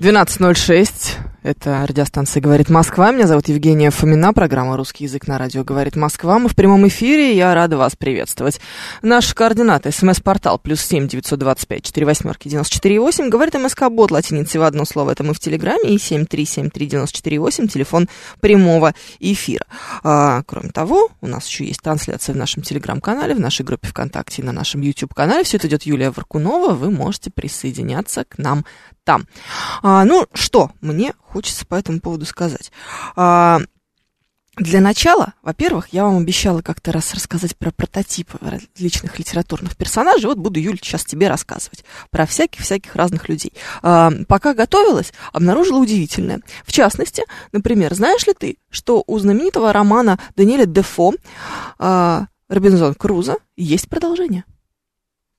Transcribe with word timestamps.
12.06. 0.00 1.27
Это 1.44 1.86
радиостанция 1.86 2.40
«Говорит 2.40 2.68
Москва». 2.68 3.12
Меня 3.12 3.28
зовут 3.28 3.46
Евгения 3.46 3.92
Фомина. 3.92 4.32
Программа 4.32 4.76
«Русский 4.76 5.04
язык» 5.04 5.28
на 5.28 5.38
радио 5.38 5.62
«Говорит 5.62 5.94
Москва». 5.94 6.40
Мы 6.40 6.48
в 6.48 6.56
прямом 6.56 6.88
эфире, 6.88 7.36
я 7.36 7.54
рада 7.54 7.76
вас 7.76 7.94
приветствовать. 7.94 8.60
Наши 9.02 9.36
координаты. 9.36 9.92
СМС-портал 9.92 10.58
плюс 10.58 10.80
семь 10.80 11.06
девятьсот 11.06 11.38
двадцать 11.38 11.68
пять 11.68 11.84
четыре 11.84 12.06
восьмерки 12.06 12.48
девяносто 12.48 12.74
четыре 12.74 12.98
восемь. 12.98 13.28
Говорит 13.28 13.54
МСК-бот 13.54 14.10
латиницей 14.10 14.60
в 14.60 14.64
одно 14.64 14.84
слово. 14.84 15.12
Это 15.12 15.22
мы 15.22 15.32
в 15.32 15.38
Телеграме. 15.38 15.94
И 15.94 15.98
семь 15.98 16.26
три 16.26 16.44
семь 16.44 16.70
три 16.70 16.86
девяносто 16.86 17.16
четыре 17.16 17.38
восемь. 17.38 17.68
Телефон 17.68 18.08
прямого 18.40 18.94
эфира. 19.20 19.66
А, 20.02 20.42
кроме 20.42 20.70
того, 20.70 21.08
у 21.20 21.28
нас 21.28 21.46
еще 21.46 21.64
есть 21.64 21.82
трансляция 21.82 22.34
в 22.34 22.36
нашем 22.36 22.64
Телеграм-канале, 22.64 23.36
в 23.36 23.40
нашей 23.40 23.64
группе 23.64 23.86
ВКонтакте 23.86 24.42
и 24.42 24.44
на 24.44 24.50
нашем 24.50 24.80
YouTube-канале. 24.80 25.44
Все 25.44 25.58
это 25.58 25.68
идет 25.68 25.84
Юлия 25.84 26.10
Варкунова. 26.10 26.72
Вы 26.74 26.90
можете 26.90 27.30
присоединяться 27.30 28.24
к 28.24 28.38
нам 28.38 28.64
там. 29.04 29.26
А, 29.82 30.04
ну 30.04 30.26
что, 30.34 30.72
мне 30.80 31.14
хочется 31.32 31.66
по 31.66 31.74
этому 31.74 32.00
поводу 32.00 32.26
сказать. 32.26 32.72
А, 33.16 33.60
для 34.58 34.80
начала, 34.80 35.34
во-первых, 35.42 35.88
я 35.92 36.04
вам 36.04 36.18
обещала 36.18 36.62
как-то 36.62 36.90
раз 36.90 37.14
рассказать 37.14 37.56
про 37.56 37.70
прототипы 37.70 38.38
различных 38.40 39.16
литературных 39.18 39.76
персонажей. 39.76 40.26
Вот 40.26 40.38
буду, 40.38 40.58
Юль, 40.58 40.78
сейчас 40.82 41.04
тебе 41.04 41.28
рассказывать 41.28 41.84
про 42.10 42.26
всяких-всяких 42.26 42.96
разных 42.96 43.28
людей. 43.28 43.52
А, 43.82 44.10
пока 44.26 44.54
готовилась, 44.54 45.12
обнаружила 45.32 45.78
удивительное. 45.78 46.40
В 46.64 46.72
частности, 46.72 47.22
например, 47.52 47.94
знаешь 47.94 48.26
ли 48.26 48.34
ты, 48.34 48.58
что 48.68 49.04
у 49.06 49.18
знаменитого 49.18 49.72
романа 49.72 50.18
Даниэля 50.34 50.66
Дефо 50.66 51.14
а, 51.78 52.26
«Робинзон 52.48 52.94
Крузо» 52.94 53.36
есть 53.56 53.88
продолжение? 53.88 54.44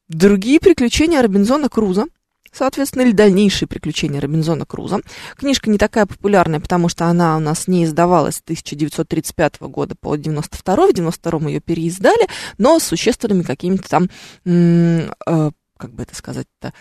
Другие 0.08 0.62
приключения 0.62 1.22
Робинзона 1.22 1.68
Круза 1.68 2.06
соответственно, 2.52 3.04
или 3.04 3.12
дальнейшие 3.12 3.68
приключения 3.68 4.22
Робинзона 4.22 4.66
Круза. 4.66 5.02
Книжка 5.36 5.70
не 5.70 5.78
такая 5.78 6.06
популярная, 6.06 6.60
потому 6.60 6.90
что 6.90 7.06
она 7.06 7.38
у 7.38 7.40
нас 7.40 7.68
не 7.68 7.86
издавалась 7.86 8.36
с 8.36 8.42
1935 8.42 9.62
года 9.62 9.96
по 10.00 10.16
92 10.16 10.88
в 10.88 10.94
92 10.94 11.50
ее 11.50 11.60
переиздали, 11.60 12.28
но 12.58 12.80
с 12.80 12.84
существенными 12.84 13.44
какими-то 13.44 13.90
там, 13.90 14.10
э, 14.46 15.52
как 15.78 15.94
бы 15.94 16.04
это 16.04 16.16
сказать-то, 16.16 16.74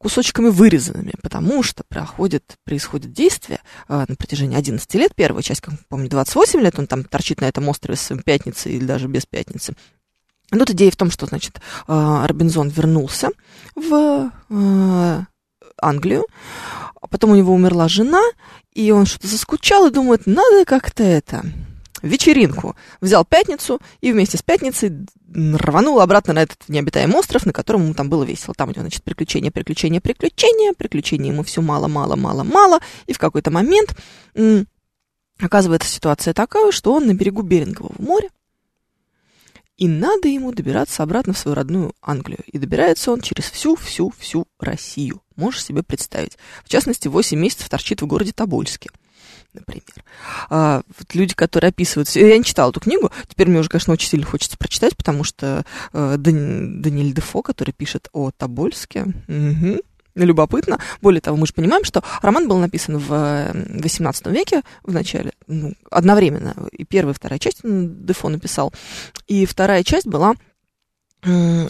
кусочками 0.00 0.48
вырезанными, 0.48 1.12
потому 1.22 1.62
что 1.62 1.84
проходит, 1.86 2.56
происходит 2.64 3.12
действие 3.12 3.60
э, 3.86 4.04
на 4.08 4.16
протяжении 4.16 4.56
11 4.56 4.94
лет. 4.94 5.14
Первая 5.14 5.42
часть, 5.42 5.60
как 5.60 5.74
помню, 5.88 6.08
28 6.08 6.60
лет, 6.60 6.78
он 6.78 6.86
там 6.86 7.04
торчит 7.04 7.42
на 7.42 7.44
этом 7.46 7.68
острове 7.68 7.96
с 7.96 8.16
пятницей 8.24 8.72
или 8.72 8.84
даже 8.84 9.08
без 9.08 9.26
пятницы. 9.26 9.74
Тут 10.50 10.70
идея 10.70 10.90
в 10.90 10.96
том, 10.96 11.10
что, 11.10 11.26
значит, 11.26 11.60
а, 11.86 12.26
Робинзон 12.26 12.68
вернулся 12.68 13.30
в 13.76 14.30
а, 14.50 15.24
Англию, 15.80 16.26
а 17.00 17.06
потом 17.06 17.30
у 17.30 17.36
него 17.36 17.54
умерла 17.54 17.88
жена, 17.88 18.22
и 18.74 18.90
он 18.90 19.06
что-то 19.06 19.28
заскучал 19.28 19.86
и 19.86 19.92
думает, 19.92 20.26
надо 20.26 20.64
как-то 20.64 21.04
это, 21.04 21.44
вечеринку. 22.02 22.76
Взял 23.00 23.24
пятницу 23.24 23.80
и 24.00 24.12
вместе 24.12 24.38
с 24.38 24.42
пятницей 24.42 25.06
рванул 25.32 26.00
обратно 26.00 26.34
на 26.34 26.42
этот 26.42 26.68
необитаемый 26.68 27.16
остров, 27.16 27.46
на 27.46 27.52
котором 27.52 27.84
ему 27.84 27.94
там 27.94 28.08
было 28.08 28.24
весело. 28.24 28.54
Там 28.54 28.70
у 28.70 28.72
него, 28.72 28.82
значит, 28.82 29.04
приключения, 29.04 29.50
приключения, 29.50 30.00
приключения, 30.00 30.72
приключения 30.72 31.32
ему 31.32 31.42
все 31.44 31.62
мало, 31.62 31.88
мало, 31.88 32.16
мало, 32.16 32.42
мало, 32.42 32.80
и 33.06 33.12
в 33.12 33.18
какой-то 33.18 33.50
момент 33.50 33.96
оказывается 35.38 35.88
ситуация 35.88 36.34
такая, 36.34 36.72
что 36.72 36.92
он 36.92 37.06
на 37.06 37.14
берегу 37.14 37.42
Берингового 37.42 37.94
моря, 37.98 38.28
и 39.80 39.88
надо 39.88 40.28
ему 40.28 40.52
добираться 40.52 41.02
обратно 41.02 41.32
в 41.32 41.38
свою 41.38 41.54
родную 41.54 41.94
Англию. 42.02 42.40
И 42.46 42.58
добирается 42.58 43.10
он 43.10 43.22
через 43.22 43.50
всю-всю-всю 43.50 44.46
Россию. 44.60 45.22
Можешь 45.36 45.64
себе 45.64 45.82
представить. 45.82 46.36
В 46.64 46.68
частности, 46.68 47.08
8 47.08 47.38
месяцев 47.38 47.70
торчит 47.70 48.02
в 48.02 48.06
городе 48.06 48.32
Тобольске 48.32 48.90
например. 49.52 50.04
А, 50.48 50.82
вот 50.96 51.12
люди, 51.16 51.34
которые 51.34 51.70
описывают... 51.70 52.08
Я 52.10 52.38
не 52.38 52.44
читала 52.44 52.70
эту 52.70 52.78
книгу, 52.78 53.10
теперь 53.26 53.48
мне 53.48 53.58
уже, 53.58 53.68
конечно, 53.68 53.92
очень 53.92 54.08
сильно 54.08 54.24
хочется 54.24 54.56
прочитать, 54.56 54.96
потому 54.96 55.24
что 55.24 55.64
э, 55.92 56.14
Дани... 56.18 56.80
Даниэль 56.80 57.12
Дефо, 57.12 57.42
который 57.42 57.72
пишет 57.72 58.08
о 58.12 58.30
Тобольске, 58.30 59.06
угу, 59.26 59.80
любопытно. 60.24 60.78
Более 61.00 61.20
того, 61.20 61.36
мы 61.36 61.46
же 61.46 61.52
понимаем, 61.52 61.84
что 61.84 62.02
роман 62.22 62.48
был 62.48 62.58
написан 62.58 62.98
в 62.98 63.12
XVIII 63.12 64.30
веке 64.32 64.62
в 64.82 64.92
начале, 64.92 65.32
ну, 65.46 65.74
одновременно. 65.90 66.54
И 66.72 66.84
первая 66.84 67.14
и 67.14 67.16
вторая 67.16 67.38
часть 67.38 67.60
Дефо 67.62 68.28
написал. 68.28 68.72
И 69.26 69.46
вторая 69.46 69.82
часть 69.84 70.06
была 70.06 70.34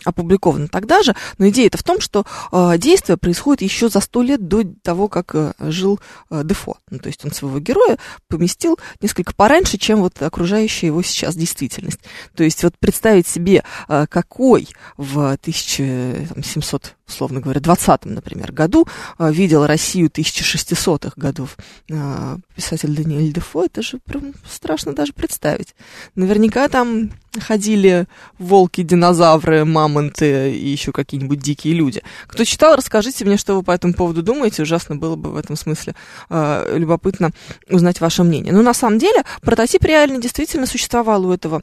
опубликовано 0.05 0.69
тогда 0.69 1.03
же, 1.03 1.15
но 1.39 1.49
идея 1.49 1.67
это 1.67 1.79
в 1.79 1.83
том, 1.83 2.01
что 2.01 2.25
э, 2.53 2.79
действие 2.79 3.17
происходит 3.17 3.63
еще 3.63 3.89
за 3.89 4.01
сто 4.01 4.23
лет 4.23 4.47
до 4.49 4.63
того, 4.83 5.09
как 5.09 5.35
э, 5.35 5.53
жил 5.59 6.01
э, 6.31 6.43
Дефо. 6.45 6.79
Ну, 6.91 6.99
то 6.99 7.09
есть 7.09 7.25
он 7.25 7.33
своего 7.33 7.59
героя 7.59 7.99
поместил 8.29 8.79
несколько 9.01 9.35
пораньше, 9.35 9.79
чем 9.79 10.01
вот 10.01 10.21
окружающая 10.23 10.89
его 10.89 11.03
сейчас 11.03 11.35
действительность. 11.35 12.01
То 12.35 12.45
есть 12.45 12.63
вот 12.63 12.79
представить 12.79 13.27
себе, 13.27 13.65
э, 13.89 14.07
какой 14.09 14.69
в 14.97 15.33
1700 15.33 16.95
условно 17.11 17.41
говоря, 17.41 17.61
20-м, 17.61 18.15
например, 18.15 18.53
году 18.53 18.87
э, 19.19 19.31
видел 19.33 19.67
Россию 19.67 20.09
1600-х 20.09 21.13
годов 21.17 21.57
э, 21.89 22.37
писатель 22.61 22.95
Даниэль 22.95 23.33
Дефо, 23.33 23.65
это 23.65 23.81
же 23.81 23.99
прям 24.05 24.35
страшно 24.47 24.93
даже 24.93 25.15
представить. 25.15 25.75
Наверняка 26.15 26.69
там 26.69 27.11
ходили 27.39 28.07
волки, 28.39 28.83
динозавры, 28.83 29.65
мамонты 29.65 30.55
и 30.55 30.69
еще 30.69 30.93
какие-нибудь 30.93 31.39
дикие 31.39 31.73
люди. 31.73 32.03
Кто 32.27 32.45
читал, 32.45 32.77
расскажите 32.77 33.25
мне, 33.25 33.39
что 33.39 33.55
вы 33.57 33.63
по 33.63 33.71
этому 33.71 33.95
поводу 33.95 34.23
думаете. 34.23 34.63
Ужасно 34.63 34.97
было 34.97 35.17
бы 35.17 35.31
в 35.31 35.37
этом 35.39 35.57
смысле 35.57 35.95
э, 36.29 36.77
любопытно 36.77 37.31
узнать 37.71 38.01
ваше 38.03 38.25
мнение. 38.25 38.53
Но 38.53 38.61
на 38.61 38.75
самом 38.75 38.99
деле 38.99 39.25
прототип 39.41 39.83
реально 39.85 40.21
действительно 40.21 40.67
существовал 40.67 41.25
у 41.25 41.33
этого 41.33 41.63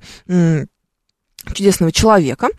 чудесного 1.54 1.92
человека 1.92 2.50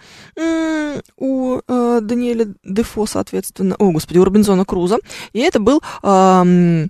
у 1.16 1.60
э, 1.66 1.98
Даниэля 2.00 2.54
Дефо, 2.64 3.06
соответственно, 3.06 3.76
о, 3.78 3.90
господи, 3.90 4.18
у 4.18 4.24
Робинзона 4.24 4.64
Круза, 4.64 4.98
и 5.32 5.40
это 5.40 5.60
был 5.60 5.82
э, 6.02 6.86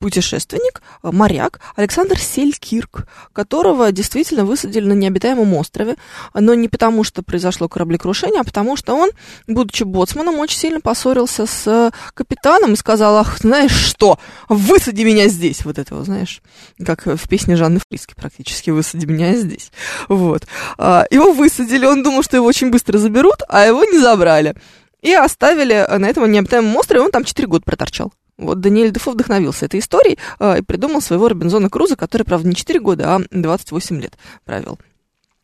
путешественник, 0.00 0.82
э, 1.02 1.10
моряк 1.12 1.60
Александр 1.76 2.18
Селькирк, 2.18 3.06
которого 3.32 3.92
действительно 3.92 4.44
высадили 4.44 4.86
на 4.86 4.94
необитаемом 4.94 5.54
острове, 5.54 5.96
но 6.34 6.54
не 6.54 6.68
потому, 6.68 7.04
что 7.04 7.22
произошло 7.22 7.68
кораблекрушение, 7.68 8.40
а 8.40 8.44
потому 8.44 8.76
что 8.76 8.94
он, 8.94 9.10
будучи 9.46 9.84
боцманом, 9.84 10.38
очень 10.38 10.58
сильно 10.58 10.80
поссорился 10.80 11.46
с 11.46 11.92
капитаном 12.14 12.72
и 12.72 12.76
сказал, 12.76 13.18
ах, 13.18 13.38
знаешь 13.38 13.72
что, 13.72 14.18
высади 14.48 15.02
меня 15.02 15.28
здесь. 15.28 15.64
Вот 15.64 15.78
этого, 15.78 16.02
знаешь, 16.04 16.40
как 16.84 17.04
в 17.04 17.28
песне 17.28 17.56
Жанны 17.56 17.80
Фриски 17.86 18.14
практически, 18.14 18.70
высади 18.70 19.04
меня 19.04 19.34
здесь. 19.34 19.70
Вот. 20.08 20.46
А, 20.78 21.04
его 21.10 21.32
высадили, 21.32 21.84
он 21.84 22.02
думал, 22.02 22.22
что 22.22 22.36
его 22.36 22.46
очень 22.46 22.70
быстро 22.70 22.96
заберут, 22.98 23.42
а 23.48 23.66
его 23.66 23.84
не 23.84 23.98
забрали. 23.98 24.54
И 25.02 25.12
оставили 25.12 25.86
на 25.98 26.06
этом 26.06 26.30
необитаемом 26.30 26.76
острове, 26.76 27.02
он 27.02 27.10
там 27.10 27.24
4 27.24 27.46
года 27.46 27.64
проторчал. 27.64 28.12
Вот 28.40 28.60
Даниэль 28.60 28.90
Дефо 28.90 29.12
вдохновился 29.12 29.66
этой 29.66 29.80
историей 29.80 30.18
э, 30.38 30.58
и 30.58 30.62
придумал 30.62 31.00
своего 31.00 31.28
Робинзона 31.28 31.68
Круза, 31.68 31.96
который, 31.96 32.22
правда, 32.22 32.48
не 32.48 32.54
4 32.54 32.80
года, 32.80 33.16
а 33.16 33.20
28 33.30 34.00
лет 34.00 34.14
правил. 34.44 34.78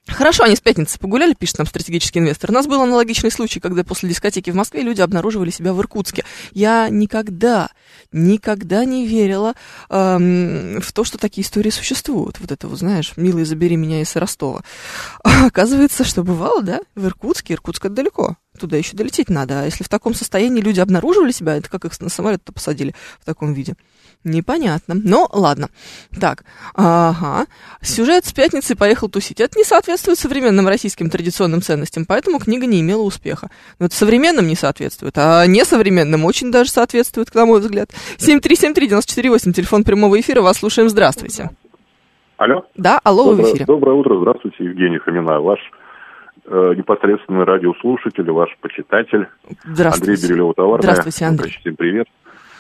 Хорошо, 0.09 0.45
они 0.45 0.55
с 0.55 0.61
пятницы 0.61 1.01
погуляли, 1.01 1.35
пишет 1.35 1.59
нам 1.59 1.67
стратегический 1.67 2.21
инвестор. 2.21 2.51
У 2.51 2.55
нас 2.55 2.69
был 2.69 2.81
аналогичный 2.81 3.31
случай, 3.31 3.59
когда 3.59 3.83
после 3.83 4.09
дискотеки 4.09 4.51
в 4.51 4.55
Москве 4.55 4.83
люди 4.83 5.01
обнаруживали 5.01 5.51
себя 5.51 5.73
в 5.73 5.81
Иркутске. 5.81 6.25
Я 6.53 6.89
никогда, 6.91 7.71
никогда 8.13 8.85
не 8.85 9.07
верила 9.07 9.55
эм, 9.91 10.81
в 10.81 10.93
то, 10.93 11.03
что 11.03 11.19
такие 11.19 11.45
истории 11.45 11.71
существуют. 11.71 12.39
Вот 12.39 12.53
это, 12.53 12.69
вот, 12.69 12.79
знаешь, 12.79 13.15
милый, 13.17 13.45
забери 13.45 13.75
меня 13.75 14.01
из 14.01 14.15
Ростова. 14.15 14.63
А 15.25 15.47
оказывается, 15.49 16.05
что 16.05 16.23
бывало, 16.23 16.63
да, 16.63 16.81
в 16.95 17.05
Иркутске. 17.05 17.55
Иркутск 17.55 17.87
это 17.87 17.95
далеко. 17.95 18.37
Туда 18.57 18.77
еще 18.77 18.97
долететь 18.97 19.31
надо. 19.31 19.61
А 19.61 19.65
если 19.65 19.85
в 19.85 19.89
таком 19.89 20.15
состоянии 20.15 20.61
люди 20.61 20.81
обнаруживали 20.81 21.33
себя, 21.33 21.57
это 21.57 21.71
как 21.71 21.85
их 21.85 22.01
на 22.01 22.09
самолет-то 22.09 22.53
посадили 22.53 22.95
в 23.21 23.25
таком 23.25 23.53
виде? 23.53 23.75
Непонятно. 24.25 24.95
Но 24.95 25.29
ладно. 25.33 25.69
Так, 26.19 26.45
ага. 26.75 27.47
Сюжет 27.81 28.25
с 28.25 28.33
пятницы 28.33 28.75
поехал 28.75 29.09
тусить. 29.09 29.41
Это 29.41 29.57
не 29.57 29.65
соответствует 29.65 30.19
современным 30.19 30.67
российским 30.67 31.11
традиционным 31.11 31.63
ценностям, 31.63 32.05
поэтому 32.07 32.41
книга 32.41 32.67
не 32.67 32.81
имела 32.81 33.03
успеха. 33.03 33.51
Но 33.79 33.87
это 33.87 33.95
современным 33.95 34.49
не 34.49 34.57
соответствует, 34.57 35.17
а 35.17 35.47
несовременным 35.47 36.25
очень 36.25 36.51
даже 36.51 36.71
соответствует, 36.71 37.33
на 37.35 37.47
мой 37.47 37.61
взгляд. 37.61 37.91
7373948, 38.19 39.53
телефон 39.53 39.85
прямого 39.85 40.19
эфира, 40.19 40.41
вас 40.43 40.59
слушаем. 40.59 40.89
Здравствуйте. 40.89 41.51
Алло? 42.37 42.67
Да, 42.75 43.01
алло, 43.05 43.31
доброе, 43.31 43.45
в 43.45 43.51
эфире. 43.51 43.65
Доброе 43.65 43.97
утро, 43.97 44.19
здравствуйте, 44.19 44.65
Евгений 44.65 44.99
Фомина, 44.99 45.41
ваш 45.41 45.61
э, 46.47 46.75
непосредственный 46.77 47.45
радиослушатель, 47.45 48.31
ваш 48.31 48.57
почитатель. 48.61 49.29
Здравствуйте. 49.65 50.13
Андрей 50.13 50.29
Бирюлева, 50.29 50.55
Товарная. 50.55 50.83
Здравствуйте, 50.83 51.25
Андрей. 51.25 51.57
Всем 51.61 51.77
привет. 51.77 52.07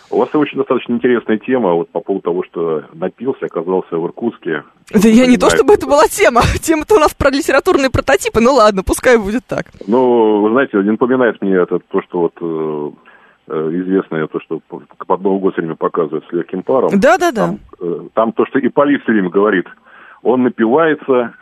У 0.08 0.18
вас 0.18 0.28
очень 0.34 0.58
достаточно 0.58 0.92
интересная 0.92 1.38
тема 1.38 1.72
вот 1.72 1.88
по 1.90 2.00
поводу 2.00 2.22
того, 2.22 2.44
что 2.44 2.84
напился, 2.92 3.46
оказался 3.46 3.96
в 3.96 4.06
Иркутске. 4.06 4.62
Да 4.92 5.08
я 5.08 5.26
не 5.26 5.36
то, 5.36 5.50
чтобы 5.50 5.74
это 5.74 5.86
была 5.86 6.06
тема. 6.06 6.42
Тема-то 6.62 6.94
у 6.94 6.98
нас 6.98 7.12
про 7.12 7.30
литературные 7.30 7.90
прототипы. 7.90 8.40
Ну 8.40 8.54
ладно, 8.54 8.82
пускай 8.84 9.18
будет 9.18 9.44
так. 9.46 9.66
Ну, 9.86 10.42
вы 10.42 10.50
знаете, 10.50 10.78
не 10.78 10.90
напоминает 10.90 11.42
мне 11.42 11.54
это 11.56 11.80
то, 11.80 12.02
что 12.02 12.20
вот 12.20 12.34
э, 12.40 12.90
э 13.48 13.70
известное, 13.82 14.28
то, 14.28 14.38
что 14.40 14.60
под 14.60 15.22
Новый 15.22 15.40
год 15.40 15.54
все 15.54 15.62
время 15.62 15.74
показывают 15.74 16.24
с 16.28 16.32
легким 16.32 16.62
паром. 16.62 16.90
Да-да-да. 16.92 17.46
Там, 17.46 17.58
э, 17.80 18.08
там 18.14 18.32
то, 18.32 18.46
что 18.46 18.60
и 18.60 18.68
полиция 18.68 19.02
все 19.02 19.12
время 19.12 19.30
говорит. 19.30 19.66
Он 20.22 20.44
напивается, 20.44 21.34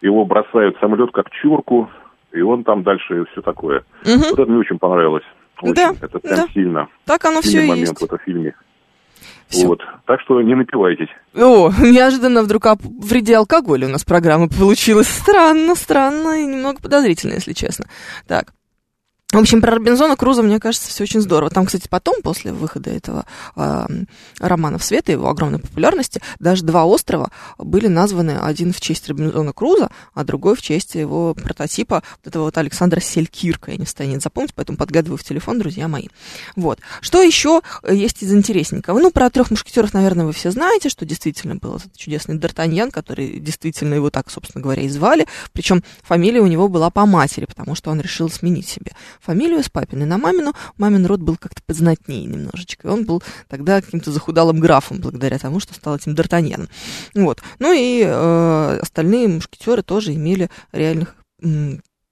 его 0.00 0.24
бросают 0.24 0.76
в 0.76 0.80
самолет 0.80 1.10
как 1.12 1.30
чурку, 1.30 1.90
и 2.32 2.40
он 2.40 2.64
там 2.64 2.82
дальше 2.82 3.24
все 3.32 3.42
такое. 3.42 3.84
Угу. 4.04 4.18
Вот 4.30 4.38
это 4.38 4.46
мне 4.46 4.58
очень 4.58 4.78
понравилось. 4.78 5.24
Очень. 5.60 5.74
Да, 5.74 5.94
это 6.00 6.18
прям 6.18 6.36
да. 6.36 6.46
сильно. 6.52 6.88
Так 7.04 7.24
оно 7.24 7.40
все 7.40 7.50
Сильный 7.50 7.66
и 7.66 7.70
момент 7.70 7.88
есть. 7.88 8.00
в 8.00 8.04
этом 8.04 8.18
фильме. 8.24 8.54
Всё. 9.48 9.66
Вот. 9.68 9.80
Так 10.04 10.20
что 10.20 10.40
не 10.42 10.54
напивайтесь. 10.54 11.08
О, 11.34 11.70
неожиданно 11.80 12.42
вдруг 12.42 12.66
о 12.66 12.76
вреде 12.80 13.36
алкоголя 13.36 13.86
у 13.86 13.90
нас 13.90 14.04
программа 14.04 14.48
получилась. 14.48 15.08
Странно, 15.08 15.74
странно 15.74 16.40
и 16.40 16.46
немного 16.46 16.80
подозрительно, 16.80 17.34
если 17.34 17.52
честно. 17.54 17.86
Так. 18.26 18.52
В 19.30 19.36
общем, 19.36 19.60
про 19.60 19.72
Робинзона 19.72 20.16
Круза, 20.16 20.42
мне 20.42 20.58
кажется, 20.58 20.88
все 20.88 21.02
очень 21.02 21.20
здорово. 21.20 21.50
Там, 21.50 21.66
кстати, 21.66 21.86
потом, 21.86 22.22
после 22.22 22.50
выхода 22.50 22.88
этого 22.88 23.26
э, 23.56 23.86
романа 24.38 24.78
в 24.78 24.84
свет 24.84 25.10
и 25.10 25.12
его 25.12 25.28
огромной 25.28 25.58
популярности, 25.58 26.22
даже 26.38 26.64
два 26.64 26.86
острова 26.86 27.30
были 27.58 27.88
названы 27.88 28.38
один 28.40 28.72
в 28.72 28.80
честь 28.80 29.06
Робинзона 29.06 29.52
Круза, 29.52 29.90
а 30.14 30.24
другой 30.24 30.56
в 30.56 30.62
честь 30.62 30.94
его 30.94 31.34
прототипа, 31.34 32.02
вот 32.16 32.26
этого 32.26 32.44
вот 32.44 32.56
Александра 32.56 33.00
Селькирка. 33.00 33.70
Я 33.70 33.76
не 33.76 33.84
в 33.84 33.88
состоянии 33.88 34.18
запомнить, 34.18 34.54
поэтому 34.54 34.78
подгадываю 34.78 35.18
в 35.18 35.24
телефон, 35.24 35.58
друзья 35.58 35.88
мои. 35.88 36.08
Вот. 36.56 36.78
Что 37.02 37.20
еще 37.20 37.60
есть 37.86 38.22
из 38.22 38.32
интересненького? 38.32 38.98
Ну, 38.98 39.10
про 39.10 39.28
трех 39.28 39.50
мушкетеров, 39.50 39.92
наверное, 39.92 40.24
вы 40.24 40.32
все 40.32 40.50
знаете, 40.50 40.88
что 40.88 41.04
действительно 41.04 41.56
был 41.56 41.76
этот 41.76 41.94
чудесный 41.94 42.38
Д'Артаньян, 42.38 42.90
который 42.90 43.40
действительно 43.40 43.92
его 43.92 44.08
так, 44.08 44.30
собственно 44.30 44.62
говоря, 44.62 44.84
и 44.84 44.88
звали. 44.88 45.26
Причем 45.52 45.84
фамилия 46.02 46.40
у 46.40 46.46
него 46.46 46.68
была 46.68 46.88
по 46.88 47.04
матери, 47.04 47.44
потому 47.44 47.74
что 47.74 47.90
он 47.90 48.00
решил 48.00 48.30
сменить 48.30 48.66
себе 48.66 48.92
фамилию 49.20 49.62
с 49.62 49.68
папиной 49.68 50.06
на 50.06 50.18
мамину. 50.18 50.52
Мамин 50.76 51.06
род 51.06 51.20
был 51.20 51.36
как-то 51.36 51.62
познатнее 51.66 52.24
немножечко. 52.24 52.88
И 52.88 52.90
он 52.90 53.04
был 53.04 53.22
тогда 53.48 53.80
каким-то 53.80 54.10
захудалым 54.12 54.60
графом, 54.60 55.00
благодаря 55.00 55.38
тому, 55.38 55.60
что 55.60 55.74
стал 55.74 55.96
этим 55.96 56.12
Д'Артаньяном. 56.12 56.68
Вот. 57.14 57.40
Ну 57.58 57.72
и 57.72 58.02
э, 58.04 58.78
остальные 58.80 59.28
мушкетеры 59.28 59.82
тоже 59.82 60.14
имели 60.14 60.50
реальных 60.72 61.14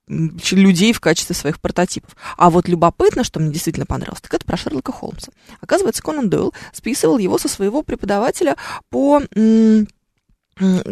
людей 0.08 0.93
в 0.93 1.00
качестве 1.00 1.35
своих 1.35 1.61
прототипов. 1.61 2.17
А 2.37 2.50
вот 2.50 2.69
любопытно, 2.69 3.25
что 3.25 3.41
мне 3.41 3.52
действительно 3.52 3.87
понравилось, 3.87 4.20
так 4.20 4.35
это 4.35 4.47
про 4.47 4.56
Шерлока 4.56 4.93
Холмса. 4.93 5.32
Оказывается, 5.61 6.02
Конан 6.02 6.31
Дойл 6.31 6.55
списывал 6.73 7.19
его 7.19 7.38
со 7.38 7.49
своего 7.49 7.82
преподавателя 7.82 8.56
по 8.88 9.20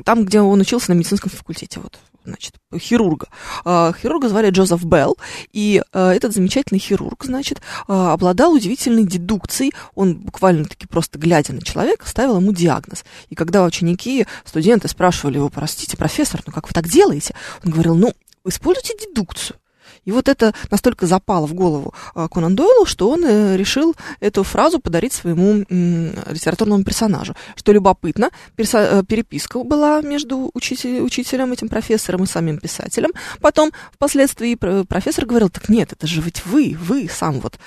там, 0.05 0.25
где 0.25 0.40
он 0.40 0.60
учился 0.60 0.90
на 0.90 0.96
медицинском 0.96 1.31
факультете, 1.31 1.81
вот, 1.81 1.99
значит, 2.25 2.55
хирурга. 2.76 3.29
Хирурга 3.65 4.29
звали 4.29 4.50
Джозеф 4.50 4.85
Белл, 4.85 5.17
и 5.53 5.82
этот 5.93 6.32
замечательный 6.32 6.79
хирург, 6.79 7.25
значит, 7.25 7.61
обладал 7.87 8.53
удивительной 8.53 9.06
дедукцией. 9.06 9.73
Он 9.94 10.17
буквально-таки 10.17 10.87
просто 10.87 11.19
глядя 11.19 11.53
на 11.53 11.62
человека, 11.62 12.09
ставил 12.09 12.37
ему 12.38 12.53
диагноз. 12.53 13.05
И 13.29 13.35
когда 13.35 13.65
ученики, 13.65 14.26
студенты 14.44 14.88
спрашивали 14.88 15.37
его, 15.37 15.49
простите, 15.49 15.97
профессор, 15.97 16.43
ну 16.47 16.53
как 16.53 16.69
вы 16.69 16.73
так 16.73 16.88
делаете? 16.88 17.35
Он 17.65 17.71
говорил, 17.71 17.94
ну, 17.94 18.12
используйте 18.47 18.94
дедукцию. 18.99 19.56
И 20.05 20.12
вот 20.12 20.29
это 20.29 20.55
настолько 20.71 21.06
запало 21.06 21.47
в 21.47 21.55
голову 21.55 21.95
Конан 22.31 22.56
Дойлу, 22.56 22.87
что 22.87 23.11
он 23.11 23.25
решил 23.25 23.95
эту 24.21 24.43
фразу 24.43 24.79
подарить 24.79 25.12
своему 25.12 25.65
литературному 25.69 26.85
персонажу. 26.85 27.35
Что 27.56 27.73
любопытно, 27.73 28.31
переписка 28.56 29.62
была 29.62 30.01
между 30.03 30.51
учитель, 30.55 31.01
учителем, 31.01 31.53
этим 31.53 31.69
профессором 31.69 32.25
и 32.25 32.27
самим 32.27 32.59
писателем. 32.59 33.11
Потом, 33.41 33.73
впоследствии, 33.93 34.55
профессор 34.55 35.27
говорил, 35.27 35.49
так 35.49 35.69
нет, 35.69 35.93
это 35.93 36.06
же 36.06 36.21
ведь 36.21 36.45
вы, 36.47 36.77
вы 36.79 37.09
сам 37.09 37.41
вот, 37.41 37.59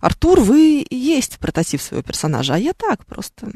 Артур, 0.00 0.40
вы 0.40 0.80
и 0.80 0.96
есть 0.96 1.38
прототип 1.38 1.80
своего 1.80 2.02
персонажа, 2.02 2.54
а 2.54 2.58
я 2.58 2.72
так, 2.72 3.06
просто 3.06 3.50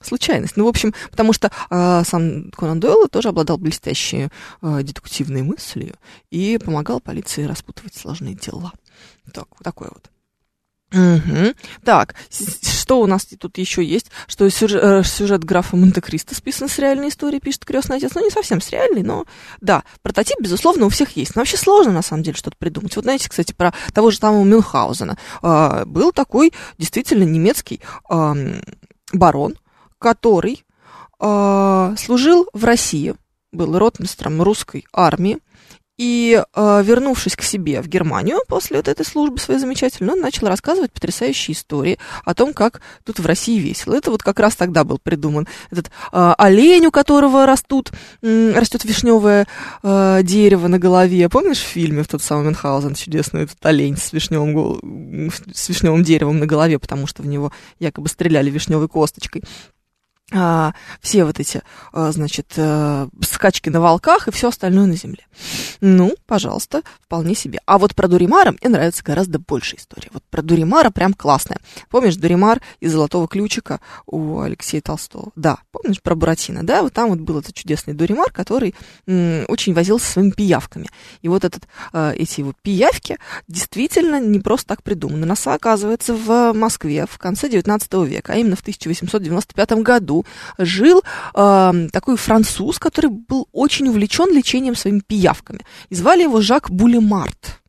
случайность. 0.00 0.56
Ну, 0.56 0.64
в 0.64 0.68
общем, 0.68 0.94
потому 1.10 1.32
что 1.32 1.50
э, 1.70 2.02
сам 2.04 2.50
Конан 2.50 2.80
Дойл 2.80 3.08
тоже 3.08 3.28
обладал 3.28 3.58
блестящей 3.58 4.28
э, 4.62 4.82
дедуктивной 4.82 5.42
мыслью 5.42 5.94
и 6.30 6.58
помогал 6.64 7.00
полиции 7.00 7.35
распутывать 7.44 7.94
сложные 7.94 8.34
дела. 8.34 8.72
Так, 9.32 9.48
вот 9.50 9.62
такое 9.62 9.90
вот. 9.92 10.10
Угу. 10.92 11.54
Так, 11.84 12.14
что 12.30 13.00
у 13.00 13.06
нас 13.06 13.26
тут 13.26 13.58
еще 13.58 13.84
есть? 13.84 14.10
Что 14.28 14.48
сюжет, 14.48 14.82
э, 14.82 15.02
сюжет 15.02 15.42
графа 15.42 15.76
Монте-Кристо 15.76 16.36
списан 16.36 16.68
с 16.68 16.78
реальной 16.78 17.08
историей, 17.08 17.40
пишет 17.40 17.64
крестный 17.64 17.96
отец. 17.96 18.12
Ну, 18.14 18.24
не 18.24 18.30
совсем 18.30 18.60
с 18.60 18.70
реальной, 18.70 19.02
но 19.02 19.24
да, 19.60 19.82
прототип, 20.02 20.40
безусловно, 20.40 20.86
у 20.86 20.88
всех 20.88 21.16
есть. 21.16 21.34
Но 21.34 21.40
вообще 21.40 21.56
сложно, 21.56 21.92
на 21.92 22.02
самом 22.02 22.22
деле, 22.22 22.36
что-то 22.36 22.56
придумать. 22.56 22.94
Вот 22.94 23.04
знаете, 23.04 23.28
кстати, 23.28 23.52
про 23.52 23.74
того 23.92 24.12
же 24.12 24.18
самого 24.18 24.44
Мюнхгаузена. 24.44 25.18
Э, 25.42 25.84
был 25.86 26.12
такой 26.12 26.52
действительно 26.78 27.24
немецкий 27.24 27.80
э, 28.08 28.60
барон, 29.12 29.56
который 29.98 30.64
э, 31.18 31.94
служил 31.98 32.48
в 32.52 32.64
России, 32.64 33.16
был 33.50 33.76
ротмистром 33.76 34.40
русской 34.40 34.86
армии, 34.92 35.38
и, 35.98 36.42
э, 36.54 36.82
вернувшись 36.84 37.36
к 37.36 37.42
себе 37.42 37.80
в 37.80 37.88
Германию 37.88 38.38
после 38.48 38.76
вот 38.76 38.88
этой 38.88 39.04
службы 39.06 39.38
своей 39.38 39.60
замечательной, 39.60 40.14
он 40.14 40.20
начал 40.20 40.46
рассказывать 40.46 40.92
потрясающие 40.92 41.54
истории 41.54 41.98
о 42.24 42.34
том, 42.34 42.52
как 42.52 42.82
тут 43.04 43.18
в 43.18 43.26
России 43.26 43.58
весело. 43.58 43.94
Это 43.94 44.10
вот 44.10 44.22
как 44.22 44.38
раз 44.38 44.56
тогда 44.56 44.84
был 44.84 44.98
придуман 44.98 45.48
этот 45.70 45.86
э, 45.86 46.34
олень, 46.38 46.86
у 46.86 46.90
которого 46.90 47.46
растут, 47.46 47.92
э, 48.22 48.52
растет 48.54 48.84
вишневое 48.84 49.46
э, 49.82 50.20
дерево 50.22 50.68
на 50.68 50.78
голове. 50.78 51.28
Помнишь 51.28 51.58
в 51.58 51.66
фильме 51.66 52.02
в 52.02 52.08
тот 52.08 52.22
самый 52.22 52.44
Мюнхгаузен 52.44 52.94
чудесный 52.94 53.44
этот 53.44 53.64
олень 53.64 53.96
с 53.96 54.12
вишневым, 54.12 55.30
с 55.52 55.68
вишневым 55.68 56.02
деревом 56.02 56.38
на 56.38 56.46
голове, 56.46 56.78
потому 56.78 57.06
что 57.06 57.22
в 57.22 57.26
него 57.26 57.52
якобы 57.78 58.08
стреляли 58.08 58.50
вишневой 58.50 58.88
косточкой 58.88 59.42
а, 60.32 60.74
все 61.00 61.24
вот 61.24 61.38
эти, 61.38 61.62
а, 61.92 62.10
значит, 62.10 62.54
а, 62.56 63.08
скачки 63.22 63.68
на 63.68 63.80
волках 63.80 64.26
и 64.26 64.32
все 64.32 64.48
остальное 64.48 64.86
на 64.86 64.96
земле. 64.96 65.24
Ну, 65.80 66.16
пожалуйста, 66.26 66.82
вполне 67.00 67.36
себе. 67.36 67.60
А 67.64 67.78
вот 67.78 67.94
про 67.94 68.08
Дуримара 68.08 68.50
мне 68.50 68.68
нравится 68.68 69.04
гораздо 69.04 69.38
больше 69.38 69.76
история. 69.76 70.08
Вот 70.12 70.24
про 70.28 70.42
Дуримара 70.42 70.90
прям 70.90 71.14
классная. 71.14 71.60
Помнишь 71.90 72.16
Дуримар 72.16 72.60
из 72.80 72.92
«Золотого 72.92 73.28
ключика» 73.28 73.80
у 74.06 74.40
Алексея 74.40 74.80
Толстого? 74.80 75.30
Да, 75.36 75.58
помнишь 75.70 76.02
про 76.02 76.16
Буратино? 76.16 76.64
Да, 76.64 76.82
вот 76.82 76.92
там 76.92 77.10
вот 77.10 77.20
был 77.20 77.38
этот 77.38 77.54
чудесный 77.54 77.94
Дуримар, 77.94 78.32
который 78.32 78.74
м, 79.06 79.44
очень 79.46 79.74
возился 79.74 80.10
своими 80.10 80.30
пиявками. 80.30 80.88
И 81.22 81.28
вот 81.28 81.44
этот, 81.44 81.68
а, 81.92 82.12
эти 82.12 82.40
его 82.40 82.52
пиявки 82.62 83.18
действительно 83.46 84.18
не 84.18 84.40
просто 84.40 84.66
так 84.66 84.82
придуманы. 84.82 85.24
НАСА, 85.24 85.54
оказывается, 85.54 86.14
в 86.14 86.52
Москве 86.52 87.06
в 87.08 87.16
конце 87.18 87.48
19 87.48 88.04
века, 88.04 88.32
а 88.32 88.36
именно 88.36 88.56
в 88.56 88.60
1895 88.60 89.82
году 89.82 90.15
жил 90.58 91.02
э, 91.34 91.88
такой 91.92 92.16
француз, 92.16 92.78
который 92.78 93.10
был 93.10 93.48
очень 93.52 93.88
увлечен 93.88 94.32
лечением 94.32 94.74
своими 94.74 95.00
пиявками. 95.00 95.60
И 95.88 95.94
звали 95.94 96.22
его 96.22 96.40
Жак 96.40 96.70
Булемарт. 96.70 97.60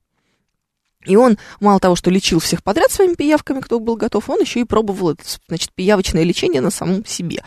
И 1.08 1.16
он 1.16 1.38
мало 1.60 1.80
того, 1.80 1.96
что 1.96 2.12
лечил 2.12 2.40
всех 2.40 2.64
подряд 2.64 2.92
своими 2.92 3.16
пиявками, 3.16 3.62
кто 3.62 3.80
был 3.80 3.96
готов, 3.96 4.30
он 4.30 4.42
еще 4.42 4.60
и 4.60 4.66
пробовал 4.66 5.12
это, 5.12 5.24
значит, 5.48 5.72
пиявочное 5.74 6.24
лечение 6.24 6.62
на 6.62 6.70
самом 6.70 7.06
себе. 7.06 7.44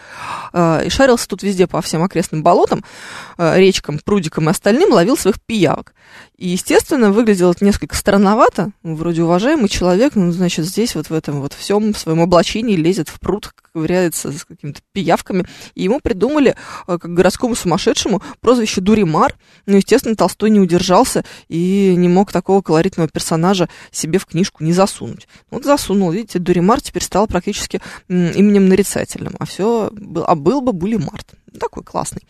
А, 0.52 0.80
и 0.80 0.88
шарился 0.88 1.28
тут 1.28 1.42
везде 1.42 1.66
по 1.66 1.82
всем 1.82 2.02
окрестным 2.02 2.42
болотам, 2.42 2.84
а, 3.36 3.56
речкам, 3.58 3.98
прудикам 3.98 4.48
и 4.48 4.50
остальным, 4.50 4.92
ловил 4.92 5.16
своих 5.16 5.40
пиявок. 5.42 5.94
И, 6.40 6.48
естественно, 6.48 7.12
выглядело 7.12 7.52
это 7.52 7.66
несколько 7.66 7.94
странновато. 7.94 8.72
Вроде 8.82 9.22
уважаемый 9.22 9.68
человек, 9.68 10.14
ну, 10.14 10.32
значит, 10.32 10.64
здесь 10.64 10.94
вот 10.94 11.10
в 11.10 11.12
этом 11.12 11.42
вот 11.42 11.52
всем 11.52 11.94
своем 11.94 12.22
облачении 12.22 12.76
лезет 12.76 13.10
в 13.10 13.20
пруд, 13.20 13.52
ковыряется 13.74 14.32
с 14.32 14.46
какими-то 14.46 14.80
пиявками. 14.94 15.44
И 15.74 15.82
ему 15.82 16.00
придумали, 16.00 16.56
а, 16.86 16.96
как 16.96 17.12
городскому 17.12 17.54
сумасшедшему, 17.54 18.22
прозвище 18.40 18.80
Дуримар. 18.80 19.36
Ну, 19.66 19.76
естественно, 19.76 20.16
Толстой 20.16 20.48
не 20.48 20.60
удержался 20.60 21.26
и 21.48 21.94
не 21.94 22.08
мог 22.08 22.32
такого 22.32 22.62
колоритного 22.62 23.10
персонажа 23.10 23.68
себе 23.90 24.18
в 24.18 24.24
книжку 24.24 24.64
не 24.64 24.72
засунуть. 24.72 25.28
Вот 25.50 25.66
засунул, 25.66 26.10
видите, 26.10 26.38
Дуримар 26.38 26.80
теперь 26.80 27.02
стал 27.02 27.26
практически 27.26 27.82
именем 28.08 28.66
нарицательным, 28.70 29.36
а 29.38 29.44
все, 29.44 29.92
а 30.26 30.34
был 30.34 30.62
бы 30.62 30.72
Булимарт. 30.72 31.34
Такой 31.58 31.84
классный. 31.84 32.22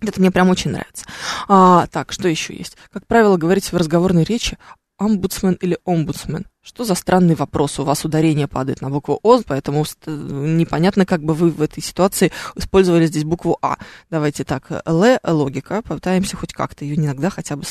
Это 0.00 0.20
мне 0.20 0.30
прям 0.30 0.48
очень 0.50 0.70
нравится. 0.70 1.04
А, 1.48 1.86
так, 1.88 2.12
что 2.12 2.28
еще 2.28 2.54
есть? 2.54 2.76
Как 2.92 3.06
правило, 3.06 3.36
говорите 3.36 3.70
в 3.70 3.78
разговорной 3.78 4.24
речи 4.24 4.56
омбудсмен 5.00 5.54
или 5.54 5.78
омбудсмен. 5.84 6.46
Что 6.62 6.84
за 6.84 6.94
странный 6.94 7.34
вопрос? 7.34 7.78
У 7.78 7.84
вас 7.84 8.04
ударение 8.04 8.46
падает 8.46 8.82
на 8.82 8.90
букву 8.90 9.18
О, 9.22 9.40
поэтому 9.46 9.84
непонятно, 10.06 11.06
как 11.06 11.22
бы 11.22 11.32
вы 11.32 11.50
в 11.50 11.62
этой 11.62 11.82
ситуации 11.82 12.30
использовали 12.54 13.06
здесь 13.06 13.24
букву 13.24 13.58
А. 13.62 13.78
Давайте 14.10 14.44
так, 14.44 14.70
Л, 14.84 15.18
логика, 15.24 15.80
попытаемся 15.80 16.36
хоть 16.36 16.52
как-то 16.52 16.84
ее 16.84 16.96
иногда 16.96 17.30
хотя 17.30 17.56
бы 17.56 17.64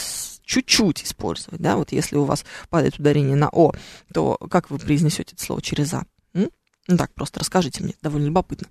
чуть-чуть 0.43 1.03
использовать, 1.03 1.61
да, 1.61 1.75
вот 1.75 1.91
если 1.91 2.15
у 2.15 2.23
вас 2.23 2.43
падает 2.69 2.97
ударение 2.97 3.35
на 3.35 3.49
О, 3.49 3.73
то 4.11 4.35
как 4.49 4.71
вы 4.71 4.79
произнесете 4.79 5.35
это 5.35 5.43
слово 5.43 5.61
через 5.61 5.93
А? 5.93 6.05
М? 6.33 6.49
Ну 6.87 6.97
так, 6.97 7.13
просто 7.13 7.39
расскажите 7.39 7.83
мне, 7.83 7.93
довольно 8.01 8.25
любопытно. 8.25 8.67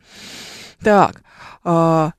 Так, 0.81 1.23
э, 1.65 2.11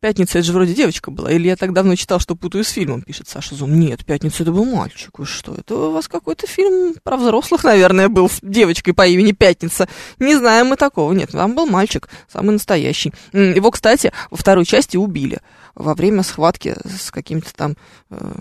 Пятница, 0.00 0.38
это 0.38 0.46
же 0.46 0.52
вроде 0.52 0.74
девочка 0.74 1.10
была. 1.10 1.32
Или 1.32 1.48
я 1.48 1.56
так 1.56 1.72
давно 1.72 1.96
читал, 1.96 2.20
что 2.20 2.36
путаю 2.36 2.62
с 2.62 2.68
фильмом, 2.68 3.02
пишет 3.02 3.28
Саша 3.28 3.56
Зум. 3.56 3.80
Нет, 3.80 4.04
Пятница 4.04 4.44
это 4.44 4.52
был 4.52 4.64
мальчик. 4.64 5.18
Вы 5.18 5.26
что, 5.26 5.54
это 5.54 5.74
у 5.74 5.90
вас 5.90 6.06
какой-то 6.06 6.46
фильм 6.46 6.94
про 7.02 7.16
взрослых, 7.16 7.64
наверное, 7.64 8.08
был 8.08 8.30
с 8.30 8.38
девочкой 8.40 8.94
по 8.94 9.04
имени 9.06 9.32
Пятница. 9.32 9.88
Не 10.20 10.36
знаем 10.36 10.68
мы 10.68 10.76
такого. 10.76 11.12
Нет, 11.12 11.32
там 11.32 11.56
был 11.56 11.66
мальчик, 11.66 12.08
самый 12.32 12.52
настоящий. 12.52 13.12
Его, 13.32 13.72
кстати, 13.72 14.12
во 14.30 14.36
второй 14.36 14.64
части 14.64 14.96
убили 14.96 15.40
во 15.74 15.94
время 15.94 16.22
схватки 16.22 16.76
с 16.84 17.10
каким-то 17.10 17.52
там... 17.54 17.76
Э, 18.10 18.32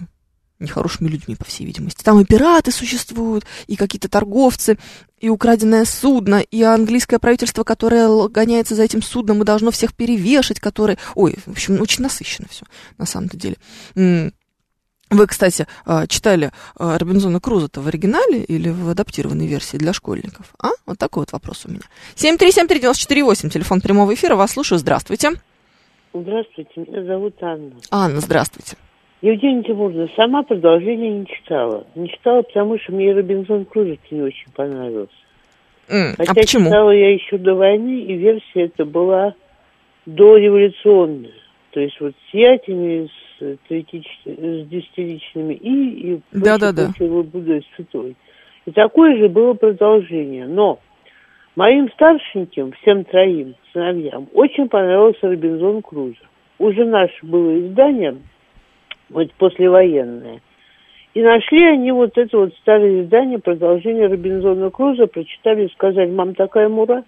нехорошими 0.60 1.08
людьми, 1.08 1.36
по 1.36 1.46
всей 1.46 1.66
видимости. 1.66 2.04
Там 2.04 2.20
и 2.20 2.26
пираты 2.26 2.72
существуют, 2.72 3.46
и 3.68 3.76
какие-то 3.76 4.10
торговцы, 4.10 4.78
и 5.20 5.30
украденное 5.30 5.86
судно, 5.86 6.40
и 6.40 6.62
английское 6.62 7.20
правительство, 7.20 7.64
которое 7.64 8.28
гоняется 8.28 8.76
за 8.76 8.84
этим 8.84 9.02
судном 9.02 9.42
и 9.42 9.46
должно 9.46 9.72
всех 9.72 9.96
перевешать, 9.96 10.60
которые... 10.60 10.98
Ой, 11.16 11.36
в 11.46 11.52
общем, 11.52 11.82
очень 11.82 12.04
насыщенно 12.04 12.48
все, 12.50 12.66
на 12.98 13.06
самом-то 13.06 13.38
деле. 13.38 13.58
Вы, 15.10 15.26
кстати, 15.26 15.68
а, 15.86 16.06
читали 16.06 16.52
а, 16.76 16.98
Робинзона 16.98 17.40
Круза-то 17.40 17.80
в 17.80 17.88
оригинале 17.88 18.44
или 18.44 18.70
в 18.70 18.90
адаптированной 18.90 19.48
версии 19.48 19.78
для 19.78 19.94
школьников? 19.94 20.54
А? 20.62 20.72
Вот 20.86 20.98
такой 20.98 21.22
вот 21.22 21.32
вопрос 21.32 21.66
у 21.66 21.70
меня. 21.70 21.80
7373948, 22.16 23.50
телефон 23.50 23.80
прямого 23.80 24.14
эфира, 24.14 24.36
вас 24.36 24.52
слушаю, 24.52 24.80
здравствуйте. 24.80 25.32
Здравствуйте, 26.14 26.72
меня 26.76 27.06
зовут 27.06 27.36
Анна. 27.42 27.72
Анна, 27.90 28.20
здравствуйте. 28.20 28.76
Евгения 29.22 29.64
Тимуровна, 29.64 30.08
сама 30.16 30.44
продолжение 30.44 31.10
не 31.10 31.26
читала. 31.26 31.88
Не 31.96 32.08
читала, 32.10 32.44
потому 32.44 32.78
что 32.78 32.92
мне 32.94 33.14
Робинзон 33.14 33.66
Крузо 33.66 33.98
не 34.12 34.22
очень 34.22 34.52
понравился. 34.54 35.14
Mm, 35.90 36.16
Хотя 36.18 36.32
а 36.32 36.36
почему? 36.36 36.66
читала 36.66 36.92
я 36.92 37.14
еще 37.14 37.38
до 37.38 37.56
войны, 37.56 38.02
и 38.02 38.14
версия 38.14 38.66
эта 38.66 38.86
была 38.86 39.34
дореволюционная. 40.06 41.32
То 41.72 41.80
есть 41.80 42.00
вот 42.00 42.14
с 42.30 42.34
ятями, 42.34 43.10
с, 43.40 43.44
с 43.44 44.68
десятиличными 44.68 45.54
и, 45.56 46.14
и 46.14 46.22
да, 46.34 46.58
да, 46.60 46.72
да. 46.72 46.90
Будой 47.00 47.66
святой. 47.76 48.16
И 48.66 48.72
такое 48.72 49.18
же 49.18 49.30
было 49.30 49.54
продолжение. 49.54 50.46
Но 50.46 50.80
моим 51.56 51.90
старшеньким, 51.94 52.72
всем 52.82 53.04
троим 53.04 53.56
сыновьям, 53.74 54.28
очень 54.34 54.70
понравился 54.70 55.28
Робинзон 55.28 55.82
Крузо. 55.82 56.18
Уже 56.60 56.86
наше 56.86 57.26
было 57.26 57.60
издание– 57.60 58.16
вот 59.10 59.32
послевоенное. 59.34 60.42
И 61.14 61.22
нашли 61.22 61.64
они 61.66 61.92
вот 61.92 62.18
это 62.18 62.38
вот 62.38 62.54
старое 62.62 63.04
издание, 63.04 63.40
продолжение 63.40 64.08
Робинзона 64.08 64.70
Круза, 64.70 65.08
прочитали 65.08 65.66
и 65.66 65.74
сказали, 65.74 66.12
мам, 66.12 66.36
такая 66.36 66.70
мура. 66.70 67.04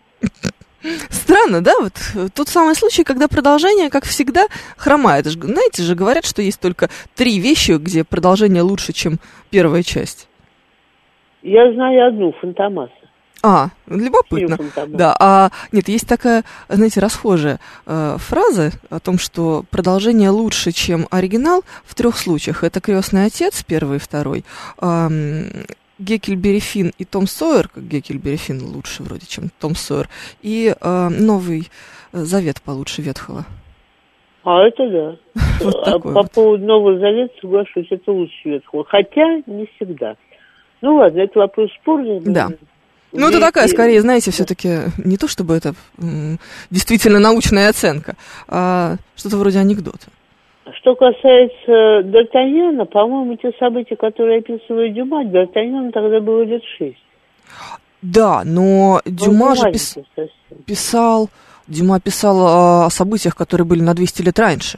Странно, 1.10 1.62
да? 1.62 1.74
Вот 1.80 1.94
тот 2.34 2.48
самый 2.48 2.74
случай, 2.74 3.04
когда 3.04 3.28
продолжение, 3.28 3.90
как 3.90 4.06
всегда, 4.06 4.48
хромает. 4.78 5.26
Знаете 5.26 5.84
же, 5.84 5.94
говорят, 5.94 6.26
что 6.26 6.42
есть 6.42 6.60
только 6.60 6.90
три 7.16 7.40
вещи, 7.40 7.74
где 7.74 8.04
продолжение 8.04 8.64
лучше, 8.64 8.94
чем 8.94 9.20
первая 9.52 9.84
часть. 9.84 10.28
Я 11.44 11.72
знаю 11.74 12.08
одну, 12.08 12.32
Фантомас. 12.42 12.90
А, 13.44 13.70
любопытно. 13.88 14.58
Да, 14.88 15.16
а 15.20 15.50
нет, 15.72 15.88
есть 15.88 16.08
такая, 16.08 16.44
знаете, 16.68 17.00
расхожая 17.00 17.60
э, 17.86 18.18
фраза 18.18 18.72
о 18.90 19.00
том, 19.00 19.18
что 19.18 19.64
продолжение 19.70 20.30
лучше, 20.30 20.72
чем 20.72 21.08
оригинал 21.12 21.64
в 21.86 21.96
трех 21.96 22.18
случаях. 22.18 22.64
Это 22.64 22.82
крестный 22.82 23.26
отец, 23.26 23.64
первый 23.64 23.98
и 23.98 24.00
второй. 24.00 24.44
Э, 24.82 25.08
Геккельбери 26.00 26.60
Финн 26.60 26.94
и 26.98 27.06
Том 27.06 27.28
Сойер, 27.28 27.68
как 27.68 27.88
Геккельбери 27.88 28.38
Финн 28.38 28.64
лучше 28.64 29.04
вроде, 29.04 29.26
чем 29.28 29.50
Том 29.60 29.76
Сойер, 29.76 30.10
и 30.42 30.74
э, 30.80 31.10
Новый 31.10 31.70
Завет 32.12 32.62
получше 32.62 33.02
Ветхого. 33.02 33.46
А 34.44 34.64
это 34.64 34.90
да. 34.90 35.42
вот 35.62 35.88
а 35.88 36.00
по 36.00 36.10
вот. 36.10 36.32
поводу 36.32 36.66
Нового 36.66 36.98
Завета 36.98 37.34
соглашусь, 37.42 37.88
это 37.92 38.12
лучше 38.12 38.34
Ветхого. 38.46 38.86
Хотя 38.86 39.42
не 39.46 39.70
всегда. 39.76 40.16
Ну 40.82 40.96
ладно, 40.96 41.20
это 41.20 41.40
вопрос 41.40 41.70
спорный. 41.82 42.22
Да. 42.22 42.50
Ну, 43.12 43.30
это 43.30 43.40
такая, 43.40 43.68
скорее, 43.68 44.02
знаете, 44.02 44.32
все-таки 44.32 44.92
не 44.98 45.18
то, 45.18 45.28
чтобы 45.28 45.56
это 45.56 45.74
действительно 46.70 47.20
научная 47.20 47.70
оценка, 47.70 48.16
а 48.48 48.98
что-то 49.16 49.38
вроде 49.38 49.60
анекдота. 49.60 50.08
Что 50.82 50.96
касается 50.96 52.04
Д'Артаньяна, 52.08 52.86
по-моему, 52.86 53.36
те 53.38 53.52
события, 53.60 53.96
которые 53.96 54.40
описывает 54.40 54.94
Дюма, 54.94 55.24
Д'Артаньяну 55.26 55.92
тогда 55.92 56.20
было 56.20 56.44
лет 56.44 56.62
шесть. 56.78 57.04
Да, 58.02 58.44
но 58.46 59.02
Дюма 59.06 59.56
же 59.56 59.72
пис... 59.72 59.98
писал, 60.66 61.30
Дюма 61.68 62.00
писал 62.00 62.86
о 62.86 62.90
событиях, 62.92 63.36
которые 63.36 63.66
были 63.66 63.82
на 63.82 63.94
200 63.96 64.22
лет 64.22 64.40
раньше. 64.40 64.78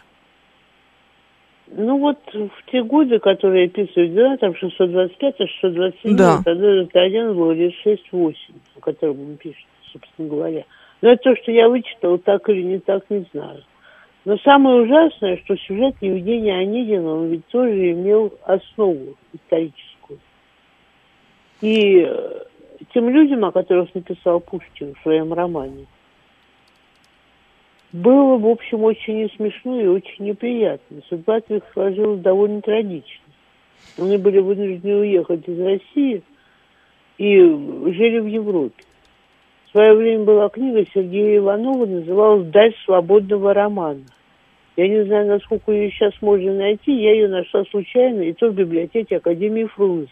Ну 1.74 2.00
вот 2.00 2.18
в 2.34 2.72
те 2.72 2.84
годы, 2.84 3.20
которые 3.20 3.68
описывают, 3.68 4.14
да, 4.14 4.38
там 4.38 4.56
625, 4.56 5.36
627, 5.38 6.18
да. 6.18 6.42
тогда 6.44 6.82
Д'Артаньян 6.82 7.34
был 7.34 7.52
лет 7.52 7.74
6-8, 7.86 8.36
о 8.76 8.80
котором 8.82 9.22
он 9.22 9.38
пишет, 9.38 9.66
собственно 9.94 10.28
говоря. 10.28 10.66
Но 11.02 11.12
это 11.12 11.24
то, 11.24 11.36
что 11.42 11.52
я 11.52 11.70
вычитал, 11.70 12.18
так 12.18 12.50
или 12.50 12.62
не 12.62 12.80
так, 12.80 13.10
не 13.10 13.26
знаю. 13.32 13.64
Но 14.26 14.38
самое 14.40 14.82
ужасное, 14.82 15.38
что 15.38 15.56
сюжет 15.56 15.96
Евгения 16.02 16.58
Онегина, 16.58 17.16
он 17.16 17.28
ведь 17.28 17.48
тоже 17.48 17.92
имел 17.92 18.34
основу 18.44 19.16
историческую. 19.34 20.20
И 21.62 22.06
э, 22.06 22.44
тем 22.94 23.10
людям, 23.10 23.46
о 23.46 23.52
которых 23.52 23.96
написал 23.96 24.42
Пушкин 24.42 24.94
в 24.96 25.02
своем 25.04 25.34
романе, 25.34 25.88
было, 27.94 28.38
в 28.38 28.48
общем, 28.48 28.84
очень 28.84 29.20
и 29.20 29.32
смешно, 29.36 29.80
и 29.80 29.88
очень 29.88 30.26
неприятно. 30.26 31.02
Судьба 31.10 31.40
их 31.40 31.64
сложилась 31.74 32.22
довольно 32.22 32.62
трагично. 32.62 33.26
Они 33.98 34.18
были 34.18 34.40
вынуждены 34.40 34.96
уехать 34.96 35.48
из 35.48 35.60
России 35.60 36.24
и 37.18 37.38
жили 37.38 38.20
в 38.20 38.28
Европе. 38.28 38.84
В 39.68 39.72
свое 39.72 39.94
время 39.94 40.24
была 40.24 40.50
книга 40.50 40.86
Сергея 40.94 41.38
Иванова, 41.38 41.86
называлась 41.86 42.48
«Даль 42.48 42.74
свободного 42.86 43.54
романа». 43.54 44.04
Я 44.78 44.88
не 44.88 45.04
знаю, 45.06 45.28
насколько 45.28 45.72
ее 45.72 45.92
сейчас 45.92 46.14
можно 46.22 46.54
найти. 46.54 46.94
Я 46.94 47.14
ее 47.14 47.28
нашла 47.28 47.64
случайно, 47.66 48.22
и 48.22 48.34
то 48.34 48.50
в 48.50 48.56
библиотеке 48.56 49.18
Академии 49.18 49.66
Фрунзе. 49.66 50.10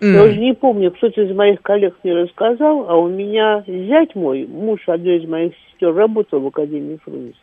Mm. 0.00 0.12
Я 0.12 0.24
уже 0.24 0.36
не 0.38 0.54
помню, 0.54 0.90
кто-то 0.92 1.20
из 1.22 1.34
моих 1.34 1.60
коллег 1.60 1.96
мне 2.02 2.14
рассказал, 2.14 2.88
а 2.88 2.96
у 2.96 3.08
меня 3.08 3.64
зять 3.66 4.14
мой, 4.14 4.46
муж 4.46 4.80
одной 4.88 5.18
из 5.18 5.28
моих 5.28 5.52
сестер, 5.66 5.92
работал 5.94 6.40
в 6.40 6.46
Академии 6.46 6.98
Фрунзе. 7.04 7.34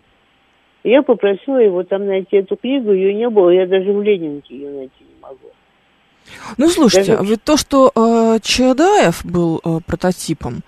Я 0.84 1.02
попросила 1.02 1.58
его 1.58 1.84
там 1.84 2.06
найти 2.06 2.38
эту 2.38 2.56
книгу, 2.56 2.92
ее 2.94 3.14
не 3.14 3.30
было, 3.30 3.50
я 3.50 3.66
даже 3.66 3.92
в 3.92 4.02
Ленинке 4.02 4.56
ее 4.56 4.70
найти 4.70 4.94
не 5.02 5.22
могу. 5.22 5.52
Ну, 6.58 6.70
слушайте, 6.70 7.14
даже... 7.14 7.24
а 7.24 7.30
ведь 7.30 7.44
то, 7.44 7.58
что 7.58 7.92
э, 7.94 8.40
Чадаев 8.42 9.26
был 9.26 9.60
э, 9.64 9.80
прототипом, 9.86 10.62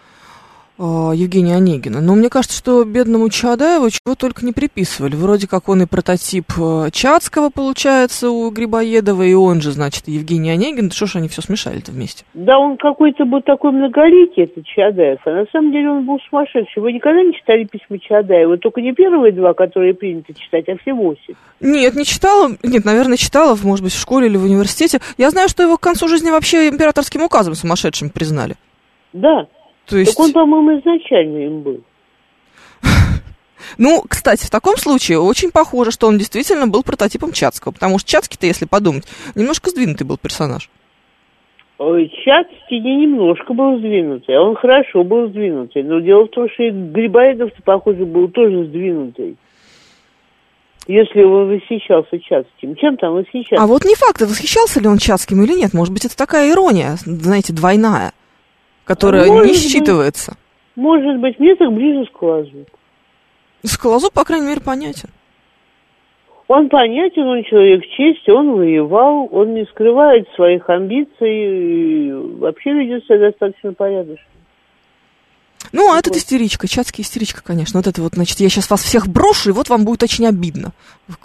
Евгения 0.83 1.55
Онегина. 1.55 2.01
Но 2.01 2.15
мне 2.15 2.29
кажется, 2.29 2.57
что 2.57 2.83
бедному 2.83 3.29
Чадаеву 3.29 3.89
чего 3.89 4.15
только 4.15 4.45
не 4.45 4.53
приписывали. 4.53 5.15
Вроде 5.15 5.47
как 5.47 5.69
он 5.69 5.81
и 5.81 5.85
прототип 5.85 6.45
э, 6.59 6.89
Чацкого, 6.91 7.49
получается, 7.49 8.29
у 8.29 8.49
Грибоедова, 8.51 9.23
и 9.23 9.33
он 9.33 9.61
же, 9.61 9.71
значит, 9.71 10.07
Евгений 10.07 10.51
Онегин. 10.51 10.89
Да 10.89 10.95
что 10.95 11.07
ж 11.07 11.15
они 11.15 11.27
все 11.27 11.41
смешали-то 11.41 11.91
вместе? 11.91 12.25
Да, 12.33 12.59
он 12.59 12.77
какой-то 12.77 13.25
был 13.25 13.41
такой 13.41 13.71
многоликий, 13.71 14.43
этот 14.43 14.65
Чадаев. 14.65 15.19
А 15.25 15.31
на 15.31 15.45
самом 15.51 15.71
деле 15.71 15.89
он 15.89 16.05
был 16.05 16.19
сумасшедший. 16.29 16.81
Вы 16.81 16.93
никогда 16.93 17.23
не 17.23 17.33
читали 17.33 17.63
письма 17.63 17.97
Чадаева? 17.99 18.57
Только 18.57 18.81
не 18.81 18.93
первые 18.93 19.31
два, 19.31 19.53
которые 19.53 19.93
принято 19.93 20.33
читать, 20.33 20.69
а 20.69 20.77
все 20.77 20.93
восемь. 20.93 21.35
Нет, 21.59 21.95
не 21.95 22.05
читала. 22.05 22.51
Нет, 22.61 22.85
наверное, 22.85 23.17
читала, 23.17 23.57
может 23.63 23.83
быть, 23.83 23.93
в 23.93 23.99
школе 23.99 24.27
или 24.27 24.37
в 24.37 24.43
университете. 24.43 24.99
Я 25.17 25.31
знаю, 25.31 25.49
что 25.49 25.63
его 25.63 25.77
к 25.77 25.81
концу 25.81 26.07
жизни 26.07 26.29
вообще 26.29 26.69
императорским 26.69 27.23
указом 27.23 27.55
сумасшедшим 27.55 28.09
признали. 28.09 28.55
Да, 29.13 29.47
то 29.87 29.97
есть... 29.97 30.11
Так 30.11 30.19
он, 30.19 30.33
по-моему, 30.33 30.79
изначально 30.79 31.37
им 31.37 31.61
был. 31.61 31.81
Ну, 33.77 34.03
кстати, 34.07 34.45
в 34.45 34.49
таком 34.49 34.77
случае 34.77 35.19
очень 35.19 35.51
похоже, 35.51 35.91
что 35.91 36.07
он 36.07 36.17
действительно 36.17 36.67
был 36.67 36.83
прототипом 36.83 37.31
Чацкого, 37.33 37.73
потому 37.73 37.99
что 37.99 38.09
Чацкий-то, 38.09 38.45
если 38.45 38.65
подумать, 38.65 39.05
немножко 39.35 39.69
сдвинутый 39.71 40.05
был 40.05 40.17
персонаж. 40.17 40.69
Ой, 41.79 42.11
Чацкий 42.23 42.79
не 42.79 43.05
немножко 43.05 43.53
был 43.53 43.77
сдвинутый, 43.77 44.35
а 44.35 44.41
он 44.41 44.55
хорошо 44.55 45.03
был 45.03 45.27
сдвинутый. 45.29 45.83
Но 45.83 45.99
дело 45.99 46.25
в 46.25 46.29
том, 46.29 46.49
что 46.49 46.63
и 46.63 46.71
Грибоедов-то, 46.71 47.61
похоже, 47.61 48.05
был 48.05 48.29
тоже 48.29 48.65
сдвинутый. 48.65 49.37
Если 50.87 51.21
он 51.21 51.49
восхищался 51.49 52.19
Чацким. 52.19 52.75
Чем 52.77 52.97
там 52.97 53.13
восхищался? 53.13 53.61
А 53.61 53.67
вот 53.67 53.83
не 53.85 53.95
факт, 53.95 54.21
восхищался 54.21 54.79
ли 54.79 54.87
он 54.87 54.97
Чацким 54.97 55.43
или 55.43 55.53
нет. 55.53 55.73
Может 55.73 55.93
быть, 55.93 56.05
это 56.05 56.15
такая 56.15 56.49
ирония, 56.51 56.95
знаете, 57.05 57.53
двойная 57.53 58.13
которая 58.87 59.27
может 59.27 59.51
не 59.51 59.53
считывается. 59.53 60.31
Быть, 60.31 60.37
может 60.75 61.19
быть, 61.19 61.39
мне 61.39 61.55
так 61.55 61.71
ближе 61.71 62.05
Скалозуб. 62.13 62.67
Скалозуб, 63.63 64.13
по 64.13 64.23
крайней 64.23 64.47
мере, 64.47 64.61
понятен. 64.61 65.09
Он 66.47 66.69
понятен, 66.69 67.23
он 67.23 67.43
человек 67.43 67.83
чести, 67.97 68.29
он 68.29 68.53
воевал, 68.53 69.27
он 69.31 69.53
не 69.53 69.65
скрывает 69.65 70.27
своих 70.35 70.69
амбиций 70.69 71.11
и 71.19 72.11
вообще 72.39 72.71
ведет 72.71 73.03
себя 73.03 73.19
достаточно 73.19 73.73
порядочно. 73.73 74.23
Ну, 75.73 75.91
а 75.91 75.99
этот 75.99 76.15
истеричка, 76.15 76.69
чатский 76.69 77.01
истеричка, 77.01 77.43
конечно. 77.43 77.79
Вот 77.79 77.87
это 77.87 78.01
вот, 78.01 78.13
значит, 78.13 78.39
я 78.39 78.47
сейчас 78.47 78.69
вас 78.69 78.81
всех 78.81 79.07
брошу, 79.07 79.49
и 79.49 79.53
вот 79.53 79.67
вам 79.67 79.83
будет 79.83 80.03
очень 80.03 80.25
обидно. 80.25 80.71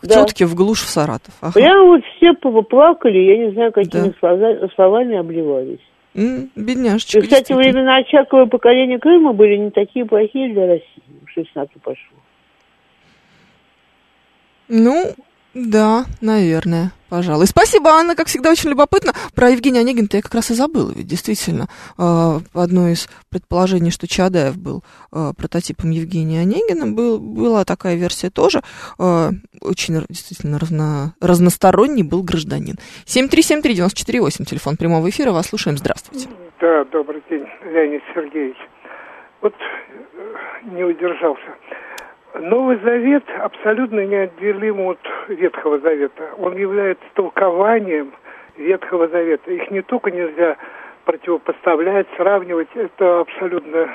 К 0.00 0.06
да. 0.08 0.24
тетке 0.24 0.46
в 0.46 0.56
глушь 0.56 0.82
в 0.82 0.88
Саратов. 0.88 1.34
Ага. 1.40 1.52
Прямо 1.52 1.84
вот 1.84 2.00
все 2.16 2.32
поплакали, 2.32 3.18
я 3.18 3.46
не 3.46 3.52
знаю, 3.52 3.70
какими 3.70 4.12
да. 4.20 4.68
словами 4.74 5.16
обливались. 5.16 5.78
Mm, 6.14 6.50
бедняжечка. 6.56 7.18
И, 7.18 7.22
кстати, 7.22 7.52
времена 7.52 7.96
Очакова 7.96 8.46
поколения 8.46 8.98
Крыма 8.98 9.32
были 9.32 9.56
не 9.56 9.70
такие 9.70 10.04
плохие 10.04 10.52
для 10.52 10.66
России. 10.66 11.02
В 11.26 11.30
16 11.30 11.80
пошло. 11.80 12.18
Ну, 14.68 15.14
да, 15.54 16.04
наверное, 16.22 16.92
пожалуй. 17.10 17.46
Спасибо, 17.46 17.90
Анна, 17.90 18.16
как 18.16 18.28
всегда, 18.28 18.50
очень 18.50 18.70
любопытно. 18.70 19.12
Про 19.34 19.50
Евгения 19.50 19.80
Онегина-то 19.80 20.16
я 20.16 20.22
как 20.22 20.34
раз 20.34 20.50
и 20.50 20.54
забыла, 20.54 20.92
ведь 20.96 21.06
действительно, 21.06 21.66
э, 21.98 22.38
одно 22.54 22.88
из 22.88 23.06
предположений, 23.30 23.90
что 23.90 24.08
Чадаев 24.08 24.56
был 24.56 24.82
э, 25.12 25.32
прототипом 25.36 25.90
Евгения 25.90 26.40
Онегина, 26.40 26.86
был, 26.86 27.18
была 27.18 27.64
такая 27.66 27.96
версия 27.96 28.30
тоже. 28.30 28.62
Э, 28.98 29.30
очень 29.60 30.02
действительно 30.08 30.58
разно, 30.58 31.14
разносторонний 31.20 32.02
был 32.02 32.22
гражданин. 32.22 32.76
7373948, 33.04 34.46
телефон 34.46 34.78
прямого 34.78 35.10
эфира, 35.10 35.32
вас 35.32 35.48
слушаем, 35.48 35.76
здравствуйте. 35.76 36.28
Да, 36.62 36.84
добрый 36.84 37.22
день, 37.28 37.44
Леонид 37.64 38.02
Сергеевич. 38.14 38.56
Вот 39.42 39.54
не 40.64 40.84
удержался. 40.84 41.56
Новый 42.34 42.78
Завет 42.80 43.24
абсолютно 43.40 44.04
неотделим 44.06 44.80
от 44.80 44.98
Ветхого 45.28 45.78
Завета. 45.80 46.30
Он 46.38 46.56
является 46.56 47.04
толкованием 47.14 48.12
Ветхого 48.56 49.08
Завета. 49.08 49.50
Их 49.50 49.70
не 49.70 49.82
только 49.82 50.10
нельзя 50.10 50.56
противопоставлять, 51.04 52.06
сравнивать, 52.16 52.68
это 52.74 53.20
абсолютно 53.20 53.88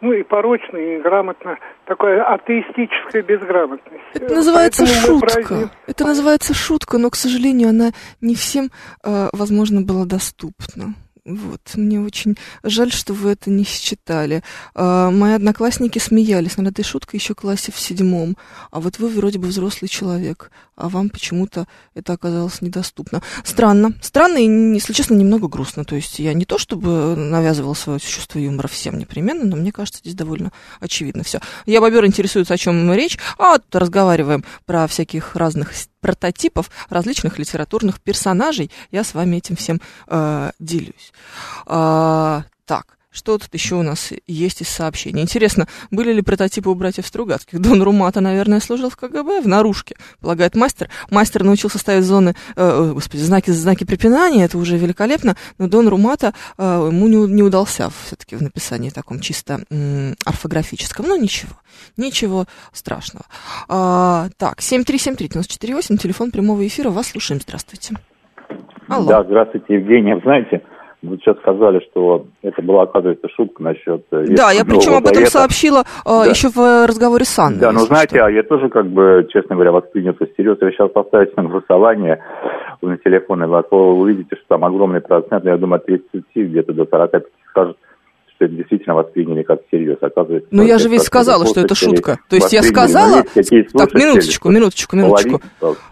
ну 0.00 0.12
и 0.12 0.22
порочно, 0.22 0.76
и 0.76 1.00
грамотно. 1.00 1.56
Такая 1.86 2.22
атеистическая 2.22 3.22
безграмотность. 3.22 4.04
Это 4.12 4.34
называется 4.34 4.84
Поэтому 4.84 5.18
шутка. 5.18 5.34
Празднуем... 5.34 5.70
Это 5.86 6.04
называется 6.04 6.54
шутка, 6.54 6.98
но, 6.98 7.08
к 7.08 7.14
сожалению, 7.14 7.70
она 7.70 7.92
не 8.20 8.34
всем, 8.34 8.66
э, 9.02 9.28
возможно, 9.32 9.80
была 9.80 10.04
доступна. 10.04 10.94
Вот, 11.26 11.60
мне 11.76 12.02
очень 12.02 12.36
жаль, 12.62 12.92
что 12.92 13.14
вы 13.14 13.30
это 13.30 13.48
не 13.48 13.64
считали. 13.64 14.42
А, 14.74 15.10
мои 15.10 15.32
одноклассники 15.32 15.98
смеялись 15.98 16.58
над 16.58 16.72
этой 16.72 16.84
шуткой 16.84 17.18
еще 17.18 17.32
в 17.32 17.38
классе 17.38 17.72
в 17.72 17.80
седьмом. 17.80 18.36
А 18.70 18.78
вот 18.78 18.98
вы 18.98 19.08
вроде 19.08 19.38
бы 19.38 19.48
взрослый 19.48 19.88
человек, 19.88 20.50
а 20.76 20.90
вам 20.90 21.08
почему-то 21.08 21.66
это 21.94 22.12
оказалось 22.12 22.60
недоступно. 22.60 23.22
Странно. 23.42 23.94
Странно 24.02 24.36
и, 24.36 24.74
если 24.74 24.92
честно, 24.92 25.14
немного 25.14 25.48
грустно. 25.48 25.86
То 25.86 25.96
есть 25.96 26.18
я 26.18 26.34
не 26.34 26.44
то 26.44 26.58
чтобы 26.58 27.16
навязывала 27.16 27.72
свое 27.72 28.00
чувство 28.00 28.38
юмора 28.38 28.68
всем 28.68 28.98
непременно, 28.98 29.44
но 29.44 29.56
мне 29.56 29.72
кажется, 29.72 30.00
здесь 30.00 30.14
довольно 30.14 30.52
очевидно 30.78 31.22
все. 31.22 31.40
Я 31.64 31.80
бобер 31.80 32.04
интересуется, 32.04 32.52
о 32.52 32.58
чем 32.58 32.92
речь, 32.92 33.18
а 33.38 33.56
тут 33.58 33.74
разговариваем 33.76 34.44
про 34.66 34.86
всяких 34.86 35.36
разных 35.36 35.72
прототипов 36.04 36.70
различных 36.90 37.38
литературных 37.38 37.98
персонажей. 37.98 38.70
Я 38.90 39.04
с 39.04 39.14
вами 39.14 39.36
этим 39.36 39.56
всем 39.56 39.80
э, 40.06 40.50
делюсь. 40.58 41.14
Э, 41.66 42.42
так. 42.66 42.98
Что 43.14 43.38
тут 43.38 43.54
еще 43.54 43.76
у 43.76 43.82
нас 43.82 44.12
есть 44.26 44.60
из 44.60 44.68
сообщений? 44.68 45.22
Интересно, 45.22 45.68
были 45.92 46.12
ли 46.12 46.20
прототипы 46.20 46.68
у 46.68 46.74
братьев 46.74 47.06
Стругацких? 47.06 47.60
Дон 47.60 47.80
Румата, 47.80 48.20
наверное, 48.20 48.58
служил 48.58 48.90
в 48.90 48.96
КГБ, 48.96 49.40
в 49.40 49.46
наружке, 49.46 49.94
полагает 50.20 50.56
мастер. 50.56 50.88
Мастер 51.10 51.44
научился 51.44 51.78
ставить 51.78 52.02
зоны, 52.02 52.34
э, 52.56 52.90
господи, 52.92 53.20
знаки, 53.20 53.50
знаки 53.50 53.84
препинания, 53.84 54.44
это 54.44 54.58
уже 54.58 54.76
великолепно, 54.76 55.36
но 55.58 55.68
Дон 55.68 55.86
Румата, 55.86 56.34
э, 56.58 56.88
ему 56.90 57.06
не, 57.06 57.32
не 57.32 57.42
удался 57.44 57.88
все-таки 58.04 58.34
в 58.34 58.42
написании 58.42 58.90
таком 58.90 59.20
чисто 59.20 59.60
м, 59.70 60.16
орфографическом. 60.26 61.06
Ну, 61.06 61.16
ничего, 61.16 61.52
ничего 61.96 62.46
страшного. 62.72 63.26
А, 63.68 64.26
так, 64.38 64.58
7373-94-8, 64.58 65.98
телефон 65.98 66.32
прямого 66.32 66.66
эфира, 66.66 66.90
вас 66.90 67.12
слушаем, 67.12 67.40
здравствуйте. 67.40 67.94
Алло. 68.88 69.06
Да, 69.06 69.22
здравствуйте, 69.22 69.74
Евгения. 69.74 70.20
Знаете, 70.24 70.62
вы 71.08 71.18
сейчас 71.18 71.38
сказали, 71.38 71.80
что 71.90 72.26
это 72.42 72.62
была, 72.62 72.82
оказывается, 72.82 73.28
шутка 73.28 73.62
насчет... 73.62 74.04
Э, 74.12 74.24
да, 74.28 74.52
я 74.52 74.64
причем 74.64 74.94
об 74.94 75.06
этом 75.06 75.26
сообщила 75.26 75.80
э, 75.80 75.84
да. 76.06 76.26
еще 76.26 76.48
в 76.48 76.86
разговоре 76.86 77.24
с 77.24 77.38
Анной. 77.38 77.60
Да, 77.60 77.72
но 77.72 77.80
знаете, 77.80 78.16
что. 78.16 78.26
а 78.26 78.30
я 78.30 78.42
тоже, 78.42 78.68
как 78.68 78.86
бы, 78.86 79.26
честно 79.30 79.54
говоря, 79.56 79.72
воспринял 79.72 80.14
всерьез. 80.14 80.58
Я 80.60 80.70
сейчас 80.70 80.90
поставите 80.90 81.32
на 81.36 81.44
голосование 81.44 82.22
на 82.82 82.98
телефон, 82.98 83.42
и 83.42 83.46
вы 83.46 83.94
увидите, 83.94 84.36
что 84.36 84.44
там 84.48 84.64
огромный 84.64 85.00
процент, 85.00 85.44
я 85.44 85.56
думаю, 85.56 85.76
от 85.76 85.86
30 85.86 86.24
где-то 86.34 86.72
до 86.72 86.84
45 86.84 87.24
скажут, 87.50 87.76
что 88.36 88.46
это 88.46 88.54
действительно 88.54 88.94
восприняли 88.94 89.42
как 89.42 89.66
всерьез. 89.68 89.98
Оказывается, 90.00 90.48
ну 90.50 90.62
я 90.62 90.78
же 90.78 90.88
ведь 90.88 91.02
сказала, 91.02 91.46
что 91.46 91.60
это 91.60 91.74
шутка. 91.74 92.18
То 92.28 92.36
есть 92.36 92.52
я 92.52 92.62
сказала... 92.62 93.22
Так, 93.22 93.94
минуточку, 93.94 94.50
минуточку, 94.50 94.96
минуточку. 94.96 95.40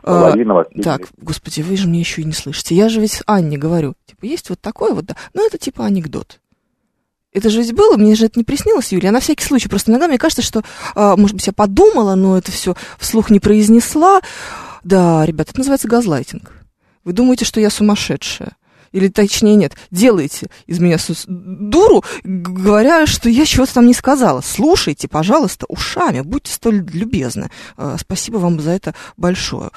Половина, 0.03 0.61
а, 0.61 0.65
так, 0.83 1.09
господи, 1.19 1.63
вы 1.63 1.77
же 1.77 1.89
мне 1.89 2.01
еще 2.01 2.23
и 2.23 2.25
не 2.25 2.33
слышите. 2.33 2.75
Я 2.75 2.89
же 2.89 3.01
ведь 3.01 3.23
Анне 3.27 3.57
говорю, 3.57 3.95
типа, 4.07 4.27
есть 4.27 4.51
вот 4.51 4.61
такое 4.61 4.93
вот, 4.93 5.07
да. 5.07 5.17
Ну 5.35 5.47
это 5.47 5.59
типа 5.59 5.85
анекдот. 5.85 6.39
Это 7.33 7.49
же 7.49 7.61
ведь 7.63 7.75
было, 7.75 7.97
мне 7.97 8.15
же 8.15 8.27
это 8.27 8.39
не 8.39 8.45
приснилось, 8.45 8.93
Юлия. 8.93 9.09
А 9.09 9.13
на 9.13 9.21
всякий 9.21 9.45
случай, 9.45 9.69
просто 9.69 9.91
иногда 9.91 10.07
мне 10.07 10.19
кажется, 10.19 10.43
что, 10.43 10.63
а, 10.95 11.17
может 11.17 11.35
быть, 11.35 11.47
я 11.47 11.53
подумала, 11.55 12.15
но 12.15 12.37
это 12.37 12.53
все 12.53 12.75
вслух 12.99 13.31
не 13.31 13.41
произнесла. 13.41 14.21
Да, 14.85 15.25
ребята, 15.25 15.51
это 15.53 15.61
называется 15.61 15.89
газлайтинг. 15.89 16.53
Вы 17.05 17.13
думаете, 17.13 17.45
что 17.45 17.59
я 17.61 17.71
сумасшедшая? 17.71 18.57
Или 18.93 19.09
точнее 19.09 19.57
нет, 19.57 19.77
делаете 19.91 20.49
из 20.67 20.79
меня 20.79 20.97
дуру, 21.27 22.03
говоря, 22.23 23.07
что 23.07 23.29
я 23.29 23.45
чего-то 23.45 23.75
там 23.75 23.87
не 23.87 23.95
сказала. 23.95 24.41
Слушайте, 24.41 25.09
пожалуйста, 25.09 25.67
ушами, 25.69 26.21
будьте 26.21 26.53
столь 26.53 26.85
любезны. 26.93 27.51
А, 27.77 27.97
спасибо 27.99 28.37
вам 28.37 28.61
за 28.61 28.71
это 28.73 28.95
большое. 29.17 29.71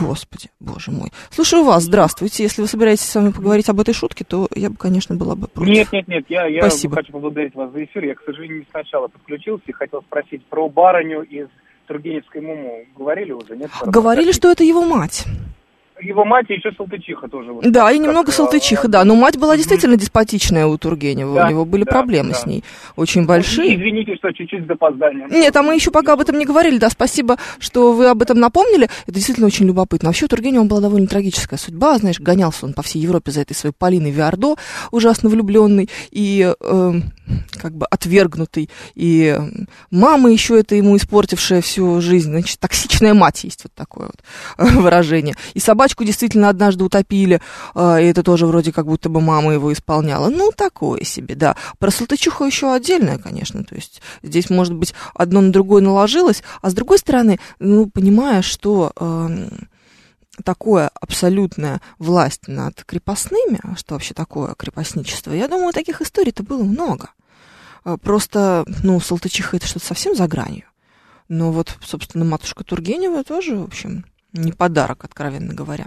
Господи, 0.00 0.48
боже 0.58 0.90
мой. 0.90 1.10
Слушаю 1.30 1.64
вас, 1.64 1.84
здравствуйте. 1.84 2.42
Если 2.42 2.62
вы 2.62 2.68
собираетесь 2.68 3.04
с 3.04 3.14
вами 3.14 3.30
поговорить 3.30 3.68
об 3.68 3.80
этой 3.80 3.92
шутке, 3.92 4.24
то 4.24 4.48
я 4.54 4.70
бы, 4.70 4.76
конечно, 4.76 5.14
была 5.14 5.34
бы 5.34 5.48
против. 5.48 5.72
Нет, 5.72 5.92
нет, 5.92 6.08
нет, 6.08 6.24
я, 6.28 6.46
я 6.46 6.62
Спасибо. 6.62 6.96
хочу 6.96 7.12
поблагодарить 7.12 7.54
вас 7.54 7.70
за 7.72 7.84
эфир. 7.84 8.04
Я, 8.04 8.14
к 8.14 8.22
сожалению, 8.24 8.60
не 8.60 8.66
сначала 8.70 9.08
подключился 9.08 9.64
и 9.66 9.72
хотел 9.72 10.02
спросить 10.02 10.44
про 10.46 10.68
барыню 10.68 11.22
из 11.22 11.48
Тургеневской 11.86 12.40
Муму. 12.40 12.84
Говорили 12.96 13.32
уже, 13.32 13.56
нет? 13.56 13.70
Говорили, 13.84 14.32
что 14.32 14.50
это 14.50 14.64
его 14.64 14.82
мать. 14.84 15.26
Его 16.00 16.24
мать 16.24 16.46
и 16.48 16.54
еще 16.54 16.72
Салтычиха 16.76 17.28
тоже. 17.28 17.52
Вот, 17.52 17.70
да, 17.70 17.90
и 17.90 17.98
немного 17.98 18.26
как, 18.26 18.34
Салтычиха, 18.34 18.88
да. 18.88 19.04
Но 19.04 19.14
мать 19.14 19.38
была 19.38 19.56
действительно 19.56 19.96
деспотичная 19.96 20.66
у 20.66 20.76
Тургенева. 20.78 21.34
Да, 21.34 21.46
у 21.46 21.50
него 21.50 21.64
были 21.64 21.84
да, 21.84 21.92
проблемы 21.92 22.30
да. 22.30 22.34
с 22.34 22.46
ней 22.46 22.64
очень 22.96 23.26
большие. 23.26 23.76
Извините, 23.76 24.16
что 24.16 24.32
чуть-чуть 24.32 24.64
с 24.64 24.66
запозданием. 24.66 25.28
Нет, 25.30 25.54
а 25.56 25.62
мы 25.62 25.74
еще 25.74 25.90
пока 25.90 26.14
об 26.14 26.20
этом 26.20 26.38
не 26.38 26.44
говорили. 26.44 26.78
Да, 26.78 26.90
спасибо, 26.90 27.36
что 27.58 27.92
вы 27.92 28.08
об 28.08 28.22
этом 28.22 28.38
напомнили. 28.40 28.88
Это 29.04 29.12
действительно 29.14 29.46
очень 29.46 29.66
любопытно. 29.66 30.08
Вообще 30.08 30.26
у 30.26 30.28
Тургенева 30.28 30.64
была 30.64 30.80
довольно 30.80 31.06
трагическая 31.06 31.58
судьба. 31.58 31.98
Знаешь, 31.98 32.20
гонялся 32.20 32.66
он 32.66 32.74
по 32.74 32.82
всей 32.82 33.00
Европе 33.00 33.30
за 33.30 33.42
этой 33.42 33.54
своей 33.54 33.74
Полиной 33.76 34.10
Виардо, 34.10 34.56
ужасно 34.90 35.28
влюбленный 35.28 35.88
и 36.10 36.52
э, 36.58 36.92
как 37.60 37.76
бы 37.76 37.86
отвергнутый. 37.86 38.70
И 38.94 39.36
мама 39.90 40.30
еще 40.30 40.58
это 40.58 40.74
ему 40.74 40.96
испортившая 40.96 41.60
всю 41.60 42.00
жизнь. 42.00 42.30
Значит, 42.30 42.58
токсичная 42.58 43.14
мать 43.14 43.44
есть 43.44 43.64
вот 43.64 43.72
такое 43.74 44.06
вот 44.06 44.70
выражение. 44.72 45.34
И 45.54 45.60
собачку 45.82 46.04
действительно 46.04 46.48
однажды 46.48 46.84
утопили, 46.84 47.40
э, 47.74 48.02
и 48.02 48.06
это 48.06 48.22
тоже 48.22 48.46
вроде 48.46 48.72
как 48.72 48.86
будто 48.86 49.08
бы 49.08 49.20
мама 49.20 49.52
его 49.52 49.72
исполняла. 49.72 50.28
Ну, 50.28 50.52
такое 50.56 51.02
себе, 51.02 51.34
да. 51.34 51.56
Про 51.78 51.90
Салтычуху 51.90 52.44
еще 52.44 52.72
отдельное, 52.72 53.18
конечно. 53.18 53.64
То 53.64 53.74
есть 53.74 54.00
здесь, 54.22 54.48
может 54.48 54.74
быть, 54.74 54.94
одно 55.12 55.40
на 55.40 55.50
другое 55.50 55.82
наложилось. 55.82 56.44
А 56.60 56.70
с 56.70 56.74
другой 56.74 56.98
стороны, 56.98 57.38
ну, 57.58 57.90
понимая, 57.90 58.42
что... 58.42 58.92
Э, 58.96 59.48
такое 60.44 60.90
абсолютная 60.98 61.82
власть 61.98 62.48
над 62.48 62.84
крепостными, 62.84 63.60
а 63.62 63.76
что 63.76 63.94
вообще 63.94 64.14
такое 64.14 64.54
крепостничество, 64.54 65.30
я 65.30 65.46
думаю, 65.46 65.74
таких 65.74 66.00
историй-то 66.00 66.42
было 66.42 66.62
много. 66.64 67.10
Э, 67.84 67.98
просто, 68.00 68.64
ну, 68.82 68.98
Салтычиха 68.98 69.58
это 69.58 69.66
что-то 69.66 69.84
совсем 69.84 70.16
за 70.16 70.26
гранью. 70.26 70.64
Но 71.28 71.52
вот, 71.52 71.76
собственно, 71.84 72.24
матушка 72.24 72.64
Тургенева 72.64 73.24
тоже, 73.24 73.56
в 73.56 73.64
общем, 73.64 74.06
не 74.32 74.52
подарок, 74.52 75.04
откровенно 75.04 75.54
говоря. 75.54 75.86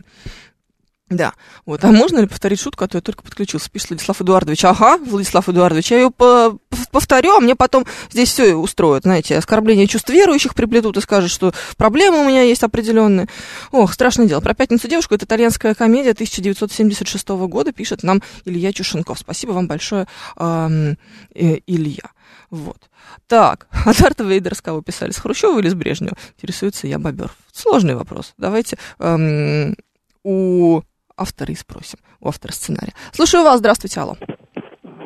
Да, 1.09 1.33
вот. 1.67 1.83
А 1.83 1.91
можно 1.91 2.17
ли 2.17 2.25
повторить 2.25 2.59
шутку, 2.59 2.83
а 2.83 2.87
то 2.87 2.97
я 2.97 3.01
только 3.01 3.21
подключился? 3.21 3.69
Пишет 3.69 3.89
Владислав 3.89 4.21
Эдуардович. 4.23 4.65
Ага, 4.65 4.97
Владислав 4.97 5.47
Эдуардович, 5.47 5.91
я 5.91 5.97
ее 5.97 6.09
по 6.09 6.57
повторю, 6.91 7.37
а 7.37 7.39
мне 7.39 7.55
потом 7.55 7.85
здесь 8.09 8.29
все 8.29 8.55
устроят, 8.55 9.03
знаете, 9.03 9.37
оскорбление 9.37 9.85
чувств 9.85 10.09
верующих 10.09 10.55
приплетут 10.55 10.97
и 10.97 11.01
скажут, 11.01 11.29
что 11.29 11.53
проблемы 11.77 12.21
у 12.21 12.27
меня 12.27 12.41
есть 12.41 12.63
определенные. 12.63 13.27
Ох, 13.71 13.93
страшное 13.93 14.25
дело. 14.27 14.41
Про 14.41 14.55
пятницу 14.55 14.87
девушку, 14.87 15.13
это 15.13 15.25
итальянская 15.25 15.75
комедия 15.75 16.11
1976 16.11 17.27
года, 17.29 17.71
пишет 17.71 18.01
нам 18.01 18.23
Илья 18.45 18.73
Чушенков. 18.73 19.19
Спасибо 19.19 19.51
вам 19.51 19.67
большое, 19.67 20.07
э, 20.37 20.95
Илья. 21.35 22.09
Вот. 22.49 22.89
Так, 23.27 23.67
а 23.85 23.93
Дарта 23.93 24.23
Вейдер 24.23 24.55
с 24.55 24.61
кого 24.61 24.81
писали? 24.81 25.11
С 25.11 25.17
Хрущева 25.17 25.59
или 25.59 25.69
с 25.69 25.75
Брежнева? 25.75 26.15
Интересуется 26.37 26.87
я, 26.87 26.97
Бобер. 26.97 27.31
Сложный 27.53 27.95
вопрос. 27.95 28.33
Давайте 28.37 28.77
эм, 28.99 29.75
у 30.23 30.81
автора 31.17 31.51
и 31.51 31.55
спросим, 31.55 31.99
у 32.21 32.27
автора 32.27 32.51
сценария. 32.51 32.93
Слушаю 33.11 33.43
вас, 33.43 33.59
здравствуйте, 33.59 33.99
алло. 33.99 34.15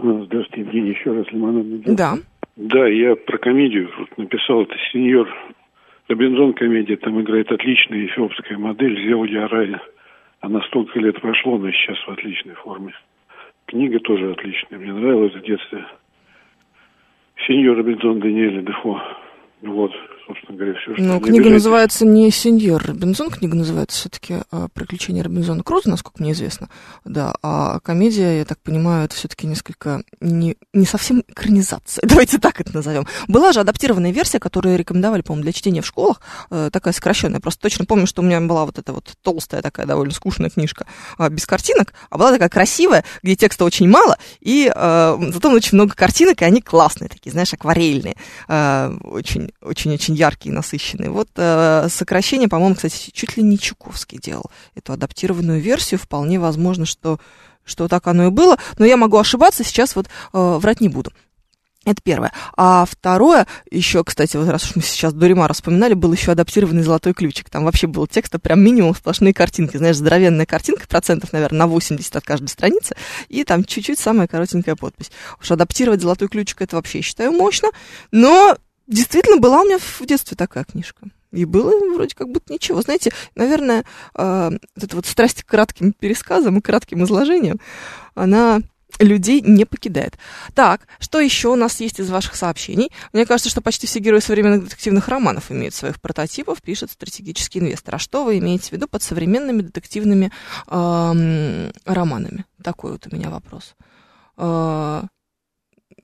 Здравствуйте, 0.02 0.62
Евгений, 0.62 0.92
еще 0.92 1.12
раз 1.12 1.26
Лимонадный 1.32 1.80
Да. 1.86 2.18
Да, 2.56 2.88
я 2.88 3.16
про 3.16 3.38
комедию 3.38 3.90
вот 3.98 4.18
написал, 4.18 4.64
это 4.64 4.76
сеньор 4.92 5.30
Робинзон 6.10 6.54
комедия, 6.54 6.98
там 6.98 7.22
играет 7.22 7.52
отличная 7.52 8.06
эфиопская 8.06 8.58
модель 8.58 9.00
Зеуди 9.08 9.36
Арая. 9.36 9.82
Она 10.42 10.62
столько 10.64 11.00
лет 11.00 11.22
прошло, 11.22 11.58
но 11.58 11.72
сейчас 11.72 11.98
в 12.00 12.10
отличной 12.10 12.56
форме. 12.56 12.94
Книга 13.66 14.00
тоже 14.00 14.32
отличная, 14.32 14.80
мне 14.80 14.92
нравилась 14.92 15.36
в 15.36 15.42
детстве. 15.42 15.86
Сеньор 17.46 17.78
Робинзон 17.78 18.20
Даниэля 18.20 18.62
Дефо. 18.62 19.02
Вот, 19.62 19.92
собственно 20.30 20.58
говоря, 20.58 20.74
все, 20.80 20.94
что... 20.94 21.04
Ну, 21.04 21.20
книга 21.20 21.50
называется 21.50 22.06
не 22.06 22.30
«Сеньор 22.30 22.84
Робинзон», 22.86 23.32
книга 23.32 23.56
называется 23.56 23.98
все-таки 23.98 24.36
а, 24.52 24.68
«Приключения 24.74 25.24
Робинзона 25.24 25.64
Круза», 25.64 25.90
насколько 25.90 26.22
мне 26.22 26.34
известно. 26.34 26.70
Да, 27.04 27.34
а 27.42 27.80
комедия, 27.80 28.38
я 28.38 28.46
так 28.46 28.60
понимаю, 28.60 29.06
это 29.06 29.16
все-таки 29.16 29.48
несколько 29.48 30.04
не, 30.22 30.56
не 30.74 30.86
совсем 30.86 31.24
экранизация, 31.28 32.04
давайте 32.08 32.38
так 32.38 32.62
это 32.62 32.74
назовем. 32.76 33.08
Была 33.28 33.54
же 33.54 33.60
адаптированная 33.60 34.12
версия, 34.12 34.40
которую 34.40 34.78
рекомендовали, 34.78 35.22
по-моему, 35.22 35.44
для 35.44 35.52
чтения 35.52 35.82
в 35.82 35.88
школах, 35.88 36.22
э, 36.52 36.70
такая 36.72 36.94
сокращенная. 36.94 37.40
Просто 37.40 37.62
точно 37.62 37.86
помню, 37.86 38.06
что 38.06 38.22
у 38.22 38.26
меня 38.26 38.40
была 38.42 38.66
вот 38.66 38.78
эта 38.78 38.94
вот 38.94 39.14
толстая 39.22 39.62
такая 39.62 39.86
довольно 39.86 40.14
скучная 40.14 40.50
книжка 40.50 40.86
а, 41.18 41.30
без 41.30 41.46
картинок, 41.46 41.94
а 42.10 42.18
была 42.18 42.32
такая 42.32 42.50
красивая, 42.50 43.04
где 43.24 43.36
текста 43.36 43.66
очень 43.66 43.90
мало, 43.90 44.18
и 44.40 44.72
э, 44.74 45.18
зато 45.34 45.52
очень 45.52 45.76
много 45.76 45.96
картинок, 45.96 46.42
и 46.42 46.46
они 46.46 46.62
классные 46.62 47.10
такие, 47.10 47.32
знаешь, 47.32 47.54
акварельные, 47.54 48.16
э, 48.48 48.92
яркий, 50.20 50.52
насыщенный. 50.52 51.10
Вот 51.10 51.30
э, 51.36 51.88
сокращение, 51.90 52.48
по-моему, 52.50 52.76
кстати, 52.76 53.10
чуть 53.12 53.38
ли 53.38 53.44
не 53.44 53.58
Чуковский 53.58 54.20
делал 54.20 54.52
эту 54.76 54.94
адаптированную 54.94 55.62
версию. 55.62 56.00
Вполне 56.00 56.40
возможно, 56.40 56.86
что, 56.86 57.20
что 57.64 57.88
так 57.88 58.06
оно 58.08 58.28
и 58.28 58.30
было. 58.30 58.58
Но 58.78 58.86
я 58.86 58.98
могу 58.98 59.18
ошибаться, 59.18 59.64
сейчас 59.64 59.96
вот 59.96 60.08
э, 60.08 60.10
врать 60.34 60.82
не 60.82 60.90
буду. 60.90 61.12
Это 61.86 62.02
первое. 62.04 62.34
А 62.58 62.86
второе, 62.86 63.48
еще, 63.72 64.04
кстати, 64.04 64.36
вот 64.36 64.50
раз 64.50 64.66
уж 64.66 64.76
мы 64.76 64.82
сейчас 64.82 65.14
Дуримара 65.14 65.54
вспоминали, 65.54 65.94
был 65.94 66.12
еще 66.12 66.34
адаптированный 66.34 66.84
золотой 66.84 67.14
ключик. 67.14 67.50
Там 67.50 67.64
вообще 67.64 67.88
был 67.88 68.06
текст, 68.06 68.36
а 68.36 68.40
прям 68.40 68.62
минимум 68.62 68.94
сплошные 68.94 69.34
картинки. 69.34 69.78
Знаешь, 69.78 69.96
здоровенная 69.96 70.46
картинка, 70.46 70.88
процентов, 70.88 71.32
наверное, 71.32 71.60
на 71.60 71.68
80 71.68 72.16
от 72.16 72.24
каждой 72.26 72.50
страницы, 72.50 72.96
и 73.30 73.46
там 73.46 73.64
чуть-чуть 73.64 73.98
самая 73.98 74.28
коротенькая 74.28 74.76
подпись. 74.76 75.10
Уж 75.42 75.52
адаптировать 75.52 76.02
золотой 76.02 76.28
ключик, 76.28 76.62
это 76.62 76.76
вообще, 76.76 77.00
я 77.00 77.04
считаю, 77.04 77.32
мощно. 77.32 77.70
Но 78.12 78.58
Действительно, 78.90 79.38
была 79.38 79.62
у 79.62 79.66
меня 79.66 79.78
в 79.78 80.02
детстве 80.06 80.36
такая 80.36 80.64
книжка. 80.64 81.08
И 81.32 81.46
было 81.46 81.72
вроде 81.94 82.16
как 82.16 82.30
будто 82.30 82.52
ничего. 82.52 82.82
Знаете, 82.82 83.12
наверное, 83.36 83.86
э, 84.16 84.52
эта 84.76 84.96
вот 84.96 85.06
страсть 85.06 85.44
к 85.44 85.46
кратким 85.46 85.94
пересказам 85.94 86.58
и 86.58 86.62
кратким 86.62 87.04
изложениям, 87.04 87.60
она 88.16 88.62
людей 88.98 89.42
не 89.42 89.66
покидает. 89.66 90.18
Так, 90.56 90.88
что 91.00 91.20
еще 91.20 91.50
у 91.50 91.56
нас 91.56 91.80
есть 91.80 92.00
из 92.00 92.10
ваших 92.10 92.36
сообщений? 92.36 92.92
Мне 93.14 93.28
кажется, 93.28 93.52
что 93.52 93.62
почти 93.62 93.86
все 93.86 94.00
герои 94.00 94.22
современных 94.22 94.64
детективных 94.64 95.08
романов 95.08 95.52
имеют 95.52 95.76
своих 95.76 96.02
прототипов, 96.02 96.64
пишет 96.64 96.90
стратегический 96.90 97.60
инвестор. 97.60 97.94
А 97.96 98.00
что 98.00 98.24
вы 98.24 98.40
имеете 98.40 98.70
в 98.70 98.72
виду 98.72 98.88
под 98.88 99.04
современными 99.04 99.62
детективными 99.62 100.32
э, 100.66 101.72
романами? 101.86 102.46
Такой 102.64 102.94
вот 102.94 103.06
у 103.06 103.16
меня 103.16 103.30
вопрос. 103.30 103.76
Э, 104.38 105.04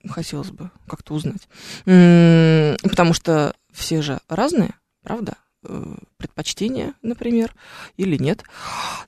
хотелось 0.10 0.52
бы 0.52 0.72
как-то 0.88 1.14
узнать. 1.14 1.48
Потому 1.86 3.14
что 3.14 3.56
все 3.72 4.02
же 4.02 4.20
разные, 4.30 4.74
правда? 5.04 5.36
Э, 5.68 5.96
предпочтения, 6.18 6.94
например, 7.02 7.54
или 7.98 8.18
нет. 8.18 8.44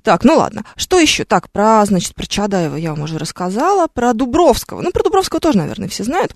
Так, 0.04 0.24
ну 0.24 0.36
ладно. 0.36 0.66
Что 0.76 1.00
еще? 1.00 1.24
Так, 1.26 1.50
про, 1.52 1.84
значит, 1.86 2.16
про 2.16 2.26
Чадаева 2.26 2.76
я 2.76 2.92
вам 2.92 3.02
уже 3.02 3.18
рассказала, 3.18 3.88
про 3.88 4.14
Дубровского. 4.14 4.82
Ну, 4.82 4.92
про 4.92 5.04
Дубровского 5.04 5.40
тоже, 5.40 5.58
наверное, 5.58 5.88
все 5.88 6.04
знают. 6.04 6.36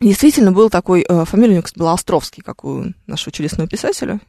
Действительно, 0.00 0.52
был 0.52 0.70
такой, 0.70 1.04
э, 1.08 1.24
фамилия 1.24 1.50
у 1.50 1.54
него, 1.54 1.62
кстати, 1.62 1.78
была 1.78 1.92
Островский, 1.92 2.42
как 2.42 2.64
у 2.64 2.86
нашего 3.06 3.32
чудесного 3.32 3.68
писателя. 3.68 4.20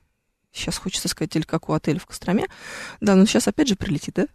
Сейчас 0.51 0.77
хочется 0.77 1.07
сказать, 1.07 1.35
или 1.35 1.43
как 1.43 1.69
у 1.69 1.73
отеля 1.73 1.99
в 1.99 2.05
Костроме. 2.05 2.47
Да, 2.99 3.15
но 3.15 3.25
сейчас 3.25 3.47
опять 3.47 3.69
же 3.69 3.75
прилетит, 3.75 4.15
да? 4.15 4.27